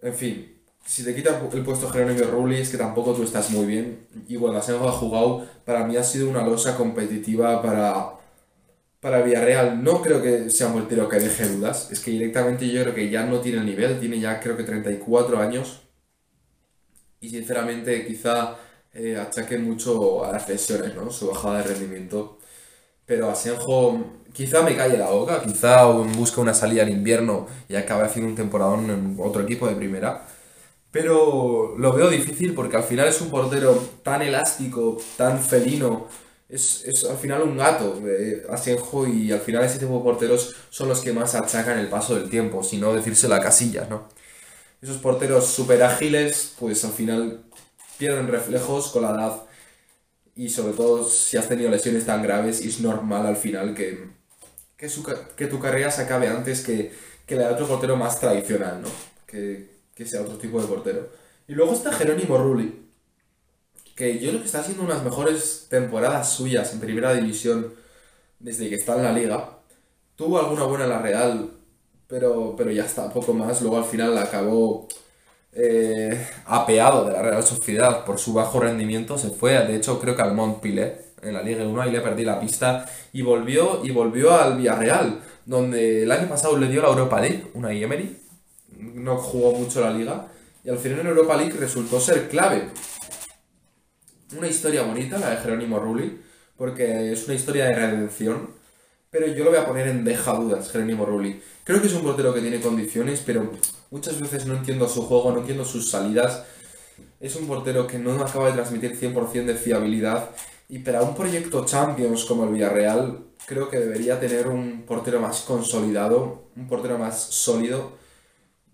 En 0.01 0.15
fin, 0.15 0.58
si 0.89 1.05
te 1.05 1.15
quita 1.15 1.39
el 1.53 1.63
puesto 1.63 1.91
Jerónimo 1.91 2.25
Rulli 2.31 2.57
es 2.57 2.71
que 2.71 2.79
tampoco 2.79 3.13
tú 3.13 3.23
estás 3.23 3.51
muy 3.51 3.67
bien. 3.67 4.07
Y 4.27 4.37
bueno, 4.37 4.57
Asenjo 4.57 4.89
ha 4.89 4.93
jugado, 4.93 5.47
para 5.67 5.87
mí 5.87 5.99
ha 5.99 6.03
sido 6.03 6.31
una 6.31 6.43
losa 6.43 6.79
competitiva 6.79 7.61
para, 7.61 8.15
para 8.99 9.21
Villarreal. 9.21 9.85
No 9.85 10.01
creo 10.01 10.23
que 10.23 10.49
sea 10.49 10.69
un 10.69 10.73
portero 10.73 11.07
que 11.07 11.21
deje 11.21 11.47
dudas. 11.47 11.91
Es 11.93 12.01
que 12.01 12.11
directamente 12.13 12.67
yo 12.67 12.83
creo 12.83 12.95
que 12.95 13.11
ya 13.11 13.25
no 13.25 13.41
tiene 13.41 13.59
el 13.59 13.67
nivel. 13.67 14.01
Tiene 14.01 14.19
ya 14.19 14.41
creo 14.41 14.57
que 14.57 14.65
34 14.65 15.39
años. 15.39 15.83
Y 17.21 17.29
sinceramente 17.29 18.07
quizá 18.07 18.57
eh, 18.95 19.19
achaque 19.19 19.59
mucho 19.59 20.25
a 20.25 20.33
las 20.33 20.49
lesiones, 20.49 20.95
¿no? 20.95 21.11
Su 21.11 21.29
bajada 21.29 21.59
de 21.59 21.65
rendimiento. 21.65 22.39
Pero 23.05 23.29
Asenjo 23.29 24.23
quizá 24.33 24.63
me 24.63 24.75
calle 24.75 24.97
la 24.97 25.11
boca. 25.11 25.43
Quizá 25.43 25.85
busque 25.85 26.41
una 26.41 26.55
salida 26.55 26.85
en 26.85 26.93
invierno 26.93 27.47
y 27.69 27.77
acabe 27.77 28.05
haciendo 28.05 28.31
un 28.31 28.37
temporadón 28.37 28.91
en 28.91 29.17
otro 29.21 29.43
equipo 29.43 29.69
de 29.69 29.75
primera 29.77 30.25
pero 30.91 31.75
lo 31.79 31.93
veo 31.93 32.09
difícil 32.09 32.55
porque 32.55 32.77
al 32.77 32.85
final 32.85 33.09
es 33.09 33.21
un 33.21 33.31
portero 33.31 33.75
tan 34.03 34.23
elástico, 34.23 34.99
tan 35.17 35.43
felino. 35.43 36.09
Es, 36.49 36.85
es 36.87 37.05
al 37.05 37.19
final 37.19 37.43
un 37.43 37.59
gato, 37.59 38.01
eh, 38.07 38.47
Asenjo, 38.51 39.07
y 39.07 39.31
al 39.33 39.41
final 39.41 39.65
ese 39.65 39.79
tipo 39.79 39.99
de 39.99 40.03
porteros 40.05 40.55
son 40.71 40.89
los 40.89 41.01
que 41.03 41.13
más 41.13 41.35
achacan 41.35 41.79
el 41.79 41.89
paso 41.89 42.15
del 42.15 42.31
tiempo, 42.31 42.63
si 42.63 42.79
no 42.79 42.95
decirse 42.95 43.29
la 43.29 43.41
casilla, 43.41 43.87
¿no? 43.91 44.09
Esos 44.83 44.99
porteros 44.99 45.47
súper 45.47 45.83
ágiles, 45.83 46.55
pues 46.59 46.85
al 46.85 46.93
final 46.93 47.45
pierden 47.99 48.29
reflejos 48.29 48.89
con 48.91 49.03
la 49.03 49.11
edad 49.11 49.43
y 50.37 50.51
sobre 50.51 50.73
todo 50.75 51.05
si 51.05 51.37
has 51.37 51.49
tenido 51.49 51.71
lesiones 51.71 52.07
tan 52.07 52.23
graves 52.23 52.61
es 52.61 52.81
normal 52.81 53.27
al 53.27 53.37
final 53.37 53.75
que, 53.75 54.09
que, 54.77 54.89
que 55.37 55.47
tu 55.49 55.61
carrera 55.61 55.91
se 55.91 56.03
acabe 56.03 56.29
antes 56.29 56.63
que, 56.63 56.93
que 57.27 57.37
la 57.37 57.49
de 57.49 57.55
otro 57.55 57.67
portero 57.67 57.97
más 57.97 58.21
tradicional, 58.21 58.83
¿no? 58.83 58.89
Que, 59.27 59.78
que 59.99 60.07
sea 60.07 60.23
otro 60.23 60.37
tipo 60.37 60.61
de 60.61 60.69
portero. 60.69 61.09
Y 61.49 61.55
luego 61.55 61.73
está 61.73 61.93
Jerónimo 61.93 62.39
Rulli, 62.39 62.87
que 63.97 64.21
yo 64.21 64.29
creo 64.29 64.41
que 64.41 64.47
está 64.47 64.61
haciendo 64.61 64.85
unas 64.85 65.03
mejores 65.03 65.67
temporadas 65.69 66.33
suyas 66.33 66.73
en 66.73 66.79
primera 66.79 67.13
división 67.13 67.75
desde 68.39 68.69
que 68.69 68.77
está 68.77 68.97
en 68.97 69.03
la 69.03 69.13
liga. 69.13 69.59
Tuvo 70.15 70.39
alguna 70.39 70.63
buena 70.65 70.85
en 70.85 70.91
la 70.91 71.03
Real, 71.03 71.51
pero, 72.07 72.55
pero 72.57 72.71
ya 72.71 72.85
está, 72.85 73.13
poco 73.13 73.35
más. 73.35 73.61
Luego 73.61 73.77
al 73.77 73.87
final 73.87 74.17
acabó 74.17 74.87
eh, 75.53 76.29
apeado 76.47 77.05
de 77.05 77.15
la 77.15 77.23
Real 77.23 77.43
Sociedad 77.43 78.05
por 78.05 78.21
su 78.21 78.33
bajo 78.33 78.61
rendimiento. 78.61 79.19
Se 79.19 79.31
fue, 79.31 79.55
de 79.67 79.75
hecho, 79.75 79.99
creo 79.99 80.15
que 80.15 80.23
al 80.23 80.35
Montpellier 80.35 81.07
en 81.23 81.35
la 81.35 81.43
Liga 81.43 81.65
1 81.65 81.89
y 81.89 81.91
le 81.91 82.01
perdí 82.01 82.25
la 82.25 82.39
pista. 82.39 82.87
Y 83.13 83.23
volvió, 83.23 83.85
y 83.85 83.91
volvió 83.91 84.33
al 84.33 84.59
Villarreal, 84.59 85.23
donde 85.45 86.05
el 86.05 86.13
año 86.13 86.29
pasado 86.29 86.57
le 86.57 86.69
dio 86.69 86.83
la 86.83 86.89
Europa 86.89 87.21
League, 87.21 87.51
una 87.55 87.73
Emery 87.73 88.28
no 88.79 89.17
jugó 89.19 89.53
mucho 89.53 89.81
la 89.81 89.91
liga 89.91 90.29
y 90.65 90.71
al 90.71 90.79
final 90.79 91.01
en 91.01 91.07
Europa 91.09 91.37
League 91.37 91.57
resultó 91.59 92.01
ser 92.01 92.29
clave. 92.29 92.69
Una 94.37 94.49
historia 94.49 94.83
bonita, 94.83 95.19
la 95.19 95.31
de 95.31 95.37
Jerónimo 95.39 95.79
Rulli, 95.79 96.21
porque 96.57 97.13
es 97.13 97.27
una 97.27 97.35
historia 97.35 97.67
de 97.67 97.75
redención, 97.75 98.51
pero 99.11 99.27
yo 99.27 99.45
lo 99.45 99.51
voy 99.51 99.59
a 99.59 99.67
poner 99.67 99.89
en 99.89 100.05
deja 100.05 100.33
dudas, 100.35 100.71
Jerónimo 100.71 101.07
Rulli. 101.07 101.41
Creo 101.65 101.81
que 101.81 101.87
es 101.87 101.95
un 101.95 102.03
portero 102.03 102.35
que 102.35 102.41
tiene 102.41 102.61
condiciones, 102.61 103.23
pero 103.25 103.51
muchas 103.91 104.21
veces 104.21 104.47
no 104.47 104.55
entiendo 104.55 104.89
su 104.89 105.03
juego, 105.03 105.33
no 105.33 105.41
entiendo 105.41 105.65
sus 105.65 105.91
salidas. 105.91 106.45
Es 107.21 107.37
un 107.37 107.47
portero 107.47 107.87
que 107.87 107.99
no 107.99 108.13
acaba 108.21 108.49
de 108.49 108.53
transmitir 108.53 108.99
100% 108.99 109.45
de 109.45 109.55
fiabilidad 109.55 110.31
y 110.69 110.81
para 110.81 111.03
un 111.03 111.15
proyecto 111.15 111.65
Champions 111.65 112.27
como 112.27 112.45
el 112.45 112.53
Villarreal, 112.53 113.21
creo 113.47 113.71
que 113.71 113.79
debería 113.79 114.21
tener 114.21 114.49
un 114.49 114.83
portero 114.83 115.19
más 115.19 115.41
consolidado, 115.41 116.51
un 116.55 116.69
portero 116.69 116.99
más 116.99 117.19
sólido 117.19 117.97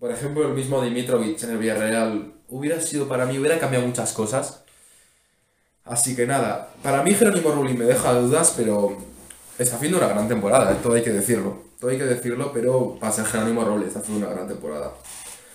por 0.05 0.13
ejemplo, 0.13 0.47
el 0.47 0.53
mismo 0.53 0.83
Dimitrovic 0.83 1.41
en 1.41 1.49
el 1.49 1.57
Villarreal 1.57 2.31
hubiera 2.49 2.79
sido 2.79 3.07
para 3.07 3.25
mí, 3.25 3.39
hubiera 3.39 3.57
cambiado 3.57 3.87
muchas 3.87 4.13
cosas. 4.13 4.61
Así 5.83 6.15
que 6.15 6.27
nada, 6.27 6.69
para 6.83 7.01
mí 7.01 7.15
Jerónimo 7.15 7.49
Rulli 7.49 7.73
me 7.73 7.85
deja 7.85 8.13
dudas, 8.13 8.53
pero 8.55 8.99
está 9.57 9.77
haciendo 9.77 9.97
una 9.97 10.07
gran 10.07 10.27
temporada, 10.27 10.71
¿eh? 10.71 10.75
todo 10.83 10.93
hay 10.93 11.01
que 11.01 11.09
decirlo. 11.09 11.57
Todo 11.79 11.89
hay 11.89 11.97
que 11.97 12.03
decirlo, 12.03 12.51
pero 12.53 12.97
para 12.99 13.11
ser 13.11 13.25
Jerónimo 13.25 13.65
Rulli 13.65 13.87
está 13.87 13.97
haciendo 13.97 14.27
una 14.27 14.35
gran 14.35 14.47
temporada. 14.47 14.91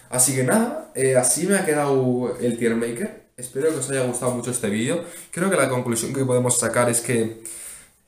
Así 0.08 0.34
que 0.34 0.42
nada, 0.42 0.90
eh, 0.96 1.14
así 1.14 1.46
me 1.46 1.56
ha 1.56 1.64
quedado 1.64 2.36
el 2.40 2.58
tier 2.58 2.74
maker. 2.74 3.26
Espero 3.36 3.68
que 3.68 3.76
os 3.76 3.88
haya 3.88 4.02
gustado 4.02 4.32
mucho 4.32 4.50
este 4.50 4.68
vídeo. 4.68 5.04
Creo 5.30 5.48
que 5.48 5.56
la 5.56 5.68
conclusión 5.68 6.12
que 6.12 6.24
podemos 6.24 6.58
sacar 6.58 6.90
es 6.90 7.00
que 7.00 7.44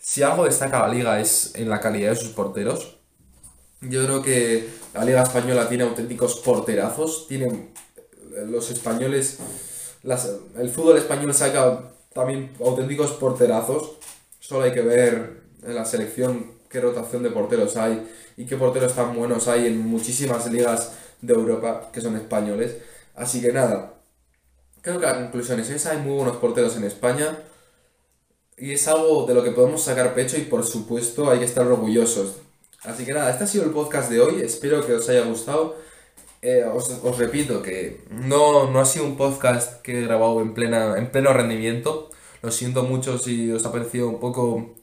si 0.01 0.25
algo 0.25 0.45
destaca 0.45 0.81
la 0.81 0.89
liga 0.89 1.21
es 1.21 1.53
en 1.55 1.71
la 1.71 1.79
calidad 1.79 2.11
de 2.11 2.16
sus 2.16 2.31
porteros. 2.31 2.99
Yo 3.83 4.05
creo 4.05 4.22
que 4.22 4.68
la 4.95 5.05
Liga 5.05 5.22
Española 5.22 5.68
tiene 5.68 5.83
auténticos 5.85 6.37
porterazos. 6.37 7.26
Tienen 7.26 7.72
eh, 8.37 8.47
los 8.49 8.70
españoles. 8.70 9.39
el 10.57 10.70
fútbol 10.70 10.99
español 10.99 11.35
saca 11.35 11.91
también 12.12 12.53
auténticos 12.64 13.12
porterazos. 13.12 13.97
Solo 14.39 14.64
hay 14.64 14.72
que 14.72 14.83
ver 14.83 15.43
en 15.64 15.74
la 15.74 15.85
selección 15.85 16.53
qué 16.68 16.80
rotación 16.80 17.22
de 17.22 17.30
porteros 17.30 17.76
hay 17.76 18.09
y 18.37 18.47
qué 18.47 18.57
porteros 18.57 18.95
tan 18.95 19.16
buenos 19.16 19.49
hay 19.49 19.66
en 19.66 19.78
muchísimas 19.80 20.51
ligas 20.51 20.93
de 21.20 21.35
Europa 21.35 21.91
que 21.93 22.01
son 22.01 22.16
españoles. 22.16 22.76
Así 23.16 23.41
que 23.41 23.53
nada, 23.53 23.95
creo 24.80 25.01
que 25.01 25.07
la 25.07 25.14
conclusión 25.14 25.59
es 25.59 25.70
esa. 25.70 25.91
Hay 25.91 25.99
muy 25.99 26.14
buenos 26.14 26.37
porteros 26.37 26.76
en 26.76 26.85
España. 26.85 27.37
Y 28.57 28.72
es 28.72 28.87
algo 28.87 29.26
de 29.26 29.35
lo 29.35 29.43
que 29.43 29.51
podemos 29.51 29.83
sacar 29.83 30.14
pecho 30.14 30.37
y 30.37 30.43
por 30.43 30.64
supuesto 30.64 31.28
hay 31.28 31.41
que 31.41 31.47
estar 31.47 31.66
orgullosos 31.66 32.37
Así 32.85 33.05
que 33.05 33.12
nada, 33.12 33.30
este 33.30 33.45
ha 33.45 33.47
sido 33.47 33.64
el 33.64 33.70
podcast 33.70 34.11
de 34.11 34.20
hoy. 34.20 34.43
Espero 34.43 34.85
que 34.85 34.95
os 34.95 35.09
haya 35.09 35.24
gustado. 35.24 35.76
Eh, 36.41 36.64
os, 36.64 37.18
repito 37.18 37.62
que 37.62 38.01
no, 38.11 38.68
no 38.68 38.80
ha 38.80 38.85
sido 38.85 39.05
un 39.05 39.16
podcast 39.16 39.80
que 39.83 40.01
he 40.01 40.05
grabado 40.05 40.41
en, 40.41 40.55
plena, 40.55 40.99
en 40.99 41.11
pleno 41.11 41.33
rendimiento. 41.33 42.11
Lo 42.43 42.51
siento 42.51 42.83
mucho 42.83 43.18
si 43.18 43.53
os 43.53 43.64
ha 43.64 43.70
parecido 43.70 44.09
un 44.09 44.18
poco, 44.18 44.74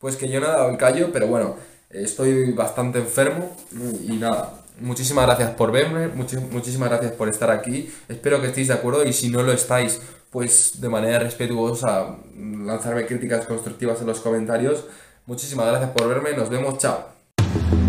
pues 0.00 0.16
que 0.16 0.28
yo 0.28 0.40
no 0.40 0.46
he 0.46 0.50
dado 0.50 0.70
el 0.70 0.76
callo, 0.76 1.12
pero 1.12 1.28
bueno, 1.28 1.54
estoy 1.90 2.50
bastante 2.52 2.98
enfermo 2.98 3.56
y 4.02 4.16
nada. 4.16 4.64
Muchísimas 4.80 5.26
gracias 5.26 5.52
por 5.52 5.70
verme, 5.70 6.08
muchísimas 6.08 6.88
gracias 6.88 7.12
por 7.12 7.28
estar 7.28 7.52
aquí. 7.52 7.94
Espero 8.08 8.40
que 8.40 8.48
estéis 8.48 8.66
de 8.66 8.74
acuerdo 8.74 9.04
y 9.04 9.12
si 9.12 9.28
no 9.28 9.44
lo 9.44 9.52
estáis, 9.52 10.00
pues 10.30 10.80
de 10.80 10.88
manera 10.88 11.20
respetuosa 11.20 12.16
lanzarme 12.36 13.06
críticas 13.06 13.46
constructivas 13.46 14.00
en 14.00 14.08
los 14.08 14.18
comentarios. 14.18 14.86
Muchísimas 15.26 15.68
gracias 15.68 15.90
por 15.92 16.08
verme, 16.08 16.36
nos 16.36 16.50
vemos, 16.50 16.78
chao. 16.78 17.13
thank 17.54 17.72
you 17.72 17.83